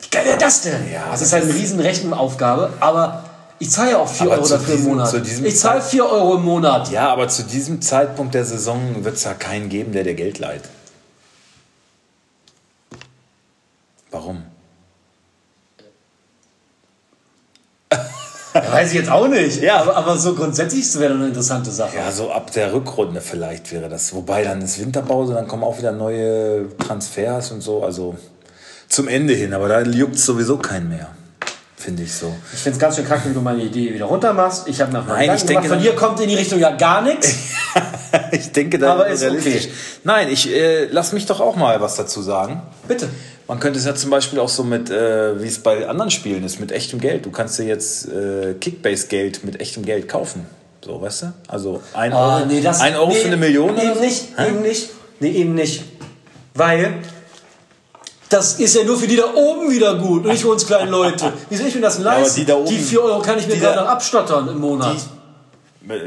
Wie 0.00 0.10
geil 0.10 0.26
wäre 0.26 0.38
das 0.38 0.60
denn? 0.60 0.92
Ja, 0.92 1.10
das 1.10 1.22
ist 1.22 1.32
halt 1.32 1.44
eine 1.44 1.54
riesen 1.54 1.80
Rechenaufgabe, 1.80 2.74
aber 2.80 3.24
ich 3.64 3.70
zahle 3.70 3.92
ja 3.92 3.98
auch 3.98 4.08
4 4.08 4.26
Aber 4.26 4.36
Euro 4.42 4.48
dafür 4.48 4.74
im 4.74 4.80
diesem- 4.80 4.92
Monat. 4.92 5.08
zu 5.10 5.20
diesem 5.20 5.44
Ich 5.46 5.56
zahle 5.58 5.80
4 5.80 6.04
Euro 6.06 6.34
im 6.36 6.42
Monat. 6.44 6.90
Ja, 6.90 7.08
aber 7.08 7.28
zu 7.28 7.42
diesem 7.44 7.80
Zeitpunkt 7.80 8.34
der 8.34 8.44
Saison 8.44 9.04
wird 9.04 9.16
es 9.16 9.24
ja 9.24 9.32
keinen 9.34 9.68
geben, 9.70 9.92
der 9.92 10.04
dir 10.04 10.14
Geld 10.14 10.38
leiht. 10.38 10.62
Warum? 14.10 14.44
Ja, 18.54 18.70
weiß 18.72 18.90
ich 18.90 18.98
jetzt 18.98 19.10
auch 19.10 19.26
nicht. 19.26 19.60
Ja. 19.62 19.78
Aber, 19.80 19.96
aber 19.96 20.16
so 20.16 20.34
grundsätzlich 20.36 20.94
wäre 21.00 21.14
eine 21.14 21.26
interessante 21.26 21.72
Sache. 21.72 21.96
Ja, 21.96 22.12
so 22.12 22.30
ab 22.30 22.52
der 22.52 22.72
Rückrunde 22.72 23.20
vielleicht 23.20 23.72
wäre 23.72 23.88
das. 23.88 24.14
Wobei 24.14 24.44
dann 24.44 24.62
ist 24.62 24.78
Winterpause, 24.78 25.34
dann 25.34 25.48
kommen 25.48 25.64
auch 25.64 25.76
wieder 25.78 25.90
neue 25.90 26.68
Transfers 26.78 27.50
und 27.50 27.62
so. 27.62 27.82
Also 27.82 28.16
zum 28.88 29.08
Ende 29.08 29.34
hin, 29.34 29.54
aber 29.54 29.66
da 29.68 29.80
juckt 29.82 30.14
es 30.14 30.24
sowieso 30.24 30.56
keinen 30.58 30.88
mehr. 30.88 31.08
Finde 31.84 32.02
ich 32.02 32.14
so. 32.14 32.34
Ich 32.54 32.60
finde 32.60 32.76
es 32.76 32.80
ganz 32.80 32.96
schön 32.96 33.04
kacke, 33.06 33.28
wie 33.28 33.34
du 33.34 33.42
meine 33.42 33.62
Idee 33.62 33.92
wieder 33.92 34.06
runter 34.06 34.32
machst. 34.32 34.66
Ich 34.68 34.80
habe 34.80 34.90
nach 34.90 35.06
Nein, 35.06 35.30
ich 35.36 35.44
denke, 35.44 35.68
von 35.68 35.78
dir 35.82 35.94
kommt 35.94 36.18
in 36.18 36.30
die 36.30 36.34
Richtung 36.34 36.58
ja 36.58 36.70
gar 36.70 37.02
nichts. 37.02 37.34
ich 38.32 38.52
denke, 38.52 38.78
da 38.78 38.94
Aber 38.94 39.08
ist 39.08 39.22
okay. 39.22 39.60
Nein, 40.02 40.28
ich 40.30 40.50
äh, 40.50 40.86
lass 40.86 41.12
mich 41.12 41.26
doch 41.26 41.40
auch 41.42 41.56
mal 41.56 41.82
was 41.82 41.96
dazu 41.96 42.22
sagen. 42.22 42.62
Bitte. 42.88 43.10
Man 43.46 43.60
könnte 43.60 43.78
es 43.78 43.84
ja 43.84 43.94
zum 43.94 44.08
Beispiel 44.08 44.38
auch 44.38 44.48
so 44.48 44.64
mit, 44.64 44.88
äh, 44.88 45.42
wie 45.42 45.46
es 45.46 45.58
bei 45.58 45.86
anderen 45.86 46.10
Spielen 46.10 46.42
ist, 46.44 46.58
mit 46.58 46.72
echtem 46.72 47.00
Geld. 47.00 47.26
Du 47.26 47.30
kannst 47.30 47.58
dir 47.58 47.64
jetzt 47.66 48.08
äh, 48.08 48.54
Kickbase-Geld 48.54 49.44
mit 49.44 49.60
echtem 49.60 49.84
Geld 49.84 50.08
kaufen. 50.08 50.46
So, 50.82 51.02
weißt 51.02 51.22
du? 51.22 51.32
Also 51.48 51.82
ein 51.92 52.14
Euro, 52.14 52.22
Ah, 52.22 52.44
nee, 52.48 52.62
das, 52.62 52.80
ein 52.80 52.96
Euro 52.96 53.08
nee, 53.08 53.16
für 53.16 53.26
eine 53.26 53.36
Million 53.36 53.76
Eben 53.76 53.94
so? 53.94 54.00
nicht, 54.00 54.24
Hä? 54.38 54.48
eben 54.48 54.62
nicht. 54.62 54.88
Nee, 55.20 55.32
eben 55.32 55.54
nicht. 55.54 55.84
Weil 56.54 56.94
das 58.28 58.54
ist 58.60 58.74
ja 58.74 58.84
nur 58.84 58.96
für 58.96 59.06
die 59.06 59.16
da 59.16 59.32
oben 59.34 59.70
wieder 59.70 59.96
gut 59.96 60.24
nicht 60.24 60.42
für 60.42 60.48
uns 60.48 60.66
kleinen 60.66 60.90
Leute. 60.90 61.32
Wie 61.50 61.56
soll 61.56 61.66
ich 61.66 61.74
mir 61.74 61.80
das 61.82 61.98
leisten? 61.98 62.40
die 62.40 62.46
da 62.46 62.56
oben- 62.56 62.68
4 62.68 63.02
Euro 63.02 63.20
kann 63.20 63.38
ich 63.38 63.46
mir 63.46 63.54
die 63.54 63.60
gerade 63.60 63.80
noch 63.80 63.88
abstottern 63.88 64.48
im 64.48 64.58
Monat. 64.60 64.96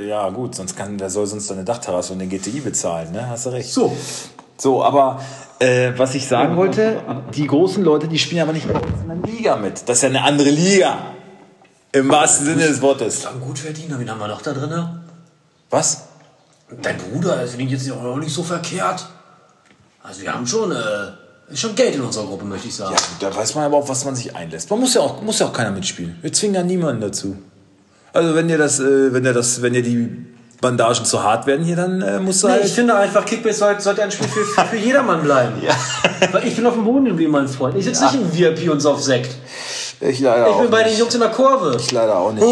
Ja, 0.08 0.30
gut, 0.30 0.56
sonst 0.56 0.75
kann, 0.75 0.99
wer 0.99 1.10
soll 1.10 1.27
sonst 1.27 1.49
deine 1.51 1.63
Dachterrasse 1.63 2.13
und 2.13 2.19
den 2.19 2.30
GTI 2.30 2.62
bezahlen, 2.62 3.12
ne? 3.12 3.30
Hast 3.30 3.45
du 3.45 3.49
recht. 3.51 3.71
so. 3.71 3.95
So, 4.60 4.84
aber 4.84 5.21
äh, 5.60 5.91
was 5.97 6.15
ich 6.15 6.27
sagen 6.27 6.58
wollte, 6.58 6.99
die 7.36 7.45
großen 7.45 7.84
Leute, 7.84 8.08
die 8.08 8.17
spielen 8.17 8.41
aber 8.41 8.53
nicht 8.53 8.65
in 8.65 8.73
der 8.73 9.32
Liga 9.32 9.56
mit. 9.56 9.88
Das 9.88 9.97
ist 9.97 10.01
ja 10.01 10.10
eine 10.10 10.23
andere 10.23 10.49
Liga. 10.49 10.97
Im 11.91 12.10
wahrsten 12.10 12.47
Sinne 12.47 12.67
des 12.67 12.82
Wortes. 12.82 13.21
Dann 13.21 13.39
gut 13.39 13.60
Verdiener, 13.60 13.99
wen 13.99 14.10
haben 14.10 14.19
wir 14.19 14.27
noch 14.27 14.41
da 14.41 14.53
drin? 14.53 14.99
Was? 15.69 16.06
Dein 16.82 16.97
Bruder, 16.97 17.38
der 17.38 17.47
verdient 17.47 17.69
jetzt 17.71 17.91
auch 17.91 18.15
nicht 18.17 18.34
so 18.34 18.41
verkehrt. 18.41 19.06
Also 20.01 20.21
wir 20.23 20.34
haben 20.34 20.47
schon, 20.47 20.71
äh, 20.71 20.75
ist 21.49 21.60
schon 21.62 21.75
Geld 21.75 21.95
in 21.95 22.01
unserer 22.01 22.25
Gruppe, 22.25 22.45
möchte 22.45 22.67
ich 22.67 22.75
sagen. 22.75 22.93
Ja, 22.93 23.29
da 23.29 23.36
weiß 23.36 23.55
man 23.55 23.65
aber 23.65 23.77
auch, 23.77 23.88
was 23.88 24.03
man 24.05 24.15
sich 24.15 24.36
einlässt. 24.36 24.69
Man 24.69 24.79
muss 24.79 24.93
ja 24.93 25.01
auch, 25.01 25.21
muss 25.21 25.39
ja 25.39 25.47
auch 25.47 25.53
keiner 25.53 25.71
mitspielen. 25.71 26.17
Wir 26.21 26.33
zwingen 26.33 26.55
ja 26.55 26.63
niemanden 26.63 27.01
dazu. 27.01 27.38
Also 28.13 28.36
wenn 28.36 28.47
dir 28.47 28.57
das, 28.57 28.79
äh, 28.79 29.13
wenn 29.13 29.23
dir 29.23 29.33
das, 29.33 29.62
wenn 29.62 29.73
dir 29.73 29.83
die 29.83 30.25
Bandagen 30.60 31.05
zu 31.05 31.23
hart 31.23 31.45
werden 31.45 31.63
hier, 31.65 31.75
dann 31.75 32.01
äh, 32.01 32.19
musst 32.19 32.43
du 32.43 32.47
Nee, 32.47 32.53
halt. 32.53 32.65
ich 32.65 32.73
finde 32.73 32.95
einfach, 32.95 33.23
Kickbase 33.25 33.60
sollte, 33.60 33.81
sollte 33.81 34.03
ein 34.03 34.12
Spiel 34.12 34.27
für, 34.27 34.62
für, 34.65 34.75
jedermann 34.75 35.21
bleiben. 35.21 35.53
Weil 36.31 36.47
ich 36.47 36.55
bin 36.55 36.65
auf 36.65 36.73
dem 36.73 36.83
Boden 36.83 37.05
geblieben, 37.05 37.31
mein 37.31 37.47
Freund. 37.47 37.77
Ich 37.77 37.86
sitze 37.86 38.05
nicht 38.05 38.15
im 38.15 38.33
VIP 38.36 38.71
und 38.71 38.79
sauf 38.79 39.01
Sekt. 39.01 39.36
ich 40.01 40.19
leider 40.19 40.49
Ich 40.49 40.57
bin 40.57 40.69
bei 40.71 40.83
den 40.83 40.97
Jungs 40.97 41.13
in 41.13 41.21
der 41.21 41.29
Kurve. 41.29 41.77
Ich 41.79 41.91
leider 41.91 42.17
auch 42.17 42.31
nicht. 42.31 42.43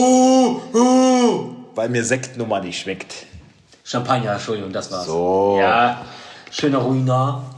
Weil 1.75 1.89
mir 1.89 2.03
Sektnummer 2.05 2.59
nicht 2.61 2.79
schmeckt. 2.79 3.13
Champagner, 3.83 4.33
Entschuldigung, 4.33 4.71
das 4.71 4.91
war's. 4.91 5.05
So. 5.05 5.57
Ja, 5.59 6.01
schöner 6.51 6.77
Ruinar. 6.79 7.54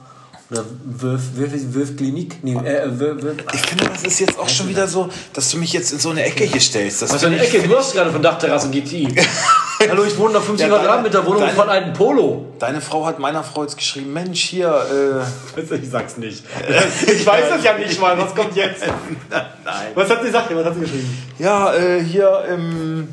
Oder 0.49 0.63
Wölf, 0.85 1.21
Wölf, 1.35 1.51
Wölf-Klinik? 1.73 2.37
Nee, 2.41 2.53
äh, 2.55 2.83
Wölf, 2.99 3.21
Wölf. 3.21 3.35
Ich 3.53 3.59
finde, 3.61 3.83
das 3.91 4.03
ist 4.03 4.19
jetzt 4.21 4.39
auch 4.39 4.47
schon 4.47 4.69
wieder 4.69 4.87
so, 4.87 5.09
dass 5.33 5.51
du 5.51 5.57
mich 5.57 5.73
jetzt 5.73 5.91
in 5.91 5.99
so 5.99 6.09
eine 6.11 6.23
Ecke 6.23 6.45
hier 6.45 6.61
stellst. 6.61 7.01
Das 7.01 7.11
Was 7.13 7.19
für 7.21 7.27
eine 7.27 7.39
Ecke? 7.45 7.61
Du 7.67 7.75
hast 7.77 7.93
gerade 7.93 8.11
von 8.13 8.21
Dachterrasse 8.21 8.69
GTI. 8.69 9.13
Hallo, 9.89 10.05
ich 10.05 10.17
wohne 10.17 10.37
auf 10.37 10.45
50 10.45 10.65
Ja, 10.65 10.73
deine- 10.73 10.85
Quadratmeter 10.87 11.25
Wohnung 11.25 11.41
deine- 11.41 11.53
von 11.53 11.67
alten 11.69 11.91
Polo. 11.93 12.45
Deine 12.59 12.79
Frau 12.79 13.05
hat 13.05 13.19
meiner 13.19 13.43
Frau 13.43 13.63
jetzt 13.63 13.75
geschrieben, 13.75 14.13
Mensch, 14.13 14.39
hier, 14.41 15.25
äh, 15.57 15.75
Ich 15.75 15.89
sag's 15.89 16.15
nicht. 16.17 16.45
Ich 17.07 17.25
weiß 17.25 17.49
das 17.49 17.63
ja 17.65 17.77
nicht 17.77 17.99
mal. 17.99 18.17
Was 18.17 18.33
kommt 18.33 18.55
jetzt? 18.55 18.83
Nein. 19.29 19.47
Was 19.95 20.09
hat 20.09 20.21
sie 20.21 20.27
gesagt? 20.27 20.47
Was 20.55 20.65
hat 20.65 20.73
sie 20.75 20.79
geschrieben? 20.79 21.17
Ja, 21.39 21.73
äh, 21.73 22.01
hier 22.01 22.45
im, 22.53 23.09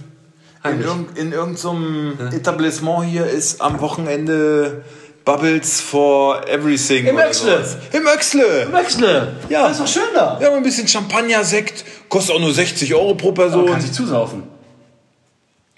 in, 0.65 0.81
irgend, 0.81 1.19
in 1.19 1.33
irgendeinem 1.33 2.17
Etablissement 2.33 3.05
hier 3.07 3.27
ist 3.27 3.61
am 3.61 3.81
Wochenende 3.81 4.85
Bubbles 5.25 5.81
for 5.81 6.47
Everything. 6.47 7.07
Im 7.07 7.19
Öxle. 7.19 7.57
sowas. 7.65 7.77
Im 7.93 8.07
Öxle. 8.07 8.73
Wechsle. 8.73 9.37
Ja. 9.49 9.63
Das 9.69 9.73
ist 9.73 9.81
doch 9.81 9.89
schön 10.03 10.15
da. 10.15 10.39
Wir 10.39 10.49
haben 10.49 10.57
ein 10.57 10.63
bisschen 10.63 10.87
Champagner-Sekt, 10.87 11.85
kostet 12.11 12.37
auch 12.37 12.41
nur 12.41 12.53
60 12.53 12.95
Euro 12.95 13.15
pro 13.15 13.33
Person. 13.33 13.67
Kann 13.67 13.81
sich 13.81 13.93
zusaufen. 13.93 14.43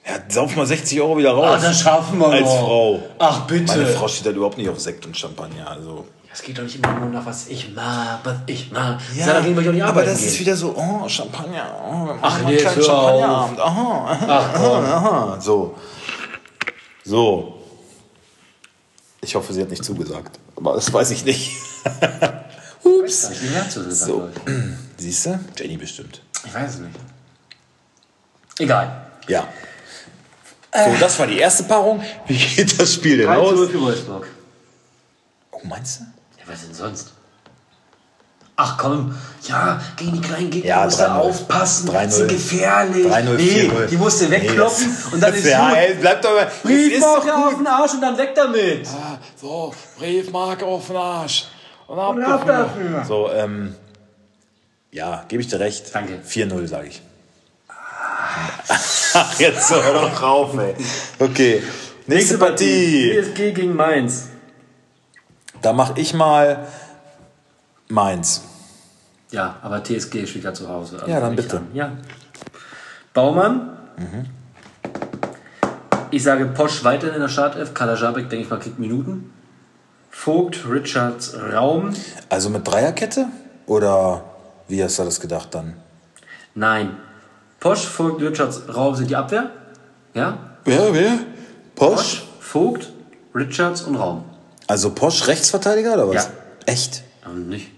Ja, 0.04 0.14
sauf 0.28 0.54
mal 0.56 0.66
60 0.66 1.00
Euro 1.00 1.18
wieder 1.18 1.32
raus. 1.32 1.59
Ah, 1.61 1.66
das 1.66 1.80
schaffen 1.80 2.18
wir 2.18 2.28
Als 2.28 2.42
noch. 2.42 2.59
Frau. 2.61 3.02
Ach, 3.18 3.40
bitte. 3.46 3.76
Meine 3.76 3.87
Frau 3.87 4.09
steht 4.09 4.26
halt 4.26 4.37
überhaupt 4.37 4.59
nicht 4.59 4.68
auf 4.68 4.80
Sekt 4.80 5.06
und 5.06 5.16
Champagner. 5.16 5.68
Also. 5.70 6.06
Es 6.32 6.42
geht 6.42 6.59
doch 6.59 6.64
nicht 6.64 6.76
immer 6.76 6.92
nur 7.00 7.09
nach 7.09 7.24
was 7.24 7.48
ich 7.48 7.72
mag, 7.74 8.20
was 8.24 8.37
ich 8.46 8.70
mag. 8.70 8.98
Ja, 9.16 9.26
dann 9.32 9.44
gehen 9.44 9.56
wir 9.56 9.64
doch 9.64 9.72
nicht 9.72 9.82
aber 9.82 10.02
das 10.04 10.20
ist 10.20 10.32
gehen. 10.32 10.40
wieder 10.40 10.56
so, 10.56 10.74
oh, 10.76 11.09
Champagner, 11.09 11.64
oh, 11.82 12.14
Ach, 12.20 12.40
nee. 12.46 12.59
Champagnerabend. 12.59 13.59
Aha, 13.59 14.06
aha, 14.11 14.26
aha, 14.54 14.96
aha. 14.96 15.40
So. 15.40 15.74
So. 17.04 17.56
Ich 19.27 19.35
hoffe, 19.35 19.53
sie 19.53 19.61
hat 19.61 19.71
nicht 19.71 19.85
zugesagt. 19.85 20.39
Aber 20.55 20.75
das 20.75 20.93
weiß 20.93 21.11
ich 21.11 21.25
nicht. 21.25 21.57
Ups. 22.85 23.31
Ich 23.31 23.41
gehört, 23.41 23.73
so. 23.73 23.91
So. 23.91 24.31
Siehst 24.97 25.27
du? 25.27 25.41
Jenny 25.57 25.77
bestimmt. 25.77 26.23
Ich 26.45 26.55
weiß 26.55 26.75
es 26.75 26.79
nicht. 26.79 26.95
Egal. 28.61 29.11
Ja. 29.27 29.49
So, 30.73 30.95
das 31.01 31.19
war 31.19 31.27
die 31.27 31.39
erste 31.39 31.65
Paarung. 31.65 32.01
Wie 32.29 32.37
geht 32.37 32.79
das 32.79 32.95
Spiel 32.95 33.17
denn 33.17 33.27
3 33.27 33.37
aus? 33.37 33.69
für 33.69 33.81
Wolfsburg. 33.81 34.29
Oh, 35.51 35.61
meinst 35.65 36.01
du? 36.01 36.05
Ja, 36.39 36.45
was 36.47 36.62
denn 36.65 36.75
sonst? 36.75 37.12
Ach 38.59 38.79
komm, 38.79 39.14
ja, 39.42 39.79
gegen 39.99 40.14
die 40.14 40.21
kleinen 40.21 40.49
Gegner 40.51 40.69
Ja, 40.71 40.85
musst 40.85 40.99
du 40.99 41.05
3-0. 41.05 41.09
aufpassen, 41.19 41.88
3-0. 41.90 42.09
sind 42.11 42.29
gefährlich. 42.29 43.07
3-0, 43.07 43.35
nee, 43.37 43.71
4-0. 43.71 43.87
die 43.88 43.97
musst 43.99 44.23
du 44.23 44.31
wegkloppen 44.31 44.97
das- 45.05 45.12
und 45.12 45.21
dann 45.23 45.35
ist 45.35 45.45
ja, 45.47 45.69
gut. 45.69 45.79
ey, 45.79 45.95
bleib 46.01 46.23
doch 46.23 46.31
mal. 46.35 46.51
Briefmarke 46.62 47.35
auf 47.35 47.55
den 47.57 47.66
Arsch 47.66 47.92
und 47.95 48.01
dann 48.01 48.16
weg 48.16 48.35
damit. 48.35 48.88
So, 49.38 49.75
Briefmarke 49.99 50.64
auf 50.64 50.87
den 50.87 50.97
Arsch. 50.97 51.49
Und 51.87 51.99
ab, 51.99 52.14
Und 52.16 52.25
ab 52.25 52.47
dafür. 52.47 53.05
So, 53.07 53.31
ähm, 53.31 53.75
ja, 54.90 55.25
gebe 55.29 55.42
ich 55.42 55.49
dir 55.49 55.61
recht. 55.61 55.95
Danke. 55.95 56.19
4-0, 56.27 56.66
sage 56.66 56.88
ich. 56.88 57.03
Ach, 59.14 59.38
jetzt 59.38 59.71
hör 59.71 59.92
doch 59.92 60.23
auf, 60.23 60.59
ey. 60.59 60.75
Okay, 61.19 61.62
nächste 62.07 62.38
Partie. 62.38 63.12
PSG 63.21 63.53
gegen 63.55 63.77
Mainz. 63.77 64.29
Da 65.62 65.73
mache 65.73 66.01
ich 66.01 66.12
mal 66.14 66.66
Mainz. 67.88 68.42
Ja, 69.31 69.57
aber 69.62 69.83
TSG 69.83 70.27
spielt 70.27 70.44
ja 70.44 70.55
zu 70.55 70.68
Hause. 70.68 70.96
also 71.01 71.11
Ja, 71.11 71.20
dann 71.20 71.37
bitte. 71.37 71.59
an. 71.59 71.68
Ja. 71.75 71.92
Baumann. 73.12 73.77
Ich 76.11 76.22
sage 76.22 76.46
Posch 76.46 76.85
weiterhin 76.85 77.14
in 77.16 77.20
der 77.20 77.29
Startelf. 77.29 77.75
Kalajabek, 77.75 78.29
denke 78.31 78.44
ich 78.44 78.51
mal, 78.51 78.59
kriegt 78.59 78.79
Minuten. 78.79 79.33
Vogt, 80.11 80.68
Richards, 80.68 81.35
Raum. 81.53 81.92
Also 82.29 82.51
mit 82.51 82.66
Dreierkette? 82.66 83.27
Oder 83.66 84.25
wie 84.68 84.83
hast 84.83 84.99
du 84.99 85.05
das 85.05 85.20
gedacht 85.20 85.55
dann? 85.55 85.75
Nein. 86.55 86.96
Posch, 87.61 87.87
Vogt, 87.87 88.22
Richards, 88.22 88.62
Raum 88.75 88.94
sind 88.94 89.11
die 89.11 89.16
Abwehr. 89.16 89.51
Ja. 90.14 90.38
Wer, 90.64 90.94
wer? 90.94 91.18
Posch? 91.75 91.96
Posch, 91.96 92.25
Vogt, 92.40 92.92
Richards 93.35 93.83
und 93.83 93.96
Raum. 93.96 94.25
Also 94.68 94.90
Posch 94.90 95.27
Rechtsverteidiger 95.27 95.94
oder 95.94 96.09
was? 96.09 96.25
Ja. 96.27 96.31
Echt? 96.66 97.03
Und 97.25 97.49
nicht. 97.49 97.70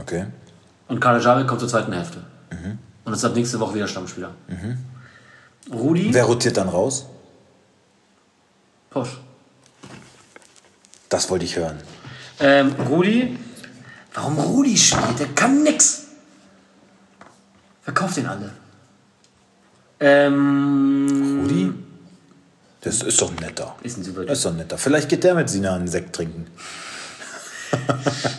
Okay. 0.00 0.26
Und 0.88 1.00
Kalajabek 1.00 1.46
kommt 1.46 1.60
zur 1.60 1.68
zweiten 1.68 1.92
Hälfte. 1.92 2.18
Und 3.04 3.12
ist 3.12 3.24
ab 3.24 3.34
nächste 3.34 3.60
Woche 3.60 3.74
wieder 3.74 3.88
Stammspieler. 3.88 4.30
Rudi, 5.72 6.12
Wer 6.12 6.24
rotiert 6.24 6.56
dann 6.56 6.68
raus? 6.68 7.06
Posch. 8.90 9.18
Das 11.08 11.30
wollte 11.30 11.44
ich 11.44 11.56
hören. 11.56 11.78
Ähm, 12.40 12.72
Rudi. 12.88 13.38
Warum 14.14 14.38
Rudi 14.38 14.76
spielt? 14.76 15.18
Der 15.18 15.28
kann 15.28 15.62
nix. 15.62 16.04
Verkauft 17.82 18.16
den 18.16 18.26
alle. 18.26 18.50
Ähm, 20.00 21.40
Rudi? 21.42 21.72
Das 22.80 23.02
ist 23.02 23.20
doch 23.20 23.32
netter. 23.40 23.74
ist 23.82 23.96
ein 23.96 24.04
super 24.04 24.24
Das 24.24 24.38
ist 24.38 24.44
doch 24.44 24.54
netter. 24.54 24.76
Vielleicht 24.78 25.08
geht 25.08 25.24
der 25.24 25.34
mit 25.34 25.48
Sina 25.48 25.74
einen 25.74 25.88
Sekt 25.88 26.14
trinken. 26.14 26.46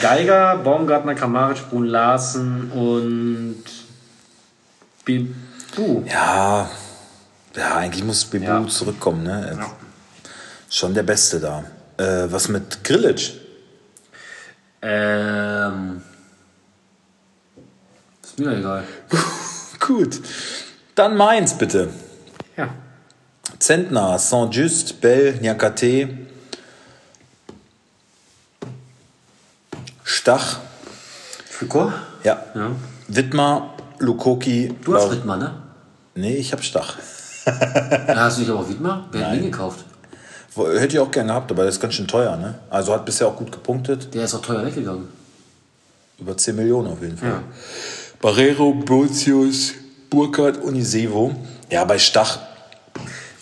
Geiger, 0.00 0.56
Baumgartner, 0.58 1.14
Kramaric, 1.14 1.68
Brun 1.70 1.86
Larsen 1.86 2.70
und 2.72 3.62
Bebu. 5.04 6.02
Ja, 6.06 6.68
ja, 7.56 7.76
eigentlich 7.76 8.04
muss 8.04 8.24
Bebu 8.24 8.44
Ja. 8.44 8.66
zurückkommen, 8.66 9.22
ne? 9.24 9.56
Ja. 9.58 9.66
Schon 10.70 10.94
der 10.94 11.02
Beste 11.04 11.40
da. 11.40 11.64
Äh, 11.96 12.30
was 12.32 12.48
mit 12.48 12.82
Grillitsch? 12.82 13.32
Ähm. 14.82 16.02
Ist 18.22 18.38
mir 18.38 18.56
egal. 18.58 18.84
Gut. 19.80 20.20
Dann 20.94 21.16
Mainz, 21.16 21.54
bitte. 21.54 21.88
Ja. 22.56 22.68
Zentner, 23.58 24.18
Saint-Just, 24.18 25.00
Bell, 25.00 25.34
Nyakate, 25.40 26.23
Stach, 30.04 30.58
Foucault? 31.50 31.92
ja, 32.22 32.44
Ja. 32.54 32.70
Wittmer, 33.08 33.70
Lukoki. 33.98 34.74
Du 34.84 34.94
hast 34.94 35.10
Rittmann, 35.10 35.38
ne? 35.40 35.54
Nee, 36.14 36.36
ich 36.36 36.52
hab 36.52 36.62
Stach. 36.62 36.96
Ja, 37.46 38.16
hast 38.16 38.38
du 38.38 38.40
nicht 38.40 38.50
aber 38.50 38.60
auch 38.60 38.68
Wiedmer? 38.70 39.06
Wer 39.12 39.26
hat 39.26 39.34
den 39.36 39.42
gekauft? 39.42 39.84
Hätte 40.56 40.94
ich 40.94 40.98
auch 40.98 41.10
gern 41.10 41.26
gehabt, 41.26 41.50
aber 41.50 41.64
das 41.64 41.74
ist 41.74 41.80
ganz 41.80 41.92
schön 41.92 42.06
teuer, 42.08 42.36
ne? 42.38 42.54
Also 42.70 42.94
hat 42.94 43.04
bisher 43.04 43.26
auch 43.26 43.36
gut 43.36 43.52
gepunktet. 43.52 44.14
Der 44.14 44.24
ist 44.24 44.34
auch 44.34 44.40
teuer 44.40 44.64
weggegangen. 44.64 45.08
Über 46.18 46.34
10 46.36 46.56
Millionen 46.56 46.88
auf 46.90 47.02
jeden 47.02 47.18
Fall. 47.18 47.28
Ja. 47.28 47.42
Barrero, 48.22 48.72
Bozius, 48.72 49.74
Burkhardt, 50.08 50.56
Unisevo. 50.56 51.34
Ja, 51.70 51.84
bei 51.84 51.98
Stach, 51.98 52.38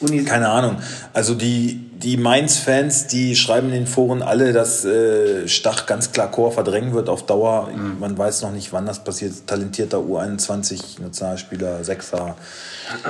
Uni 0.00 0.24
keine 0.24 0.48
Ahnung. 0.48 0.78
Also 1.12 1.36
die, 1.36 1.91
die 2.02 2.16
Mainz-Fans, 2.16 3.06
die 3.06 3.36
schreiben 3.36 3.68
in 3.68 3.74
den 3.74 3.86
Foren 3.86 4.22
alle, 4.22 4.52
dass 4.52 4.84
äh, 4.84 5.46
Stach 5.46 5.86
ganz 5.86 6.12
klar 6.12 6.30
Chor 6.30 6.52
verdrängen 6.52 6.92
wird 6.94 7.08
auf 7.08 7.26
Dauer. 7.26 7.70
Mhm. 7.70 8.00
Man 8.00 8.18
weiß 8.18 8.42
noch 8.42 8.52
nicht, 8.52 8.72
wann 8.72 8.86
das 8.86 9.04
passiert. 9.04 9.46
Talentierter 9.46 9.98
U21-Nationalspieler, 9.98 11.84
Sechser. 11.84 12.36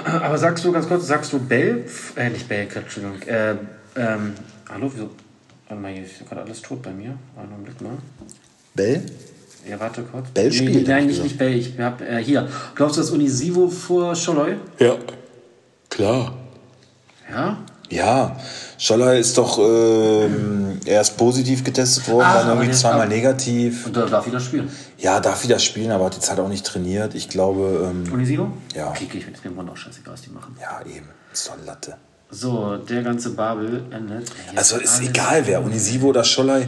Aber 0.05 0.37
sagst 0.39 0.65
du 0.65 0.73
ganz 0.73 0.87
kurz, 0.87 1.07
sagst 1.07 1.33
du 1.33 1.39
Bell? 1.39 1.85
Äh, 2.17 2.31
nicht 2.31 2.49
Bell, 2.49 2.69
Entschuldigung. 2.75 3.23
Äh, 3.23 3.53
ähm, 3.97 4.35
hallo, 4.69 4.91
wieso? 4.93 5.11
Warte 5.69 5.83
mal, 5.83 5.93
hier 5.93 6.05
ist 6.05 6.29
gerade 6.29 6.43
alles 6.43 6.61
tot 6.61 6.83
bei 6.83 6.91
mir. 6.91 7.17
Einen 7.37 7.53
Augenblick 7.53 7.81
mal. 7.81 7.97
Bell? 8.75 9.03
Ja, 9.69 9.81
warte 9.81 10.03
kurz. 10.03 10.29
Bell 10.31 10.49
Nee, 10.49 10.57
spielt, 10.57 10.89
hab 10.89 10.89
nein, 10.89 11.09
ich 11.09 11.17
nicht, 11.17 11.23
nicht 11.23 11.39
Bell. 11.39 11.55
Ich 11.55 11.79
hab, 11.79 12.01
äh, 12.03 12.23
hier. 12.23 12.49
Glaubst 12.75 12.97
du, 12.97 13.01
dass 13.01 13.11
Unisivo 13.11 13.69
vor 13.69 14.15
Scholloy? 14.15 14.57
Ja, 14.79 14.97
klar. 15.89 16.35
Ja? 17.31 17.59
Ja, 17.93 18.37
Scholler 18.79 19.17
ist 19.17 19.37
doch 19.37 19.59
ähm, 19.59 20.81
erst 20.87 21.17
positiv 21.19 21.63
getestet 21.63 22.09
worden, 22.09 22.27
Ah, 22.27 22.39
dann 22.39 22.49
irgendwie 22.57 22.71
zweimal 22.71 23.07
negativ. 23.07 23.87
Und 23.87 23.97
da 23.97 24.07
darf 24.07 24.27
wieder 24.27 24.41
spielen. 24.41 24.71
Ja, 24.99 25.21
darf 25.21 25.45
wieder 25.45 25.59
spielen, 25.59 25.91
aber 25.91 26.07
hat 26.07 26.15
jetzt 26.15 26.31
halt 26.31 26.41
auch 26.41 26.49
nicht 26.49 26.65
trainiert. 26.65 27.15
Ich 27.15 27.29
glaube, 27.29 27.91
ähm, 27.91 28.11
Unisivo? 28.13 28.51
Ja. 28.75 28.89
Okay, 28.89 29.07
okay, 29.09 29.19
ich 29.19 29.45
im 29.45 29.55
Grunde 29.55 29.73
auch 29.73 29.77
scheißegal, 29.77 30.15
was 30.15 30.23
die 30.23 30.31
machen. 30.31 30.57
ja, 30.61 30.81
eben. 30.91 31.09
Ist 31.33 31.49
doch 31.49 31.57
Latte. 31.67 31.97
So, 32.31 32.79
der 32.79 33.03
ganze 33.03 33.31
Babel 33.31 33.85
endet. 33.91 34.33
Also 34.57 34.79
ist 34.79 35.03
egal 35.03 35.47
wer, 35.47 35.63
Unisivo 35.63 36.09
oder 36.09 36.25
Schollei. 36.25 36.67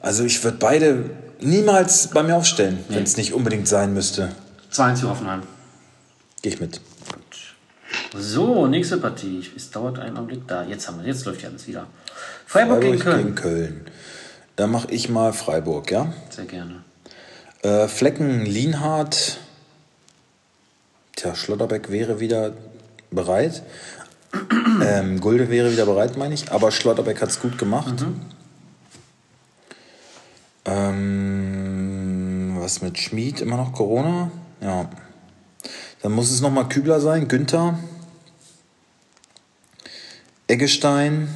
Also 0.00 0.22
ich 0.24 0.42
würde 0.44 0.58
beide 0.58 1.10
niemals 1.40 2.06
bei 2.08 2.22
mir 2.22 2.36
aufstellen, 2.36 2.78
wenn 2.88 3.02
es 3.02 3.16
nicht 3.16 3.34
unbedingt 3.34 3.66
sein 3.66 3.92
müsste. 3.92 4.28
2-1 4.72 4.96
für 4.98 5.08
Hoffenheim. 5.08 5.42
Gehe 6.42 6.52
ich 6.52 6.60
mit. 6.60 6.80
So, 8.16 8.66
nächste 8.66 8.98
Partie. 8.98 9.48
Es 9.54 9.70
dauert 9.70 9.98
einen 9.98 10.16
Augenblick 10.16 10.46
da. 10.48 10.64
Jetzt 10.64 10.88
haben 10.88 10.98
wir, 11.00 11.06
jetzt 11.06 11.24
läuft 11.26 11.42
ja 11.42 11.48
alles 11.48 11.66
wieder. 11.68 11.86
Freiburg, 12.44 12.80
gegen 12.80 12.98
Köln. 12.98 13.18
gegen 13.18 13.34
Köln. 13.36 13.86
Da 14.56 14.66
mache 14.66 14.90
ich 14.90 15.08
mal 15.08 15.32
Freiburg, 15.32 15.90
ja? 15.90 16.12
Sehr 16.28 16.44
gerne. 16.44 16.82
Äh, 17.62 17.86
Flecken, 17.88 18.44
Lienhardt. 18.44 19.38
Tja, 21.14 21.34
Schlotterbeck 21.34 21.90
wäre 21.90 22.18
wieder 22.20 22.52
bereit. 23.10 23.62
ähm, 24.84 25.20
Gulde 25.20 25.48
wäre 25.48 25.72
wieder 25.72 25.86
bereit, 25.86 26.16
meine 26.16 26.34
ich. 26.34 26.50
Aber 26.50 26.72
Schlotterbeck 26.72 27.20
hat 27.20 27.30
es 27.30 27.40
gut 27.40 27.58
gemacht. 27.58 28.04
Ähm, 30.64 32.56
was 32.58 32.82
mit 32.82 32.98
Schmid? 32.98 33.40
Immer 33.40 33.56
noch 33.56 33.72
Corona? 33.72 34.30
Ja. 34.60 34.90
Dann 36.02 36.12
muss 36.12 36.30
es 36.30 36.40
nochmal 36.40 36.68
Kübler 36.68 37.00
sein. 37.00 37.28
Günther. 37.28 37.78
Eggestein. 40.50 41.28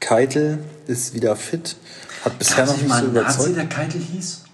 Keitel 0.00 0.58
ist 0.86 1.12
wieder 1.14 1.36
fit. 1.36 1.76
Hat 2.24 2.38
bisher 2.38 2.64
noch 2.64 2.76
nicht 2.76 2.88
so 2.88 2.94
einen 2.94 3.12
Nazi, 3.12 3.36
überzeugt. 3.36 3.56
der 3.56 3.66
Keitel 3.66 4.00
hieß? 4.00 4.44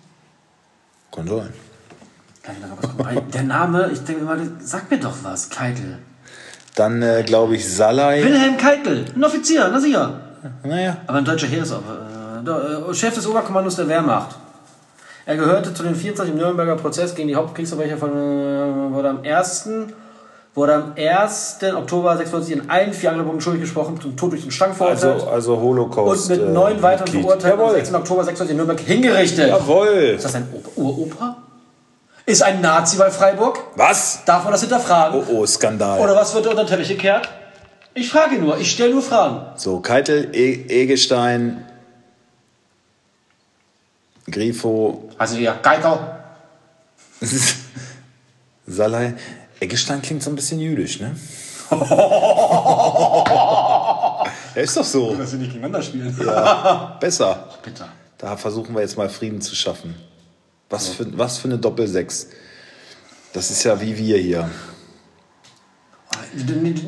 Kann 1.14 1.28
sein. 1.28 1.52
Der 3.32 3.42
Name, 3.44 3.90
ich 3.92 4.00
denke 4.00 4.22
immer, 4.22 4.36
sag 4.60 4.90
mir 4.90 4.98
doch 4.98 5.14
was, 5.22 5.48
Keitel. 5.50 5.98
Dann 6.74 7.02
äh, 7.02 7.22
glaube 7.24 7.54
ich 7.54 7.72
Salai. 7.72 8.24
Wilhelm 8.24 8.56
Keitel, 8.56 9.04
ein 9.14 9.24
Offizier, 9.24 9.68
na 9.70 9.80
sicher. 9.80 10.20
Naja, 10.64 10.96
Aber 11.06 11.18
ein 11.18 11.24
deutscher 11.24 11.46
Heer 11.46 11.62
ist 11.62 11.72
äh, 11.72 12.50
äh, 12.50 12.94
Chef 12.94 13.14
des 13.14 13.26
Oberkommandos 13.26 13.76
der 13.76 13.88
Wehrmacht. 13.88 14.36
Er 15.26 15.36
gehörte 15.36 15.74
zu 15.74 15.82
den 15.82 15.94
24 15.94 16.32
im 16.34 16.40
Nürnberger 16.40 16.76
Prozess 16.76 17.14
gegen 17.14 17.28
die 17.28 17.36
Hauptkriegsverbrecher 17.36 17.98
von 17.98 18.10
äh, 18.10 18.92
wurde 18.92 19.10
am 19.10 19.22
1. 19.22 19.68
wurde 20.58 20.74
am 20.74 20.92
1. 20.96 21.58
Oktober 21.74 22.16
96 22.16 22.54
in 22.56 22.68
allen 22.68 22.92
vier 22.92 23.10
Anklagepunkten 23.10 23.40
schuldig 23.40 23.62
gesprochen, 23.62 23.98
zum 24.00 24.16
Tod 24.16 24.32
durch 24.32 24.42
den 24.42 24.50
Stank 24.50 24.76
verurteilt 24.76 25.14
also, 25.14 25.28
also 25.28 25.60
Holocaust. 25.60 26.30
und 26.30 26.36
mit 26.38 26.48
äh, 26.48 26.52
neun 26.52 26.82
weiteren 26.82 27.04
Mitglied. 27.04 27.22
Verurteilten 27.24 27.60
am 27.60 27.66
Jawohl. 27.66 27.74
16. 27.76 27.94
Oktober 27.94 28.24
96 28.24 28.50
in 28.50 28.56
Nürnberg 28.56 28.80
hingerichtet. 28.80 29.48
Jawohl. 29.48 29.86
Ist 30.16 30.24
das 30.24 30.34
ein 30.34 30.48
Opa- 30.52 30.76
Uropa? 30.76 31.36
Ist 32.26 32.42
ein 32.42 32.60
Nazi 32.60 32.98
bei 32.98 33.10
Freiburg? 33.10 33.58
Was? 33.76 34.24
Darf 34.26 34.42
man 34.42 34.52
das 34.52 34.60
hinterfragen? 34.60 35.20
Oh, 35.28 35.32
oh, 35.32 35.46
Skandal. 35.46 35.98
Oder 36.00 36.14
was 36.14 36.34
wird 36.34 36.46
unter 36.46 36.64
den 36.64 36.68
Teppich 36.68 36.88
gekehrt? 36.88 37.28
Ich 37.94 38.10
frage 38.10 38.36
nur, 38.36 38.58
ich 38.58 38.70
stelle 38.70 38.92
nur 38.92 39.02
Fragen. 39.02 39.40
So, 39.56 39.80
Keitel, 39.80 40.28
e 40.34 40.66
Egestein, 40.68 41.64
Grifo, 44.30 45.08
Also 45.16 45.38
ja, 45.38 45.56
Geitel. 45.62 45.98
Salai. 48.66 49.14
Eggestein 49.60 50.02
klingt 50.02 50.22
so 50.22 50.30
ein 50.30 50.36
bisschen 50.36 50.60
jüdisch, 50.60 51.00
ne? 51.00 51.16
Er 54.54 54.62
ist 54.64 54.76
doch 54.76 54.84
so. 54.84 55.14
Dass 55.14 55.32
wir 55.32 55.38
nicht 55.38 55.50
gegeneinander 55.52 55.82
spielen. 55.82 56.16
Besser. 57.00 57.48
Bitte. 57.62 57.84
Da 58.16 58.36
versuchen 58.36 58.74
wir 58.74 58.80
jetzt 58.82 58.96
mal 58.96 59.08
Frieden 59.08 59.40
zu 59.40 59.54
schaffen. 59.54 59.94
Was 60.70 60.88
für, 60.88 61.06
was 61.16 61.38
für 61.38 61.48
eine 61.48 61.58
Doppel-Sechs. 61.58 62.28
Das 63.32 63.50
ist 63.50 63.62
ja 63.64 63.80
wie 63.80 63.96
wir 63.96 64.18
hier. 64.18 64.48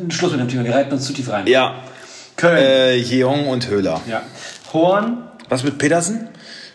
Schluss 0.08 0.32
mit 0.32 0.40
dem 0.40 0.48
Thema, 0.48 0.64
wir 0.64 0.74
reiten 0.74 0.92
uns 0.92 1.04
zu 1.06 1.12
tief 1.12 1.28
rein. 1.30 1.46
Ja. 1.46 1.74
Köln. 2.36 2.56
Äh, 2.58 2.96
Jeong 2.96 3.48
und 3.48 3.68
Höhler. 3.68 4.00
Ja. 4.08 4.22
Horn. 4.72 5.28
Was 5.48 5.62
mit 5.62 5.78
Petersen? 5.78 6.28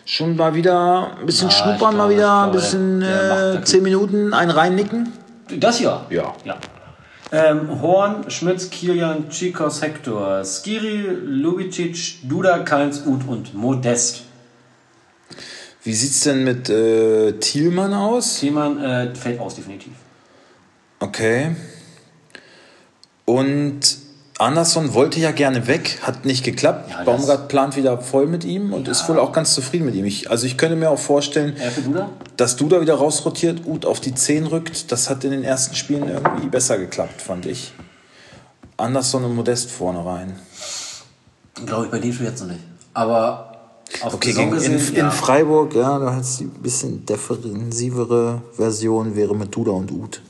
Schon 0.04 0.36
mal 0.36 0.54
wieder 0.54 1.16
ein 1.18 1.26
bisschen 1.26 1.48
ich 1.48 1.54
schnuppern, 1.54 1.96
mal 1.96 2.08
wieder 2.10 2.44
ein 2.44 2.52
bisschen 2.52 3.02
äh, 3.02 3.54
da- 3.54 3.64
10 3.64 3.82
Minuten, 3.82 4.32
ein 4.32 4.50
reinnicken. 4.50 5.12
Das 5.48 5.78
hier? 5.78 6.06
Ja. 6.10 6.34
ja. 6.44 6.58
Ähm, 7.32 7.80
Horn, 7.82 8.30
Schmitz, 8.30 8.70
Kilian, 8.70 9.28
Chikos, 9.30 9.82
Hector, 9.82 10.44
Skiri, 10.44 11.08
Lubicic, 11.24 12.18
Duda, 12.22 12.60
Kainz, 12.60 13.02
Uth 13.04 13.26
und 13.26 13.54
Modest. 13.54 14.22
Wie 15.82 15.92
sieht's 15.92 16.20
denn 16.20 16.44
mit 16.44 16.68
äh, 16.68 17.32
Thielmann 17.32 17.94
aus? 17.94 18.40
Thiemann 18.40 18.82
äh, 18.82 19.14
fällt 19.14 19.40
aus, 19.40 19.54
definitiv. 19.54 19.92
Okay. 21.00 21.54
Und 23.24 23.80
Anderson 24.38 24.92
wollte 24.92 25.18
ja 25.18 25.30
gerne 25.30 25.66
weg, 25.66 25.98
hat 26.02 26.26
nicht 26.26 26.44
geklappt. 26.44 26.90
Ja, 26.90 27.04
Baumgart 27.04 27.48
plant 27.48 27.76
wieder 27.76 27.98
voll 27.98 28.26
mit 28.26 28.44
ihm 28.44 28.74
und 28.74 28.86
ist 28.86 29.08
wohl 29.08 29.18
auch 29.18 29.32
ganz 29.32 29.54
zufrieden 29.54 29.86
mit 29.86 29.94
ihm. 29.94 30.04
Ich, 30.04 30.30
also 30.30 30.46
ich 30.46 30.58
könnte 30.58 30.76
mir 30.76 30.90
auch 30.90 30.98
vorstellen, 30.98 31.56
Duda? 31.84 32.10
dass 32.36 32.56
Duda 32.56 32.82
wieder 32.82 32.96
rausrotiert, 32.96 33.62
Uth 33.64 33.86
auf 33.86 34.00
die 34.00 34.14
10 34.14 34.46
rückt. 34.46 34.92
Das 34.92 35.08
hat 35.08 35.24
in 35.24 35.30
den 35.30 35.42
ersten 35.42 35.74
Spielen 35.74 36.06
irgendwie 36.08 36.48
besser 36.48 36.76
geklappt, 36.76 37.22
fand 37.22 37.46
ich. 37.46 37.72
Anderson 38.76 39.24
und 39.24 39.34
Modest 39.34 39.70
vorne 39.70 40.04
rein. 40.04 40.38
Glaube 41.64 41.86
ich 41.86 41.90
bei 41.90 41.98
dem 41.98 42.12
Spiel 42.12 42.26
jetzt 42.26 42.40
noch 42.42 42.48
nicht. 42.48 42.60
Aber 42.92 43.56
auf 44.02 44.14
Okay, 44.14 44.34
gegen, 44.34 44.54
in, 44.58 44.78
in 44.78 44.94
ja. 44.96 45.10
Freiburg, 45.10 45.74
ja, 45.74 45.98
da 45.98 46.14
hat's 46.14 46.36
die 46.36 46.44
bisschen 46.44 47.06
defensivere 47.06 48.42
Version 48.52 49.16
wäre 49.16 49.34
mit 49.34 49.54
Duda 49.54 49.70
und 49.72 49.90
Uth. 49.90 50.20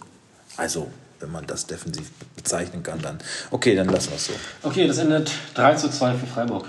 Also, 0.57 0.86
wenn 1.21 1.31
man 1.31 1.47
das 1.47 1.67
defensiv 1.67 2.11
bezeichnen 2.35 2.83
kann, 2.83 3.01
dann. 3.01 3.19
Okay, 3.51 3.75
dann 3.75 3.89
lassen 3.89 4.11
wir 4.11 4.17
es 4.17 4.27
so. 4.27 4.33
Okay, 4.62 4.87
das 4.87 4.99
endet 4.99 5.31
3 5.55 5.75
zu 5.75 5.91
2 5.91 6.14
für 6.14 6.27
Freiburg. 6.27 6.67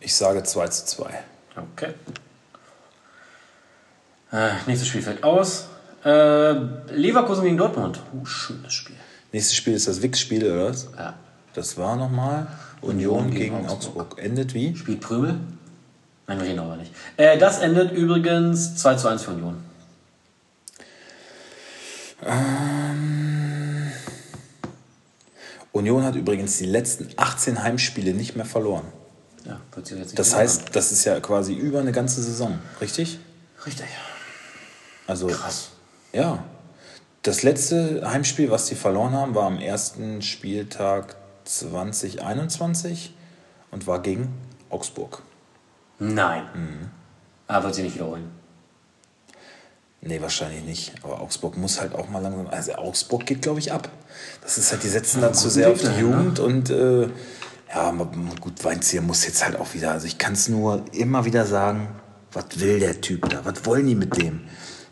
Ich 0.00 0.14
sage 0.14 0.42
2 0.42 0.68
zu 0.68 0.86
2. 0.86 1.24
Okay. 1.56 1.94
Äh, 4.32 4.50
nächstes 4.66 4.88
Spiel 4.88 5.02
fällt 5.02 5.22
aus. 5.22 5.68
Äh, 6.04 6.52
Leverkusen 6.90 7.44
gegen 7.44 7.56
Dortmund. 7.56 8.00
Uh, 8.12 8.24
schönes 8.24 8.72
Spiel. 8.72 8.96
Nächstes 9.32 9.56
Spiel 9.56 9.74
ist 9.74 9.86
das 9.86 10.02
Wix-Spiel, 10.02 10.44
oder 10.44 10.70
was? 10.70 10.88
Ja. 10.96 11.14
Das 11.54 11.76
war 11.76 11.96
nochmal 11.96 12.46
Union, 12.80 13.30
gegen, 13.30 13.66
Augsburg. 13.68 14.18
Endet 14.18 14.54
wie? 14.54 14.74
Spielt 14.74 15.00
Prömel? 15.00 15.38
Nein, 16.26 16.40
wir 16.40 16.46
reden 16.46 16.58
aber 16.58 16.76
nicht. 16.76 16.92
Äh, 17.16 17.38
das 17.38 17.60
endet 17.60 17.92
übrigens 17.92 18.76
2 18.76 18.94
zu 18.96 19.08
1 19.08 19.22
für 19.22 19.30
Union. 19.32 19.71
Ähm, 22.24 23.90
Union 25.72 26.04
hat 26.04 26.14
übrigens 26.16 26.58
die 26.58 26.66
letzten 26.66 27.08
18 27.16 27.62
Heimspiele 27.62 28.14
nicht 28.14 28.36
mehr 28.36 28.44
verloren. 28.44 28.84
Ja, 29.44 29.60
Das 30.14 30.34
heißt, 30.34 30.76
das 30.76 30.92
ist 30.92 31.04
ja 31.04 31.18
quasi 31.18 31.54
über 31.54 31.80
eine 31.80 31.90
ganze 31.92 32.22
Saison, 32.22 32.60
richtig? 32.80 33.18
Richtig. 33.66 33.86
Also, 35.06 35.26
Krass. 35.26 35.70
ja. 36.12 36.44
Das 37.22 37.42
letzte 37.44 38.02
Heimspiel, 38.08 38.50
was 38.50 38.66
sie 38.66 38.74
verloren 38.74 39.12
haben, 39.12 39.34
war 39.34 39.46
am 39.46 39.58
ersten 39.58 40.22
Spieltag 40.22 41.14
2021 41.44 43.14
und 43.70 43.86
war 43.86 44.02
gegen 44.02 44.32
Augsburg. 44.70 45.22
Nein. 45.98 46.42
Mhm. 46.54 46.90
Aber 47.46 47.66
wird 47.66 47.76
sie 47.76 47.82
nicht 47.82 47.94
wiederholen. 47.94 48.30
Nee, 50.04 50.20
wahrscheinlich 50.20 50.64
nicht. 50.64 50.92
Aber 51.02 51.20
Augsburg 51.20 51.56
muss 51.56 51.80
halt 51.80 51.94
auch 51.94 52.08
mal 52.08 52.18
langsam. 52.18 52.48
Also 52.48 52.74
Augsburg 52.74 53.24
geht, 53.24 53.40
glaube 53.40 53.60
ich, 53.60 53.72
ab. 53.72 53.88
Das 54.42 54.58
ist 54.58 54.72
halt, 54.72 54.82
die 54.82 54.88
setzen 54.88 55.20
da 55.20 55.32
zu 55.32 55.44
guten 55.44 55.54
sehr 55.54 55.70
auf 55.70 55.80
die 55.80 55.86
ne? 55.86 56.00
Jugend 56.00 56.40
und 56.40 56.70
äh, 56.70 57.08
ja, 57.72 57.90
gut, 58.40 58.64
Weinzierr 58.64 59.00
muss 59.00 59.24
jetzt 59.24 59.44
halt 59.44 59.56
auch 59.56 59.72
wieder. 59.74 59.92
Also 59.92 60.08
ich 60.08 60.18
kann 60.18 60.32
es 60.32 60.48
nur 60.48 60.84
immer 60.92 61.24
wieder 61.24 61.46
sagen, 61.46 61.88
was 62.32 62.46
will 62.58 62.80
der 62.80 63.00
Typ 63.00 63.28
da? 63.28 63.44
Was 63.44 63.64
wollen 63.64 63.86
die 63.86 63.94
mit 63.94 64.16
dem? 64.16 64.40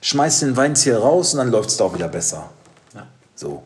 Schmeißt 0.01 0.43
den 0.43 0.57
Weinzierr 0.57 0.99
raus 0.99 1.35
und 1.35 1.39
dann 1.39 1.51
läuft 1.51 1.71
es 1.71 1.77
da 1.77 1.85
auch 1.85 1.95
wieder 1.95 2.09
besser. 2.09 2.51
Ja. 2.95 3.07
So. 3.35 3.65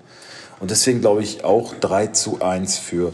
Und 0.60 0.70
deswegen 0.70 1.02
glaube 1.02 1.22
ich 1.22 1.44
auch 1.44 1.74
3 1.74 2.08
zu 2.08 2.40
1 2.40 2.78
für 2.78 3.12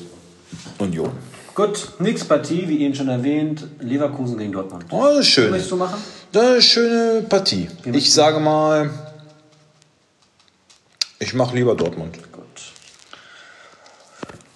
Union. 0.78 1.10
Gut, 1.54 1.94
nächste 1.98 2.28
Partie, 2.28 2.68
wie 2.68 2.80
eben 2.82 2.94
schon 2.94 3.08
erwähnt, 3.08 3.66
Leverkusen 3.80 4.38
gegen 4.38 4.52
Dortmund. 4.52 4.84
Oh, 4.90 5.20
schön. 5.20 5.46
Was 5.46 5.50
möchtest 5.50 5.72
du 5.72 5.76
machen? 5.76 6.00
Das 6.32 6.42
ist 6.42 6.48
eine 6.48 6.62
schöne 6.62 7.22
Partie. 7.22 7.68
Ich 7.84 8.12
sage 8.14 8.38
mal, 8.38 8.90
ich 11.18 11.34
mache 11.34 11.56
lieber 11.56 11.74
Dortmund. 11.74 12.18
Gut. 12.32 12.44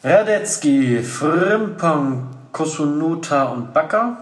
Radetzky, 0.04 1.02
Frimpong, 1.02 2.28
Kosunuta 2.52 3.44
und 3.44 3.74
Bakker. 3.74 4.18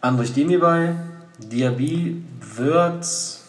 Andrich 0.00 0.34
Demirbay, 0.34 0.96
Diaby, 1.38 2.24
Würz, 2.40 3.42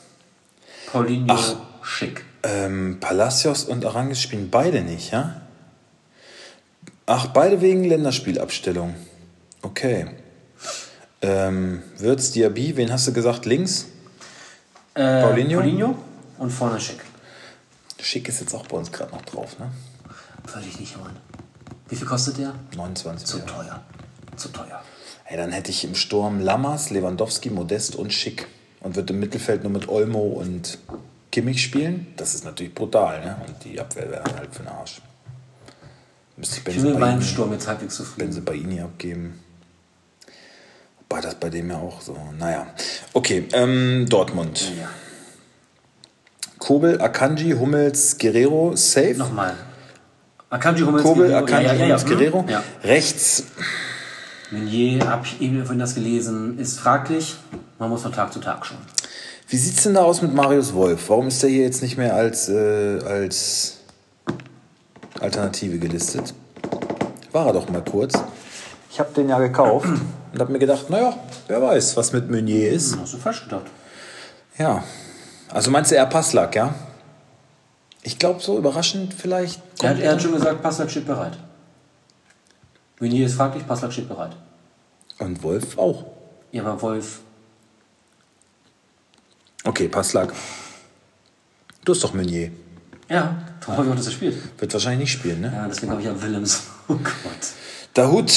Paulinho, 0.92 1.34
Ach. 1.34 1.56
Schick. 1.82 2.24
Ähm, 2.44 2.98
Palacios 3.00 3.64
und 3.64 3.84
Arangis 3.84 4.22
spielen 4.22 4.52
beide 4.52 4.82
nicht, 4.82 5.12
ja? 5.12 5.42
Ach, 7.08 7.28
beide 7.28 7.62
wegen 7.62 7.84
Länderspielabstellung. 7.84 8.96
Okay. 9.64 10.08
Ähm, 11.26 11.82
Wirtz, 11.98 12.32
Diaby, 12.34 12.78
wen 12.78 12.92
hast 12.92 13.08
du 13.08 13.14
gesagt? 13.14 13.46
Links? 13.46 13.88
Äh, 14.94 15.24
Paulinho? 15.24 15.60
Paulinho 15.60 15.98
und 16.38 16.52
vorne 16.52 16.80
Schick. 16.80 17.00
Schick 18.00 18.30
ist 18.30 18.42
jetzt 18.42 18.54
auch 18.54 18.68
bei 18.68 18.78
uns 18.78 18.92
gerade 18.92 19.12
noch 19.12 19.24
drauf, 19.24 19.58
ne? 19.58 19.72
Würde 20.54 20.68
ich 20.68 20.80
nicht 20.80 20.96
holen. 20.98 21.16
Wie 21.90 21.96
viel 21.96 22.06
kostet 22.06 22.38
der? 22.38 22.54
29. 22.76 23.28
Zu 23.28 23.40
ja. 23.40 23.46
teuer. 23.46 23.84
Zu 24.36 24.50
teuer. 24.50 24.84
Ey, 25.26 25.38
dann 25.38 25.52
hätte 25.52 25.72
ich 25.72 25.84
im 25.84 25.96
Sturm 25.96 26.40
Lammers, 26.40 26.92
Lewandowski, 26.92 27.50
Modest 27.50 27.96
und 27.96 28.14
Schick. 28.14 28.46
Und 28.82 28.96
würde 28.96 29.14
im 29.14 29.20
Mittelfeld 29.20 29.64
nur 29.64 29.72
mit 29.72 29.90
Olmo 29.90 30.22
und 30.22 30.78
Kimmich 31.32 31.64
spielen. 31.64 32.06
Das 32.18 32.36
ist 32.36 32.46
natürlich 32.46 32.76
brutal, 32.76 33.26
ne? 33.26 33.36
Und 33.48 33.64
die 33.64 33.80
Abwehr 33.80 34.12
wäre 34.12 34.24
halt 34.38 34.54
für 34.54 34.62
den 34.62 34.68
Arsch. 34.68 35.02
Müsste 36.38 36.60
ich 36.60 36.68
Ich 36.68 36.84
bin 36.84 36.92
mit 36.92 37.00
meinem 37.00 37.24
Sturm 37.24 37.52
jetzt 37.52 37.68
halbwegs 37.68 37.96
zufrieden. 37.96 38.28
Benzebaini 38.28 38.82
abgeben. 38.82 39.40
Wobei 41.10 41.22
das 41.22 41.36
bei 41.36 41.50
dem 41.50 41.70
ja 41.70 41.78
auch 41.78 42.02
so. 42.02 42.18
Naja. 42.38 42.68
Okay, 43.14 43.48
ähm, 43.54 44.06
Dortmund. 44.10 44.72
Ja. 44.78 44.90
Kobel, 46.60 47.00
Akanji, 47.00 47.52
Hummels, 47.52 48.18
Guerrero, 48.18 48.76
safe. 48.76 49.16
Nochmal. 49.16 49.56
Akanji 50.50 50.84
Hummels. 50.84 51.04
Kobel, 51.04 51.28
Guerrero. 51.28 51.46
Akanji, 51.46 51.68
ja, 51.68 51.74
ja, 51.74 51.84
Hummels. 51.84 52.06
Guerrero. 52.06 52.42
Hm? 52.42 52.50
Ja. 52.50 52.64
Rechts, 52.84 53.44
Meunier, 54.52 55.08
hab 55.08 55.26
ich 55.26 55.42
eben 55.42 55.60
vorhin 55.62 55.80
das 55.80 55.96
gelesen, 55.96 56.60
ist 56.60 56.80
fraglich. 56.80 57.36
Man 57.80 57.90
muss 57.90 58.04
von 58.04 58.12
Tag 58.12 58.32
zu 58.32 58.40
Tag 58.40 58.66
schauen. 58.66 58.78
Wie 59.48 59.58
sieht's 59.58 59.84
denn 59.84 59.94
da 59.96 60.04
aus 60.04 60.22
mit 60.22 60.34
Marius 60.34 60.74
Wolf? 60.74 61.10
Warum 61.10 61.28
ist 61.28 61.42
der 61.44 61.50
hier 61.50 61.64
jetzt 61.64 61.82
nicht 61.82 61.98
mehr 61.98 62.16
als, 62.16 62.50
äh, 62.50 63.00
als 63.06 63.78
Alternative 65.20 65.78
gelistet? 65.78 66.34
War 67.32 67.48
er 67.48 67.54
doch 67.54 67.70
mal 67.70 67.84
kurz. 67.84 68.14
Ich 68.96 69.00
habe 69.02 69.12
den 69.12 69.28
ja 69.28 69.38
gekauft 69.40 69.90
und 70.32 70.40
habe 70.40 70.54
mir 70.54 70.60
gedacht, 70.60 70.90
naja, 70.90 71.18
wer 71.50 71.62
weiß, 71.62 71.98
was 71.98 72.14
mit 72.14 72.32
Meunier 72.32 72.72
ist. 72.72 72.94
Hm, 72.94 73.02
Hast 73.02 73.14
du 73.14 73.18
falsch 73.18 73.44
gedacht? 73.44 73.66
Ja. 74.58 74.86
Also 75.50 75.70
meinst 75.70 75.92
du 75.92 75.96
eher 75.96 76.06
Passlack, 76.06 76.56
ja? 76.56 76.74
Ich 78.04 78.18
glaube, 78.18 78.40
so 78.42 78.58
überraschend 78.58 79.14
vielleicht. 79.14 79.62
Er 79.84 79.90
hat, 79.90 80.00
er 80.00 80.14
hat 80.14 80.22
schon 80.22 80.32
gesagt, 80.32 80.62
Passlack 80.64 80.90
steht 80.90 81.06
bereit. 81.06 81.38
Meunier 83.02 83.26
ist 83.26 83.36
fraglich, 83.36 83.68
Passlack 83.68 83.92
steht 83.92 84.08
bereit. 84.08 84.32
Und 85.20 85.44
Wolf 85.44 85.78
auch. 85.78 86.06
Ja, 86.54 86.64
aber 86.64 86.82
Wolf, 86.82 87.20
Okay, 89.66 89.90
Passlack. 89.90 90.32
Du 91.84 91.92
hast 91.92 92.02
doch 92.02 92.14
Meunier. 92.14 92.50
ja, 93.10 93.36
warum 93.66 93.78
habe 93.78 93.88
ich 93.88 93.92
auch, 93.92 93.98
dass 93.98 94.06
er 94.06 94.12
spielt? 94.14 94.62
Wird 94.62 94.72
wahrscheinlich 94.72 95.00
nicht 95.10 95.12
spielen, 95.20 95.42
ne? 95.42 95.52
Ja, 95.54 95.68
deswegen 95.68 95.92
habe 95.92 96.00
ich 96.00 96.08
ja 96.08 96.22
Willems. 96.22 96.64
Oh 96.88 96.94
Gott. 96.94 97.48
Dahut, 97.96 98.32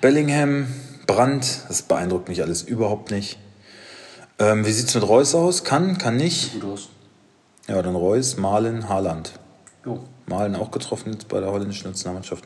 Bellingham, 0.00 0.66
Brandt, 1.06 1.62
das 1.68 1.82
beeindruckt 1.82 2.28
mich 2.28 2.42
alles 2.42 2.62
überhaupt 2.62 3.10
nicht. 3.10 3.38
Ähm, 4.38 4.64
wie 4.64 4.72
sieht's 4.72 4.94
mit 4.94 5.06
Reus 5.06 5.34
aus? 5.34 5.64
Kann, 5.64 5.98
kann 5.98 6.16
nicht. 6.16 6.54
Gut 6.54 6.64
aus. 6.64 6.88
Ja, 7.68 7.82
dann 7.82 7.94
Reus, 7.94 8.36
Malen, 8.36 8.88
Haaland. 8.88 9.32
Jo. 9.84 10.00
Malen 10.26 10.54
auch 10.56 10.70
getroffen 10.70 11.12
jetzt 11.12 11.28
bei 11.28 11.40
der 11.40 11.50
holländischen 11.50 11.88
Nationalmannschaft. 11.88 12.44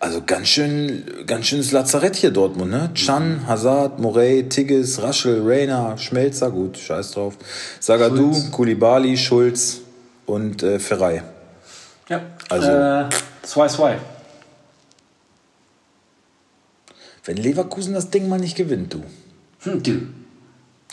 Also 0.00 0.22
ganz 0.24 0.48
schön, 0.48 1.04
ganz 1.26 1.46
schönes 1.46 1.72
Lazarett 1.72 2.16
hier 2.16 2.30
Dortmund, 2.30 2.70
ne? 2.70 2.90
Chan, 2.94 3.46
Hazard, 3.46 3.98
Morey, 4.00 4.48
Tigges, 4.48 5.02
Raschel, 5.02 5.42
Reina, 5.44 5.96
Schmelzer, 5.98 6.50
gut, 6.50 6.78
scheiß 6.78 7.12
drauf. 7.12 7.34
Sagadou, 7.80 8.32
Schulz. 8.32 8.50
Koulibaly, 8.50 9.16
Schulz 9.18 9.80
und 10.26 10.62
äh, 10.62 10.78
Ferrei. 10.78 11.22
Ja. 12.08 12.22
Also- 12.48 12.68
Äh, 12.68 13.08
2-2. 13.46 13.96
Wenn 17.28 17.36
Leverkusen 17.36 17.92
das 17.92 18.08
Ding 18.08 18.26
mal 18.26 18.40
nicht 18.40 18.56
gewinnt, 18.56 18.94
du. 18.94 19.04
Hm, 19.58 19.82
du. 19.82 20.00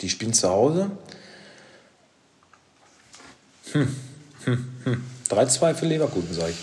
Die 0.00 0.10
spielen 0.10 0.34
zu 0.34 0.50
Hause. 0.50 0.90
Hm, 3.72 3.96
hm, 4.44 4.68
hm. 4.84 5.04
3-2 5.30 5.72
für 5.72 5.86
Leverkusen, 5.86 6.34
sag 6.34 6.50
ich. 6.50 6.58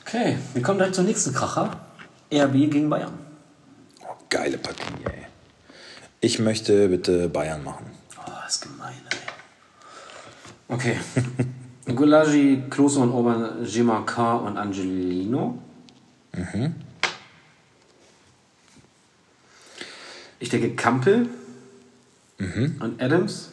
Okay, 0.00 0.38
wir 0.54 0.62
kommen 0.62 0.78
direkt 0.78 0.94
zum 0.94 1.04
nächsten 1.04 1.34
Kracher. 1.34 1.78
RB 2.32 2.52
gegen 2.70 2.88
Bayern. 2.88 3.18
Oh, 4.00 4.14
geile 4.30 4.56
Partie, 4.56 5.04
ey. 5.04 5.26
Ich 6.22 6.38
möchte 6.38 6.88
bitte 6.88 7.28
Bayern 7.28 7.62
machen. 7.62 7.84
Oh, 8.16 8.30
das 8.42 8.54
ist 8.54 8.62
gemein, 8.62 8.94
ey. 9.10 10.74
Okay. 10.74 10.96
Gulagi, 11.94 12.62
Klose 12.70 13.00
und 13.00 13.10
Orban, 13.10 13.62
Gimakar 13.62 14.42
und 14.42 14.56
Angelino. 14.56 15.58
Ich 20.40 20.48
denke 20.50 20.74
Kampel 20.74 21.28
und 22.38 23.02
Adams. 23.02 23.50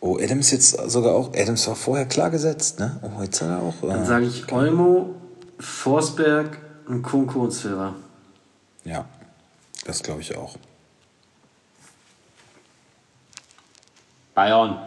Oh, 0.00 0.18
Adams 0.18 0.50
jetzt 0.52 0.70
sogar 0.90 1.14
auch. 1.14 1.34
Adams 1.34 1.66
war 1.66 1.74
vorher 1.74 2.06
klar 2.06 2.30
gesetzt, 2.30 2.78
ne? 2.78 3.00
Oh, 3.02 3.22
jetzt 3.22 3.42
hat 3.42 3.48
er 3.48 3.62
auch. 3.62 3.74
Dann 3.82 4.02
Äh, 4.02 4.06
sage 4.06 4.26
ich 4.26 4.52
Olmo, 4.52 5.14
Forsberg 5.58 6.58
und 6.86 7.02
Kunko 7.02 7.40
und 7.40 7.50
Silva. 7.50 7.94
ja, 8.84 9.04
das 9.84 10.02
glaube 10.02 10.20
ich 10.20 10.36
auch. 10.36 10.56
Bayern. 14.34 14.78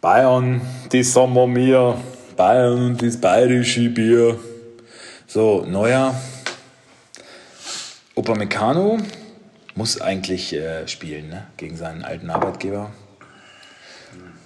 Bayern, 0.00 0.60
die 0.92 1.02
Sommer 1.02 1.46
mir. 1.46 1.96
Bayern, 2.36 2.96
das 2.98 3.16
bayerische 3.20 3.88
Bier. 3.88 4.38
So, 5.26 5.64
neuer. 5.66 6.14
Upamecano 8.14 8.98
muss 9.74 10.00
eigentlich 10.00 10.52
äh, 10.52 10.86
spielen, 10.86 11.28
ne? 11.28 11.46
Gegen 11.56 11.76
seinen 11.76 12.04
alten 12.04 12.30
Arbeitgeber. 12.30 12.90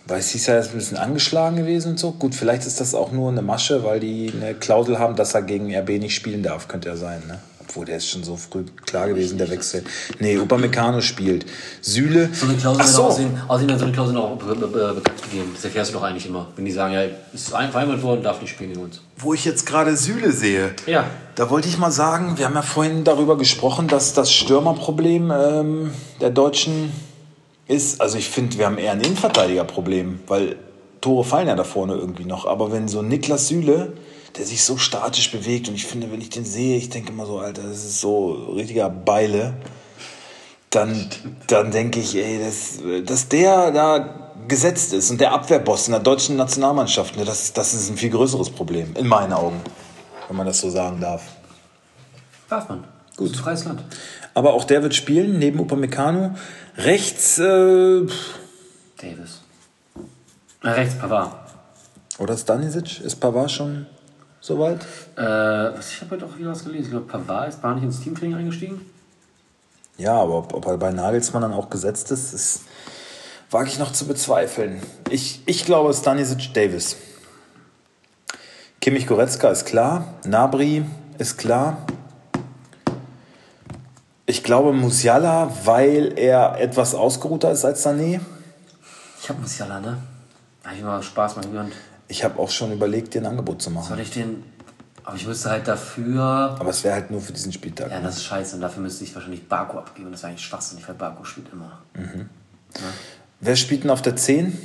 Weil 0.06 0.20
es 0.20 0.30
hieß 0.30 0.46
ja, 0.46 0.58
ist 0.58 0.70
ein 0.70 0.76
bisschen 0.76 0.98
angeschlagen 0.98 1.56
gewesen 1.56 1.92
und 1.92 1.98
so. 1.98 2.12
Gut, 2.12 2.34
vielleicht 2.34 2.64
ist 2.64 2.80
das 2.80 2.94
auch 2.94 3.10
nur 3.10 3.30
eine 3.30 3.42
Masche, 3.42 3.82
weil 3.82 3.98
die 3.98 4.32
eine 4.32 4.54
Klausel 4.54 5.00
haben, 5.00 5.16
dass 5.16 5.34
er 5.34 5.42
gegen 5.42 5.74
RB 5.74 5.98
nicht 5.98 6.14
spielen 6.14 6.44
darf, 6.44 6.68
könnte 6.68 6.88
er 6.88 6.96
sein, 6.96 7.22
ne? 7.26 7.40
Obwohl 7.76 7.84
der 7.84 7.98
ist 7.98 8.08
schon 8.08 8.24
so 8.24 8.36
früh 8.36 8.64
klar 8.86 9.06
gewesen, 9.06 9.36
der 9.36 9.50
Wechsel. 9.50 9.84
Nee, 10.18 10.38
Upamecano 10.38 11.02
spielt. 11.02 11.44
Süle. 11.82 12.30
So 12.32 12.46
eine 12.46 12.56
Klausel 12.56 12.80
Ach 12.82 12.88
so. 12.88 13.02
aussehen, 13.02 13.38
außerdem 13.48 13.70
hat 13.74 13.78
so 13.80 13.84
eine 13.84 13.92
Klausel 13.92 14.14
noch 14.14 14.34
be- 14.38 14.54
be- 14.54 14.66
be- 14.66 14.94
bekannt 14.94 15.22
gegeben. 15.24 15.50
Das 15.54 15.62
erfährst 15.66 15.90
du 15.90 15.98
doch 15.98 16.02
eigentlich 16.04 16.24
immer. 16.24 16.46
Wenn 16.56 16.64
die 16.64 16.72
sagen, 16.72 16.94
ja, 16.94 17.02
ist 17.34 17.52
ein- 17.52 17.70
vereinbart 17.70 18.02
worden, 18.02 18.22
darf 18.22 18.40
nicht 18.40 18.48
spielen 18.52 18.70
gegen 18.70 18.82
uns. 18.82 19.02
Wo 19.18 19.34
ich 19.34 19.44
jetzt 19.44 19.66
gerade 19.66 19.94
Süle 19.94 20.32
sehe. 20.32 20.70
Ja. 20.86 21.04
Da 21.34 21.50
wollte 21.50 21.68
ich 21.68 21.76
mal 21.76 21.90
sagen, 21.90 22.38
wir 22.38 22.46
haben 22.46 22.54
ja 22.54 22.62
vorhin 22.62 23.04
darüber 23.04 23.36
gesprochen, 23.36 23.88
dass 23.88 24.14
das 24.14 24.32
Stürmerproblem 24.32 25.30
ähm, 25.30 25.90
der 26.22 26.30
Deutschen 26.30 26.90
ist, 27.68 28.00
also 28.00 28.16
ich 28.16 28.30
finde, 28.30 28.56
wir 28.56 28.64
haben 28.64 28.78
eher 28.78 28.92
ein 28.92 29.02
Innenverteidigerproblem, 29.02 30.20
weil 30.28 30.56
Tore 31.02 31.24
fallen 31.24 31.48
ja 31.48 31.54
da 31.56 31.64
vorne 31.64 31.92
irgendwie 31.94 32.24
noch. 32.24 32.46
Aber 32.46 32.72
wenn 32.72 32.88
so 32.88 33.02
Niklas 33.02 33.48
Süle, 33.48 33.92
der 34.36 34.44
sich 34.44 34.64
so 34.64 34.76
statisch 34.76 35.30
bewegt 35.30 35.68
und 35.68 35.74
ich 35.74 35.86
finde, 35.86 36.10
wenn 36.10 36.20
ich 36.20 36.30
den 36.30 36.44
sehe, 36.44 36.76
ich 36.76 36.90
denke 36.90 37.12
immer 37.12 37.26
so, 37.26 37.38
Alter, 37.38 37.62
das 37.62 37.84
ist 37.84 38.00
so 38.00 38.32
richtiger 38.54 38.90
Beile, 38.90 39.54
dann, 40.70 41.08
dann 41.46 41.70
denke 41.70 42.00
ich, 42.00 42.16
ey, 42.16 42.38
dass, 42.38 42.80
dass 43.04 43.28
der 43.28 43.70
da 43.70 44.32
gesetzt 44.48 44.92
ist 44.92 45.10
und 45.10 45.20
der 45.20 45.32
Abwehrboss 45.32 45.88
in 45.88 45.92
der 45.92 46.00
deutschen 46.00 46.36
Nationalmannschaft, 46.36 47.16
ne, 47.16 47.24
das, 47.24 47.52
das 47.52 47.74
ist 47.74 47.88
ein 47.88 47.96
viel 47.96 48.10
größeres 48.10 48.50
Problem, 48.50 48.94
in 48.96 49.06
meinen 49.06 49.32
Augen, 49.32 49.60
wenn 50.28 50.36
man 50.36 50.46
das 50.46 50.60
so 50.60 50.70
sagen 50.70 51.00
darf. 51.00 51.22
Darf 52.48 52.68
man. 52.68 52.84
Gut. 53.16 53.30
Das 53.30 53.36
ist 53.36 53.42
freies 53.42 53.64
Land. 53.64 53.82
Aber 54.34 54.52
auch 54.52 54.64
der 54.64 54.82
wird 54.82 54.94
spielen, 54.94 55.38
neben 55.38 55.58
Upamecano. 55.58 56.36
Rechts, 56.76 57.38
äh, 57.38 58.06
Davis. 58.98 59.40
Rechts 60.62 60.98
Pavard. 60.98 61.32
Oder 62.18 62.36
Stanisic? 62.36 63.00
Ist 63.00 63.16
Pavard 63.16 63.50
schon 63.50 63.86
soweit? 64.46 64.82
Äh, 65.16 65.22
was, 65.22 65.92
ich 65.92 66.00
habe 66.00 66.12
heute 66.12 66.26
auch 66.26 66.38
wieder 66.38 66.50
was 66.50 66.64
gelesen. 66.64 66.84
Ich 66.84 66.90
glaube, 66.90 67.06
Pavard 67.06 67.48
ist 67.48 67.62
gar 67.62 67.74
nicht 67.74 67.84
ins 67.84 68.00
Teamtraining 68.00 68.36
eingestiegen. 68.36 68.80
Ja, 69.98 70.14
aber 70.14 70.38
ob, 70.38 70.54
ob 70.54 70.66
er 70.66 70.76
bei 70.76 70.90
Nagelsmann 70.90 71.42
dann 71.42 71.52
auch 71.52 71.70
gesetzt 71.70 72.10
ist, 72.10 72.32
ist 72.32 72.60
wage 73.50 73.68
ich 73.68 73.78
noch 73.78 73.92
zu 73.92 74.06
bezweifeln. 74.06 74.82
Ich, 75.10 75.42
ich 75.46 75.64
glaube 75.64 75.92
Stanisic 75.94 76.52
Davis. 76.54 76.96
Kimmich 78.80 79.06
Goretzka 79.06 79.48
ist 79.48 79.64
klar. 79.64 80.14
Nabri 80.24 80.84
ist 81.18 81.38
klar. 81.38 81.78
Ich 84.26 84.42
glaube 84.42 84.72
Musiala, 84.72 85.50
weil 85.64 86.18
er 86.18 86.60
etwas 86.60 86.94
ausgeruhter 86.94 87.52
ist 87.52 87.64
als 87.64 87.86
Sané. 87.86 88.20
Ich 89.20 89.28
habe 89.28 89.40
Musiala, 89.40 89.80
ne? 89.80 89.98
Da 90.62 90.68
habe 90.68 90.78
ich 90.78 90.84
mal 90.84 91.02
Spaß 91.02 91.36
mal 91.36 91.42
gegönnt. 91.42 91.72
Ich 92.08 92.24
habe 92.24 92.38
auch 92.38 92.50
schon 92.50 92.72
überlegt, 92.72 93.14
dir 93.14 93.22
ein 93.22 93.26
Angebot 93.26 93.60
zu 93.62 93.70
machen. 93.70 93.88
Soll 93.88 94.00
ich 94.00 94.10
den. 94.10 94.42
Aber 95.04 95.16
ich 95.16 95.26
müsste 95.26 95.50
halt 95.50 95.68
dafür. 95.68 96.56
Aber 96.58 96.70
es 96.70 96.82
wäre 96.82 96.94
halt 96.94 97.10
nur 97.10 97.20
für 97.20 97.32
diesen 97.32 97.52
Spieltag. 97.52 97.90
Ja, 97.90 98.00
das 98.00 98.16
ist 98.16 98.24
scheiße. 98.24 98.56
Und 98.56 98.62
dafür 98.62 98.82
müsste 98.82 99.04
ich 99.04 99.14
wahrscheinlich 99.14 99.48
Baku 99.48 99.78
abgeben. 99.78 100.10
Das 100.10 100.22
wäre 100.22 100.30
eigentlich 100.32 100.44
schwachsinnig, 100.44 100.86
weil 100.88 100.96
Baku 100.96 101.24
spielt 101.24 101.52
immer. 101.52 101.78
Mhm. 101.94 102.28
Ja. 102.74 102.80
Wer 103.40 103.56
spielt 103.56 103.84
denn 103.84 103.90
auf 103.90 104.02
der 104.02 104.16
10 104.16 104.56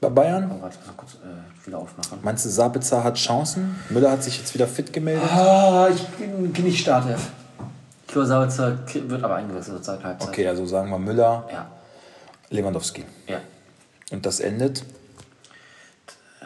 bei 0.00 0.08
Bayern? 0.08 0.50
Oh, 0.50 0.62
warte, 0.62 0.78
mal 0.86 0.92
kurz 0.96 1.14
äh, 1.14 1.66
wieder 1.66 1.78
aufmachen. 1.78 2.18
Meinst 2.22 2.44
du, 2.46 2.48
Sabitzer 2.48 3.04
hat 3.04 3.16
Chancen? 3.16 3.76
Müller 3.90 4.10
hat 4.10 4.22
sich 4.22 4.38
jetzt 4.38 4.54
wieder 4.54 4.66
fit 4.66 4.92
gemeldet? 4.92 5.28
Ah, 5.30 5.88
ich 5.94 6.02
bin, 6.16 6.50
bin 6.52 6.64
nicht 6.64 6.80
Startelf. 6.80 7.28
Kilo 8.06 8.24
Sabitzer 8.24 8.78
wird 8.94 9.22
aber 9.22 9.34
eingewechselt 9.36 9.84
zur 9.84 10.02
Halbzeit. 10.02 10.28
Okay, 10.28 10.48
also 10.48 10.64
sagen 10.64 10.88
wir 10.90 10.98
Müller, 10.98 11.46
Ja. 11.52 11.66
Lewandowski. 12.48 13.04
Ja. 13.26 13.40
Und 14.10 14.24
das 14.24 14.40
endet? 14.40 14.82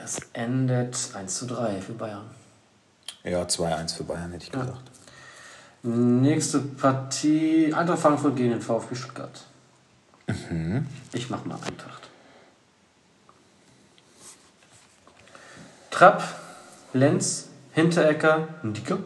Es 0.05 0.19
endet 0.33 0.97
1 1.15 1.35
zu 1.39 1.47
3 1.47 1.81
für 1.81 1.93
Bayern. 1.93 2.29
Ja, 3.25 3.43
2-1 3.43 3.97
für 3.97 4.05
Bayern, 4.05 4.33
hätte 4.33 4.45
ich 4.45 4.51
gesagt. 4.51 4.91
Nächste 5.83 6.59
Partie: 6.61 7.73
Eintracht 7.73 8.01
Frankfurt 8.01 8.37
gegen 8.37 8.51
den 8.51 8.61
VfB 8.63 8.95
Stuttgart. 8.95 9.45
Mhm. 10.27 10.87
Ich 11.13 11.31
mach 11.31 11.45
mal 11.45 11.55
Eintracht. 11.57 12.09
Trapp, 15.91 16.23
Lenz, 16.93 17.49
Hinterecker, 17.73 18.49
Ndicke. 18.63 18.99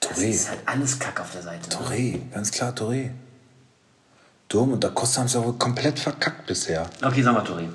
Das 0.00 0.18
Touré. 0.18 0.28
ist 0.28 0.48
halt 0.50 0.60
alles 0.66 0.98
Kack 0.98 1.20
auf 1.20 1.30
der 1.32 1.42
Seite. 1.42 1.68
ne? 1.68 1.74
Touré, 1.76 2.30
ganz 2.32 2.50
klar 2.50 2.72
Touré. 2.72 3.10
Durm 4.48 4.72
und 4.72 4.84
Da 4.84 4.88
Costa 4.90 5.20
haben 5.20 5.26
es 5.26 5.34
ja 5.34 5.44
wohl 5.44 5.54
komplett 5.54 5.98
verkackt 5.98 6.46
bisher. 6.46 6.88
Okay, 7.02 7.22
sag 7.22 7.32
mal 7.34 7.42
Touré. 7.44 7.68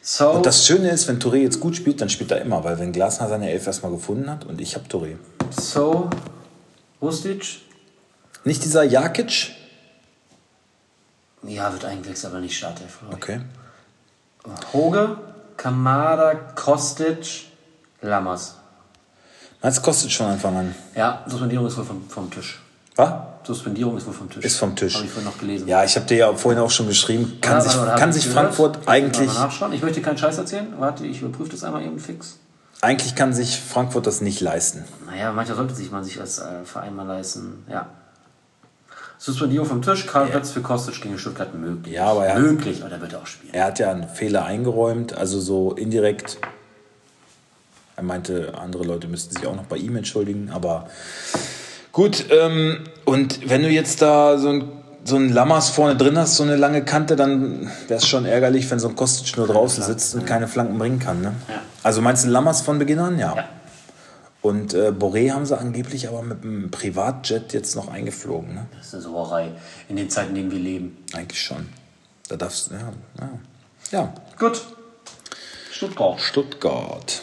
So, 0.00 0.30
Und 0.30 0.46
das 0.46 0.66
Schöne 0.66 0.88
ist, 0.90 1.06
wenn 1.08 1.18
Touré 1.20 1.36
jetzt 1.36 1.60
gut 1.60 1.76
spielt, 1.76 2.00
dann 2.00 2.08
spielt 2.08 2.30
er 2.30 2.40
immer, 2.40 2.64
weil 2.64 2.78
wenn 2.78 2.92
Glasner 2.92 3.28
seine 3.28 3.50
Elf 3.50 3.66
erstmal 3.66 3.92
gefunden 3.92 4.30
hat 4.30 4.44
und 4.46 4.60
ich 4.60 4.74
habe 4.74 4.86
Touré. 4.88 5.16
so, 5.50 6.08
Rustic. 7.02 7.44
Nicht 8.44 8.64
dieser 8.64 8.84
Jakic? 8.84 9.50
Ja, 11.42 11.72
wird 11.72 11.84
eingewechselt, 11.84 12.32
aber 12.32 12.40
nicht 12.40 12.56
Startelf. 12.56 12.98
Okay. 13.12 13.40
Hoge, 14.72 15.18
Kamada, 15.56 16.34
Kostic, 16.34 17.44
Lammers. 18.00 18.54
Meinst 19.62 19.78
du, 19.78 19.82
kostet 19.82 20.10
schon 20.10 20.26
Anfang 20.26 20.56
an? 20.56 20.74
Ja, 20.94 21.24
Suspendierung 21.26 21.66
ist 21.66 21.76
wohl 21.76 21.84
vom, 21.84 22.08
vom 22.08 22.30
Tisch. 22.30 22.60
Was? 22.96 23.12
Suspendierung 23.48 23.96
ist 23.96 24.06
wohl 24.06 24.12
vom 24.12 24.28
Tisch. 24.28 24.44
Ist 24.44 24.58
vom 24.58 24.76
Tisch. 24.76 24.94
Habe 24.94 25.06
ich 25.06 25.10
vorhin 25.10 25.30
noch 25.30 25.38
gelesen. 25.38 25.66
Ja, 25.66 25.82
ich 25.82 25.96
habe 25.96 26.04
dir 26.06 26.16
ja 26.18 26.34
vorhin 26.34 26.60
auch 26.60 26.70
schon 26.70 26.86
geschrieben, 26.86 27.38
kann 27.40 27.54
Ja, 27.54 27.60
sich, 27.62 27.76
warte, 27.78 27.98
kann 27.98 28.12
sich 28.12 28.24
ich 28.26 28.28
gehört? 28.28 28.54
Frankfurt 28.54 28.78
ich 28.82 28.88
eigentlich, 28.88 29.32
nachschauen. 29.34 29.72
Ich 29.72 29.82
möchte 29.82 30.02
keinen 30.02 30.18
Scheiß 30.18 30.36
erzählen. 30.36 30.66
Warte, 30.78 31.06
ich 31.06 31.22
überprüfe 31.22 31.50
das 31.50 31.64
einmal 31.64 31.82
eben 31.82 31.98
fix. 31.98 32.36
eigentlich 32.82 33.14
kann 33.14 33.32
sich 33.32 33.58
Frankfurt 33.58 34.06
das 34.06 34.20
nicht 34.20 34.40
leisten. 34.42 34.84
Naja, 35.06 35.32
mancher 35.32 35.54
sollte 35.54 35.74
sich 35.74 35.90
man 35.90 36.04
sich 36.04 36.20
als 36.20 36.38
äh, 36.40 36.64
Verein 36.64 36.94
mal 36.94 37.06
leisten. 37.06 37.64
Ja. 37.70 37.86
Suspendierung 39.16 39.66
vom 39.66 39.82
Tisch, 39.82 40.06
Karl 40.06 40.26
Plätz 40.26 40.50
für 40.50 40.60
Kostic 40.60 41.00
gegen 41.00 41.18
Stuttgart 41.18 41.52
möglich. 41.54 41.94
Ja, 41.94 42.04
aber 42.06 42.26
er- 42.26 42.38
Möglich, 42.38 42.80
aber 42.82 42.90
der 42.90 43.00
wird 43.00 43.14
auch 43.14 43.26
spielen. 43.26 43.54
Er 43.54 43.64
hat 43.64 43.78
ja 43.78 43.90
einen 43.90 44.08
Fehler 44.08 44.44
eingeräumt, 44.44 45.12
also 45.16 45.40
so 45.40 45.72
indirekt. 45.72 46.36
Er 47.96 48.02
meinte, 48.04 48.52
andere 48.56 48.84
Leute 48.84 49.08
müssten 49.08 49.34
sich 49.34 49.44
auch 49.46 49.56
noch 49.56 49.64
bei 49.64 49.76
ihm 49.78 49.96
entschuldigen, 49.96 50.50
aber 50.52 50.88
gut. 51.98 52.26
Ähm, 52.30 52.84
und 53.04 53.50
wenn 53.50 53.62
du 53.62 53.68
jetzt 53.68 54.02
da 54.02 54.38
so 54.38 54.50
ein, 54.50 54.70
so 55.04 55.16
ein 55.16 55.30
Lammers 55.30 55.70
vorne 55.70 55.96
drin 55.96 56.16
hast, 56.16 56.36
so 56.36 56.44
eine 56.44 56.54
lange 56.54 56.84
Kante, 56.84 57.16
dann 57.16 57.68
wäre 57.88 57.98
es 57.98 58.06
schon 58.06 58.24
ärgerlich, 58.24 58.70
wenn 58.70 58.78
so 58.78 58.88
ein 58.88 58.94
Kostic 58.94 59.36
nur 59.36 59.48
draußen 59.48 59.82
sitzt 59.82 60.14
und 60.14 60.24
keine 60.24 60.46
Flanken 60.46 60.78
bringen 60.78 61.00
kann. 61.00 61.20
Ne? 61.22 61.34
Ja. 61.48 61.62
Also 61.82 62.00
meinst 62.00 62.24
du 62.24 62.28
Lammers 62.28 62.60
von 62.60 62.78
Beginn 62.78 63.00
an? 63.00 63.18
Ja. 63.18 63.34
Ja. 63.34 63.48
Und 64.42 64.74
äh, 64.74 64.92
Boré 64.96 65.32
haben 65.32 65.44
sie 65.44 65.58
angeblich 65.58 66.06
aber 66.06 66.22
mit 66.22 66.44
einem 66.44 66.70
Privatjet 66.70 67.52
jetzt 67.52 67.74
noch 67.74 67.88
eingeflogen. 67.88 68.54
Ne? 68.54 68.66
Das 68.76 68.86
ist 68.86 68.94
eine 68.94 69.02
Sauerei 69.02 69.50
in 69.88 69.96
den 69.96 70.08
Zeiten, 70.08 70.30
in 70.30 70.34
denen 70.36 70.50
wir 70.52 70.60
leben. 70.60 71.04
Eigentlich 71.14 71.42
schon. 71.42 71.68
Da 72.28 72.36
darfst 72.36 72.70
du, 72.70 72.74
ja, 72.74 72.92
ja. 73.18 73.30
Ja, 73.90 74.14
Gut. 74.38 74.62
Stuttgart. 75.72 76.20
Stuttgart. 76.20 77.20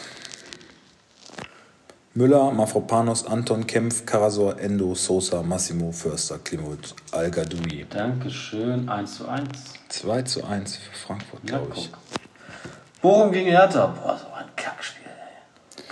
Müller, 2.16 2.50
Mafropanos, 2.50 3.26
Anton 3.26 3.66
Kempf, 3.66 4.06
Karasor, 4.06 4.58
Endo, 4.58 4.94
Sosa, 4.94 5.42
Massimo, 5.42 5.92
Förster, 5.92 6.38
Klimut, 6.38 6.94
Al-Gadoui. 7.12 7.84
Dankeschön. 7.90 8.88
1 8.88 9.18
zu 9.18 9.28
1. 9.28 9.44
2 9.90 10.22
zu 10.22 10.44
1 10.46 10.76
für 10.76 10.94
Frankfurt, 11.06 11.42
Ja, 11.44 11.58
glaube 11.58 11.74
ich. 11.76 11.90
Bochum 13.02 13.32
gegen 13.32 13.50
Hertha. 13.50 13.88
Boah, 13.88 14.18
so 14.18 14.32
ein 14.34 14.46
Kackspiel. 14.56 15.04
ey. 15.04 15.84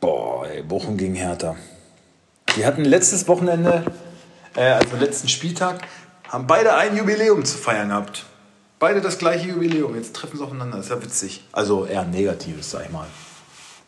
Boah, 0.00 0.46
ey, 0.46 0.62
Bochum 0.62 0.98
gegen 0.98 1.14
Hertha. 1.14 1.56
Die 2.56 2.66
hatten 2.66 2.84
letztes 2.84 3.26
Wochenende, 3.26 3.86
äh, 4.56 4.64
also 4.72 4.96
letzten 4.96 5.28
Spieltag, 5.28 5.80
haben 6.28 6.46
beide 6.46 6.74
ein 6.74 6.94
Jubiläum 6.94 7.42
zu 7.46 7.56
feiern 7.56 7.88
gehabt. 7.88 8.26
Beide 8.78 9.00
das 9.00 9.16
gleiche 9.16 9.48
Jubiläum. 9.48 9.94
Jetzt 9.94 10.14
treffen 10.14 10.36
sie 10.36 10.44
aufeinander. 10.44 10.76
Das 10.76 10.86
ist 10.86 10.92
ja 10.92 11.02
witzig. 11.02 11.44
Also 11.52 11.86
eher 11.86 12.02
ein 12.02 12.10
negatives, 12.10 12.70
sag 12.70 12.84
ich 12.84 12.90
mal. 12.90 13.06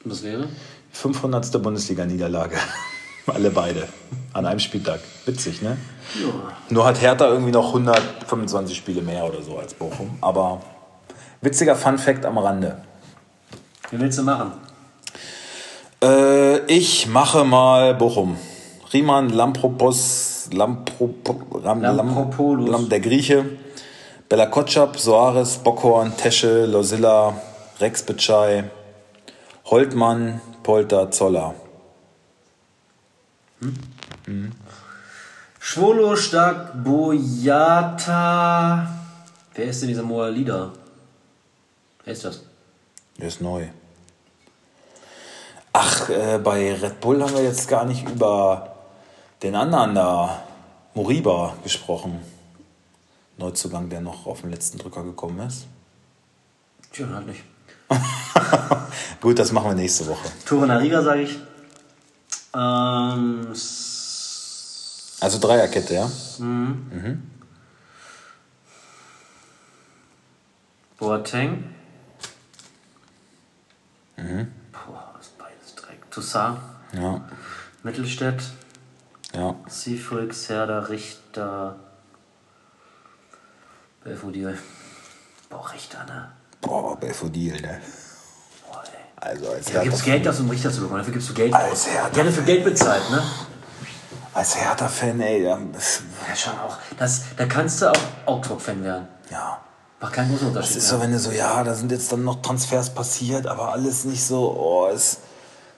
Das 0.07 0.23
wäre? 0.23 0.49
500. 0.97 1.63
Bundesliga-Niederlage. 1.63 2.57
Alle 3.27 3.51
beide. 3.51 3.89
An 4.33 4.47
einem 4.47 4.61
Spieltag. 4.61 5.01
Witzig, 5.27 5.61
ne? 5.61 5.77
Ja. 6.21 6.29
Nur 6.71 6.87
hat 6.87 7.01
Hertha 7.01 7.29
irgendwie 7.29 7.53
noch 7.53 7.69
125 7.69 8.77
Spiele 8.77 9.03
mehr 9.03 9.25
oder 9.25 9.43
so 9.43 9.59
als 9.59 9.75
Bochum. 9.75 10.17
Aber 10.21 10.63
witziger 11.43 11.77
Fun-Fact 11.77 12.25
am 12.25 12.39
Rande. 12.39 12.81
Wie 13.91 14.01
willst 14.01 14.19
du 14.19 14.23
machen? 14.23 14.53
Äh, 16.03 16.59
ich 16.67 17.09
mache 17.09 17.45
mal 17.45 17.95
Bochum. 17.95 18.37
Riemann, 18.93 19.31
Lampropos, 19.31 20.49
Lampro, 20.53 21.15
Ram, 21.53 21.83
Lam, 21.83 21.97
Lampropoulos. 21.97 22.71
Lam, 22.71 22.89
der 22.89 23.01
Grieche, 23.01 23.45
Bella 24.29 24.47
Kotschap, 24.47 24.99
Soares, 24.99 25.59
Bockhorn, 25.59 26.17
Tesche, 26.17 26.67
Losilla, 26.67 27.35
Rex 27.81 28.03
Bitschei, 28.05 28.65
Holtmann, 29.67 30.41
Polter, 30.67 31.09
Zoller. 31.13 31.55
Schwolo, 35.61 36.17
Stark, 36.17 36.83
Boyata. 36.83 38.19
Wer 39.55 39.65
ist 39.67 39.83
denn 39.83 39.91
dieser 39.91 40.03
Moalida? 40.03 40.73
Wer 42.03 42.13
ist 42.13 42.25
das? 42.25 42.43
Der 43.17 43.29
ist 43.29 43.41
neu. 43.41 43.69
Ach, 45.73 46.09
äh, 46.09 46.41
bei 46.43 46.75
Red 46.75 47.01
Bull 47.01 47.23
haben 47.23 47.35
wir 47.35 47.45
jetzt 47.45 47.69
gar 47.69 47.85
nicht 47.85 48.09
über 48.09 48.75
den 49.45 49.55
anderen 49.55 49.95
da, 49.95 50.43
Moriba, 50.95 51.55
gesprochen. 51.63 52.21
Neuzugang, 53.37 53.89
der 53.89 54.01
noch 54.01 54.27
auf 54.27 54.41
den 54.41 54.51
letzten 54.51 54.79
Drücker 54.79 55.05
gekommen 55.05 55.47
ist. 55.47 55.69
Tja, 56.91 57.07
halt 57.09 57.29
nicht. 57.29 57.45
Gut, 59.21 59.39
das 59.39 59.53
machen 59.53 59.69
wir 59.71 59.75
nächste 59.75 60.07
Woche. 60.07 60.29
Tore 60.45 60.67
Nariga, 60.67 61.03
sage 61.03 61.23
ich. 61.23 61.39
Ähm, 62.55 63.47
Also 65.21 65.39
Dreierkette, 65.41 65.95
ja? 65.95 66.11
Boateng. 70.99 71.75
Boah, 74.17 75.15
das 75.17 75.27
ist 75.27 75.39
beides 75.39 75.75
Dreck. 75.75 76.11
Toussaint, 76.11 76.59
Ja. 76.93 77.21
Mittelstädt, 77.83 78.43
Ja. 79.35 79.55
Seefolk, 79.69 80.33
Serda, 80.33 80.81
Richter, 80.81 81.77
Belfodil. 84.03 84.59
Boah, 85.51 85.71
Richter, 85.73 86.05
ne? 86.07 86.33
Boah, 86.63 86.97
Belfodil, 86.99 87.61
ne? 87.61 87.81
Also 89.29 89.51
als 89.51 89.67
Da 89.67 89.83
gibt's 89.83 90.03
Geld, 90.05 90.25
das 90.27 90.41
um 90.41 90.49
Richter 90.51 90.71
zu 90.73 90.81
bekommen. 90.81 90.99
Dafür 90.99 91.13
gibst 91.15 91.29
du 91.29 91.35
Geld 91.35 91.55
aus. 91.55 91.87
Haben 91.89 92.27
dafür 92.27 92.43
Geld 92.45 92.65
bezahlt, 92.65 93.11
ne? 93.11 93.23
als 94.35 94.55
Hertha-Fan, 94.57 95.19
ey, 95.21 95.45
ja, 95.45 95.59
das- 95.73 96.01
Ja, 96.29 96.37
schon 96.37 96.53
auch. 96.59 96.77
Das, 96.99 97.23
da 97.39 97.47
kannst 97.47 97.81
du 97.81 97.91
auch 97.91 97.99
Augsburg-Fan 98.27 98.83
werden. 98.85 99.09
ja. 99.31 99.59
Macht 99.99 100.13
keinen 100.13 100.29
großen 100.29 100.49
Das 100.49 100.57
Unterschied. 100.57 100.77
ist 100.77 100.89
so, 100.91 101.01
wenn 101.01 101.11
du 101.11 101.19
so, 101.19 101.31
ja, 101.31 101.65
da 101.65 101.75
sind 101.75 101.91
jetzt 101.91 102.13
dann 102.13 102.23
noch 102.23 102.43
Transfers 102.43 102.91
passiert, 102.95 103.47
aber 103.47 103.73
alles 103.73 104.05
nicht 104.05 104.23
so, 104.23 104.55
oh, 104.55 104.89
es 104.95 105.17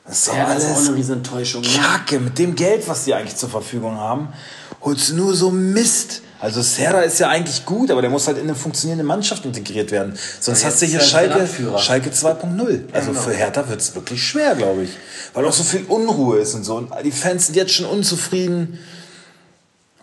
es 0.04 0.18
ist 0.18 0.28
doch 0.28 0.34
ja, 0.36 0.44
das 0.52 0.64
ist 0.64 0.70
auch 0.70 0.74
alles 0.74 0.88
eine 0.88 0.96
Riesenenttäuschung. 0.96 1.62
Ne? 1.62 1.68
Kacke. 1.68 2.18
Mit 2.18 2.36
dem 2.36 2.56
Geld, 2.56 2.88
was 2.88 3.04
die 3.04 3.14
eigentlich 3.14 3.36
zur 3.36 3.48
Verfügung 3.48 3.96
haben, 3.96 4.32
holst 4.80 5.10
du 5.10 5.14
nur 5.14 5.34
so 5.36 5.52
Mist. 5.52 6.22
Also 6.40 6.62
Serra 6.62 7.00
ist 7.00 7.18
ja 7.18 7.28
eigentlich 7.28 7.66
gut, 7.66 7.90
aber 7.90 8.00
der 8.00 8.10
muss 8.10 8.28
halt 8.28 8.38
in 8.38 8.44
eine 8.44 8.54
funktionierende 8.54 9.04
Mannschaft 9.04 9.44
integriert 9.44 9.90
werden. 9.90 10.16
Sonst 10.38 10.62
Ja, 10.62 10.68
hast 10.68 10.80
du 10.82 10.86
hier 10.86 11.00
er 11.00 11.04
Schalke. 11.04 11.48
Schalke 11.78 12.10
2.0. 12.10 12.92
Also 12.92 13.10
genau. 13.10 13.20
für 13.20 13.32
Hertha 13.32 13.68
wird 13.68 13.80
es 13.80 13.94
wirklich 13.96 14.22
schwer, 14.22 14.54
glaube 14.54 14.84
ich. 14.84 14.90
Weil 15.34 15.44
auch 15.44 15.52
so 15.52 15.64
viel 15.64 15.84
Unruhe 15.86 16.38
ist 16.38 16.54
und 16.54 16.62
so. 16.62 16.76
Und 16.76 16.92
die 17.04 17.10
Fans 17.10 17.46
sind 17.46 17.56
jetzt 17.56 17.72
schon 17.72 17.86
unzufrieden. 17.86 18.78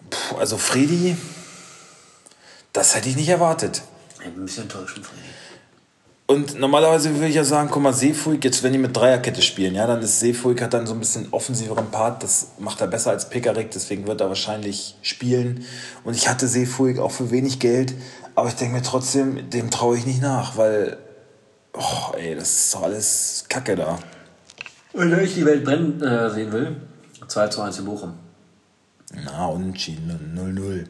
Puh, 0.09 0.35
also 0.37 0.57
Fredi, 0.57 1.15
das 2.73 2.95
hätte 2.95 3.07
ich 3.07 3.15
nicht 3.15 3.29
erwartet. 3.29 3.81
Ich 4.19 4.25
bin 4.25 4.43
ein 4.43 4.45
bisschen 4.45 4.63
enttäuscht 4.63 4.95
von 4.95 5.03
Freddy. 5.03 5.21
Und 6.27 6.59
normalerweise 6.59 7.13
würde 7.13 7.27
ich 7.27 7.35
ja 7.35 7.43
sagen, 7.43 7.69
guck 7.71 7.83
mal, 7.83 7.93
Seefuig, 7.93 8.43
jetzt 8.43 8.63
wenn 8.63 8.73
die 8.73 8.79
mit 8.79 8.97
Dreierkette 8.97 9.43
spielen, 9.43 9.75
ja, 9.75 9.85
dann 9.85 10.01
ist 10.01 10.19
Seefuig 10.19 10.59
hat 10.59 10.73
dann 10.73 10.87
so 10.87 10.93
ein 10.93 10.99
bisschen 10.99 11.27
offensiveren 11.29 11.91
Part, 11.91 12.23
das 12.23 12.53
macht 12.57 12.81
er 12.81 12.87
besser 12.87 13.11
als 13.11 13.29
Pekarik, 13.29 13.69
deswegen 13.69 14.07
wird 14.07 14.21
er 14.21 14.29
wahrscheinlich 14.29 14.95
spielen. 15.03 15.63
Und 16.03 16.15
ich 16.15 16.27
hatte 16.27 16.47
Seefuig 16.47 16.97
auch 16.97 17.11
für 17.11 17.29
wenig 17.29 17.59
Geld, 17.59 17.93
aber 18.33 18.49
ich 18.49 18.55
denke 18.55 18.75
mir 18.75 18.81
trotzdem, 18.81 19.51
dem 19.51 19.69
traue 19.69 19.97
ich 19.97 20.07
nicht 20.07 20.19
nach, 20.19 20.57
weil, 20.57 20.97
oh, 21.73 22.15
ey, 22.17 22.33
das 22.33 22.49
ist 22.49 22.73
doch 22.73 22.81
alles 22.81 23.45
Kacke 23.47 23.75
da. 23.75 23.99
Wenn 24.93 25.19
ich 25.19 25.35
die 25.35 25.45
Welt 25.45 25.63
brennen 25.63 26.01
äh, 26.01 26.31
sehen 26.31 26.51
will, 26.51 26.77
2 27.27 27.47
zu 27.49 27.61
1 27.61 27.77
in 27.79 27.85
Bochum. 27.85 28.13
Na, 29.13 29.45
unentschieden, 29.45 30.35
0-0. 30.35 30.87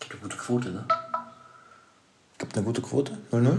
Gibt 0.00 0.12
eine 0.12 0.20
gute 0.20 0.36
Quote, 0.36 0.70
ne? 0.70 0.84
Gibt 2.38 2.56
eine 2.56 2.64
gute 2.64 2.80
Quote? 2.80 3.18
0-0? 3.32 3.56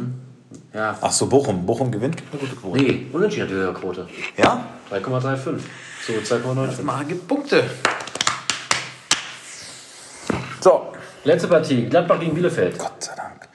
Ja. 0.73 0.97
Ach 1.01 1.11
so, 1.11 1.27
Bochum. 1.27 1.65
Bochum 1.65 1.91
gewinnt, 1.91 2.17
gibt 2.17 2.32
eine 2.34 2.41
gute 2.41 2.55
Quote. 2.55 2.82
Nee, 2.82 3.07
unentschieden 3.11 3.43
hat 3.43 3.51
die 3.51 3.55
höhere 3.55 3.73
Quote. 3.73 4.07
Ja? 4.38 4.65
3,35. 4.89 5.59
So, 6.07 6.13
2,95. 6.13 6.82
Mal 6.84 7.05
gibt 7.05 7.27
Punkte. 7.27 7.69
So, 10.61 10.93
Letzte 11.25 11.49
Partie, 11.49 11.86
Gladbach 11.86 12.19
gegen 12.19 12.34
Bielefeld. 12.34 12.77
Gott 12.77 13.03
sei 13.03 13.13
Dank. 13.15 13.49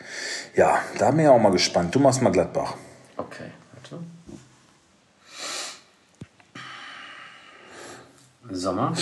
Ja, 0.55 0.81
da 0.99 1.11
bin 1.11 1.21
ich 1.21 1.29
auch 1.29 1.39
mal 1.39 1.51
gespannt. 1.51 1.95
Du 1.95 1.99
machst 1.99 2.21
mal 2.21 2.31
Gladbach. 2.31 2.75
Okay, 3.17 3.51
warte. 3.73 4.05
Sommer. 8.51 8.93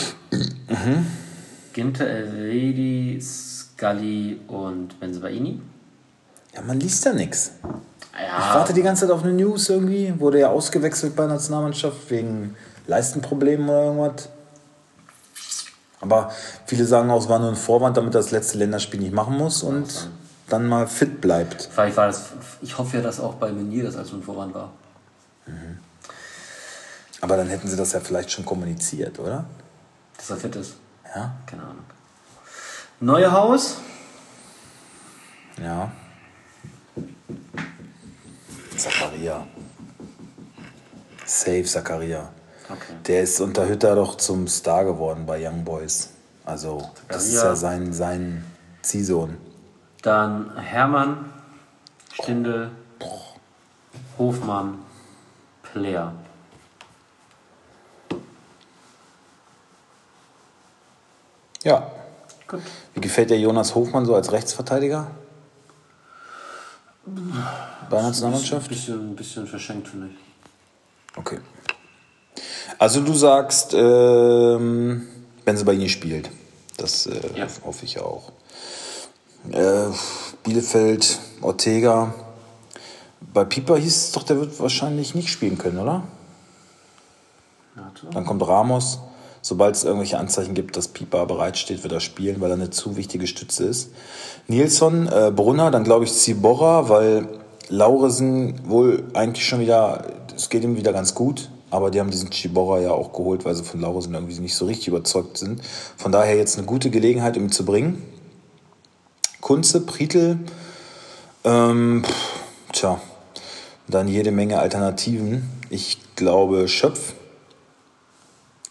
Ginter, 1.73 2.07
Elvedi, 2.07 3.21
Scully 3.21 4.41
und 4.47 5.01
Benzebaini. 5.01 5.61
Ja, 6.55 6.61
man 6.63 6.81
liest 6.81 7.05
ja 7.05 7.13
nichts. 7.13 7.53
Ich 8.15 8.21
Ja, 8.21 8.55
warte 8.55 8.73
die 8.75 8.83
ganze 8.83 9.07
Zeit 9.07 9.11
auf 9.11 9.23
eine 9.23 9.33
News 9.33 9.69
irgendwie. 9.69 10.19
Wurde 10.19 10.41
ja 10.41 10.49
ausgewechselt 10.51 11.17
bei 11.17 11.25
der 11.25 11.35
Nationalmannschaft 11.35 12.11
wegen 12.11 12.57
Leistenproblemen 12.87 13.69
oder 13.69 13.85
irgendwas. 13.85 14.29
Aber 16.01 16.33
viele 16.67 16.85
sagen 16.85 17.11
auch, 17.11 17.23
es 17.23 17.29
war 17.29 17.39
nur 17.39 17.49
ein 17.49 17.57
Vorwand, 17.57 17.97
damit 17.97 18.15
das 18.15 18.33
letzte 18.33 18.59
Länderspiel 18.59 19.01
nicht 19.01 19.15
machen 19.15 19.37
muss 19.39 19.63
und 19.63 20.11
dann 20.49 20.67
mal 20.67 20.87
fit 20.87 21.21
bleibt. 21.21 21.69
vielleicht 21.73 21.97
war 21.97 22.09
das, 22.09 22.25
ich 22.61 22.77
hoffe 22.77 22.97
ja, 22.99 23.03
dass 23.03 23.21
auch 23.21 23.35
bei 23.35 23.51
Menier 23.53 23.85
das 23.85 23.97
als 23.97 24.13
ein 24.13 24.23
Vorwand 24.23 24.55
war. 24.55 24.73
Aber 27.21 27.37
dann 27.37 27.49
hätten 27.49 27.69
sie 27.69 27.77
das 27.77 27.93
ja 27.93 28.01
vielleicht 28.01 28.33
schon 28.33 28.45
kommuniziert, 28.45 29.19
oder? 29.21 29.45
Dass 30.17 30.31
er 30.31 30.37
fit 30.37 30.57
ist. 30.57 30.75
Ja. 31.15 31.33
Keine 31.47 31.63
Ahnung. 31.63 31.85
Neuhaus. 32.99 33.77
Ja. 35.63 35.93
Zakaria. 38.77 39.47
Safe 41.25 41.65
Zakaria. 41.65 42.31
Okay. 42.69 42.95
Der 43.07 43.23
ist 43.23 43.41
unter 43.41 43.69
Hütter 43.69 43.95
doch 43.95 44.17
zum 44.17 44.49
Star 44.49 44.85
geworden 44.85 45.27
bei 45.27 45.47
Young 45.47 45.65
Boys. 45.65 46.11
Also, 46.45 46.91
das 47.09 47.27
ist 47.27 47.35
ja 47.35 47.55
sein, 47.55 47.93
sein 47.93 48.45
Ziehsohn. 48.83 49.37
Dann 50.03 50.57
Hermann, 50.57 51.33
Stindel, 52.13 52.71
Hofmann, 54.19 54.79
Player. 55.63 56.13
Ja. 61.63 61.91
Gut. 62.49 62.63
Wie 62.95 63.01
gefällt 63.01 63.31
der 63.31 63.39
Jonas 63.39 63.75
Hofmann 63.75 64.05
so 64.05 64.15
als 64.15 64.33
Rechtsverteidiger? 64.33 65.11
Bei 67.93 68.01
Nationalmannschaft? 68.01 68.69
Bisschen, 68.71 69.15
bisschen 69.15 69.47
verschenkt, 69.47 69.89
finde 69.89 70.07
ich. 70.09 71.19
Okay. 71.19 71.39
Also 72.79 73.03
du 73.03 73.13
sagst, 73.13 73.75
ähm, 73.75 75.07
wenn 75.45 75.57
sie 75.59 75.65
bei 75.65 75.75
Ihnen 75.75 75.91
spielt. 75.91 76.31
Das 76.79 77.07
äh, 77.07 77.21
Ja. 77.37 77.47
hoffe 77.65 77.85
ich 77.85 78.01
auch. 78.01 78.33
Äh, 79.51 79.89
Bielefeld, 80.43 81.19
Ortega. 81.43 82.15
Bei 83.35 83.45
Pieper 83.45 83.77
hieß 83.77 83.95
es 83.95 84.13
doch, 84.13 84.23
der 84.23 84.41
wird 84.41 84.59
wahrscheinlich 84.59 85.15
nicht 85.15 85.29
spielen 85.29 85.59
können, 85.59 85.79
oder? 85.79 86.03
Dann 88.13 88.25
kommt 88.25 88.47
Ramos. 88.47 89.01
Sobald 89.43 89.75
es 89.75 89.85
irgendwelche 89.85 90.19
Anzeichen 90.19 90.55
gibt, 90.55 90.77
dass 90.79 90.89
Pieper 90.89 91.27
bereitsteht, 91.27 91.83
wird 91.83 91.93
er 91.93 92.01
spielen, 92.01 92.41
weil 92.41 92.51
er 92.51 92.55
eine 92.57 92.71
zu 92.71 92.97
wichtige 92.97 93.27
Stütze 93.27 93.65
ist. 93.65 93.91
Nilsson, 94.47 95.09
äh, 95.09 95.31
Brunner, 95.35 95.71
dann 95.71 95.85
glaube 95.85 96.05
ich 96.05 96.13
Ziborra, 96.15 96.89
weil 96.89 97.29
Lauresen 97.73 98.69
wohl 98.69 99.03
eigentlich 99.15 99.47
schon 99.47 99.61
wieder, 99.61 100.05
es 100.37 100.51
geht 100.51 100.63
ihm 100.63 100.77
wieder 100.77 100.93
ganz 100.93 101.15
gut, 101.15 101.51
aber 101.71 101.91
die 101.91 102.01
haben 102.01 102.11
diesen 102.11 102.31
Ciborra 102.31 102.81
ja 102.81 102.91
auch 102.91 103.15
geholt, 103.15 103.47
weil 103.47 103.55
sie 103.55 103.65
von 103.65 103.81
Lauresen 103.81 104.13
irgendwie 104.13 104.39
nicht 104.41 104.55
so 104.55 104.67
richtig 104.67 104.89
überzeugt 104.89 105.39
sind. 105.39 105.65
Von 105.97 106.13
daher 106.13 106.37
jetzt 106.37 106.59
eine 106.59 106.67
gute 106.67 106.91
Gelegenheit, 106.91 107.35
um 107.39 107.45
ihn 107.45 107.51
zu 107.51 107.65
bringen. 107.65 108.03
Kunze, 109.41 109.81
Prietl, 109.81 110.39
ähm, 111.45 112.05
tja, 112.75 113.01
dann 113.89 114.07
jede 114.07 114.33
Menge 114.33 114.59
Alternativen. 114.59 115.49
Ich 115.71 115.99
glaube 116.15 116.69
Schöpf, 116.69 117.15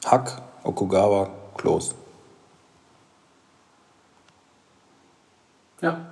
Hack, 0.05 0.43
Okugawa, 0.63 1.31
Klos. 1.57 1.95
Ja. 5.81 6.05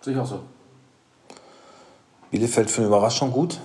Sehe 0.00 0.14
ich 0.14 0.18
auch 0.18 0.26
so. 0.26 0.40
Bielefeld 2.32 2.70
für 2.70 2.78
eine 2.78 2.86
Überraschung 2.86 3.30
gut. 3.30 3.60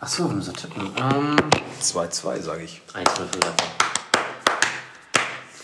Achso, 0.00 0.26
wir 0.30 0.34
müssen 0.34 0.54
tippen. 0.54 0.90
Ähm, 0.96 1.36
2-2, 1.82 2.40
sage 2.40 2.62
ich. 2.62 2.80
1 2.94 3.10
für 3.10 3.26
Gladbach. 3.26 3.66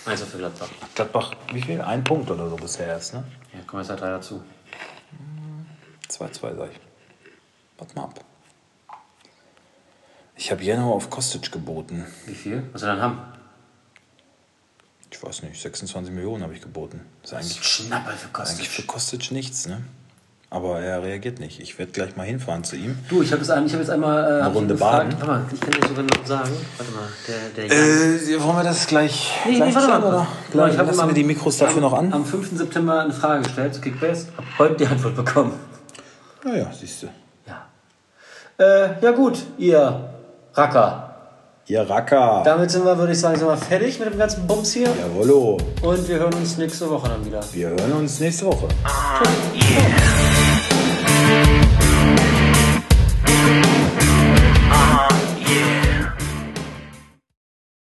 1 0.04 0.22
für 0.24 0.36
Gladbach. 0.36 0.68
Gladbach, 0.94 1.30
wie 1.54 1.62
viel? 1.62 1.80
Ein 1.80 2.04
Punkt 2.04 2.30
oder 2.30 2.50
so 2.50 2.56
bisher 2.56 2.86
erst, 2.86 3.14
ne? 3.14 3.24
Ja, 3.54 3.60
kommen 3.66 3.82
jetzt 3.82 3.88
halt 3.88 4.02
drei 4.02 4.10
dazu. 4.10 4.42
2-2, 6.10 6.40
sage 6.54 6.70
ich. 6.70 6.80
Warte 7.78 7.94
mal 7.94 8.04
ab. 8.04 8.24
Ich 10.36 10.50
habe 10.50 10.62
Jeno 10.62 10.92
auf 10.92 11.08
Kostic 11.08 11.50
geboten. 11.50 12.06
Wie 12.26 12.34
viel? 12.34 12.68
Was 12.74 12.82
wir 12.82 12.88
dann 12.88 13.00
haben? 13.00 13.18
Ich 15.10 15.22
weiß 15.22 15.44
nicht, 15.44 15.58
26 15.58 16.12
Millionen 16.12 16.42
habe 16.42 16.52
ich 16.52 16.60
geboten. 16.60 17.06
Das 17.22 17.32
ist 17.32 17.32
Das 17.32 17.46
ist 17.46 17.52
eigentlich, 17.52 17.58
ein 17.58 17.64
Schnapper 17.64 18.12
für 18.12 18.40
eigentlich 18.42 18.68
für 18.68 18.82
Kostic. 18.82 19.20
Kostic 19.20 19.30
nichts, 19.30 19.66
ne? 19.66 19.82
Aber 20.54 20.80
er 20.80 21.02
reagiert 21.02 21.40
nicht. 21.40 21.60
Ich 21.60 21.78
werde 21.78 21.92
gleich 21.92 22.14
mal 22.14 22.24
hinfahren 22.26 22.62
zu 22.62 22.76
ihm. 22.76 22.98
Du, 23.08 23.22
ich 23.22 23.32
habe 23.32 23.40
jetzt, 23.40 23.50
ein- 23.50 23.64
ich 23.64 23.72
hab 23.72 23.80
jetzt 23.80 23.88
einmal. 23.88 24.42
Äh, 24.42 24.46
ihn 24.46 24.52
Runde 24.52 24.74
baden. 24.74 25.10
Warte 25.12 25.26
mal, 25.26 25.44
ich 25.50 25.58
kann 25.58 25.70
dir 25.70 25.88
sogar 25.88 26.02
noch 26.04 26.26
sagen. 26.26 26.50
Warte 26.76 26.92
mal, 26.92 27.08
der. 27.56 27.68
der 27.68 27.74
Äh, 27.74 28.42
wollen 28.44 28.56
wir 28.58 28.62
das 28.64 28.86
gleich, 28.86 29.32
Nee, 29.46 29.54
gleich 29.56 29.70
nee, 29.70 29.74
warte 29.74 29.88
mal. 29.88 29.98
oder? 30.08 30.26
Mal, 30.52 30.70
ich 30.70 30.76
hab 30.78 30.86
Lassen 30.88 30.98
ihm 30.98 31.02
wir 31.04 31.08
am- 31.08 31.14
die 31.14 31.24
Mikros 31.24 31.56
dafür 31.56 31.76
am, 31.76 31.82
noch 31.90 31.92
an? 31.94 32.12
Am 32.12 32.26
5. 32.26 32.58
September 32.58 33.00
eine 33.00 33.14
Frage 33.14 33.44
gestellt 33.44 33.74
zu 33.74 33.80
Kickbase. 33.80 34.26
Hab 34.36 34.44
heute 34.58 34.74
die 34.76 34.86
Antwort 34.86 35.16
bekommen. 35.16 35.52
Naja, 36.44 36.66
siehst 36.78 37.02
du. 37.04 37.06
Ja. 37.46 37.66
Äh, 38.62 38.90
ja 39.02 39.10
gut, 39.12 39.38
ihr 39.56 40.10
Racker. 40.52 41.08
Ihr 41.66 41.88
Racker. 41.88 42.42
Damit 42.44 42.70
sind 42.70 42.84
wir, 42.84 42.98
würde 42.98 43.12
ich 43.12 43.20
sagen, 43.20 43.38
sind 43.38 43.48
wir 43.48 43.56
fertig 43.56 43.98
mit 44.00 44.12
dem 44.12 44.18
ganzen 44.18 44.46
Bums 44.46 44.72
hier. 44.72 44.88
Jawollo. 45.00 45.56
Und 45.80 46.08
wir 46.08 46.18
hören 46.18 46.34
uns 46.34 46.58
nächste 46.58 46.90
Woche 46.90 47.08
dann 47.08 47.24
wieder. 47.24 47.40
Wir 47.54 47.68
hören 47.70 47.92
uns 47.92 48.20
nächste 48.20 48.44
Woche. 48.46 48.66
Yeah. 49.54 50.11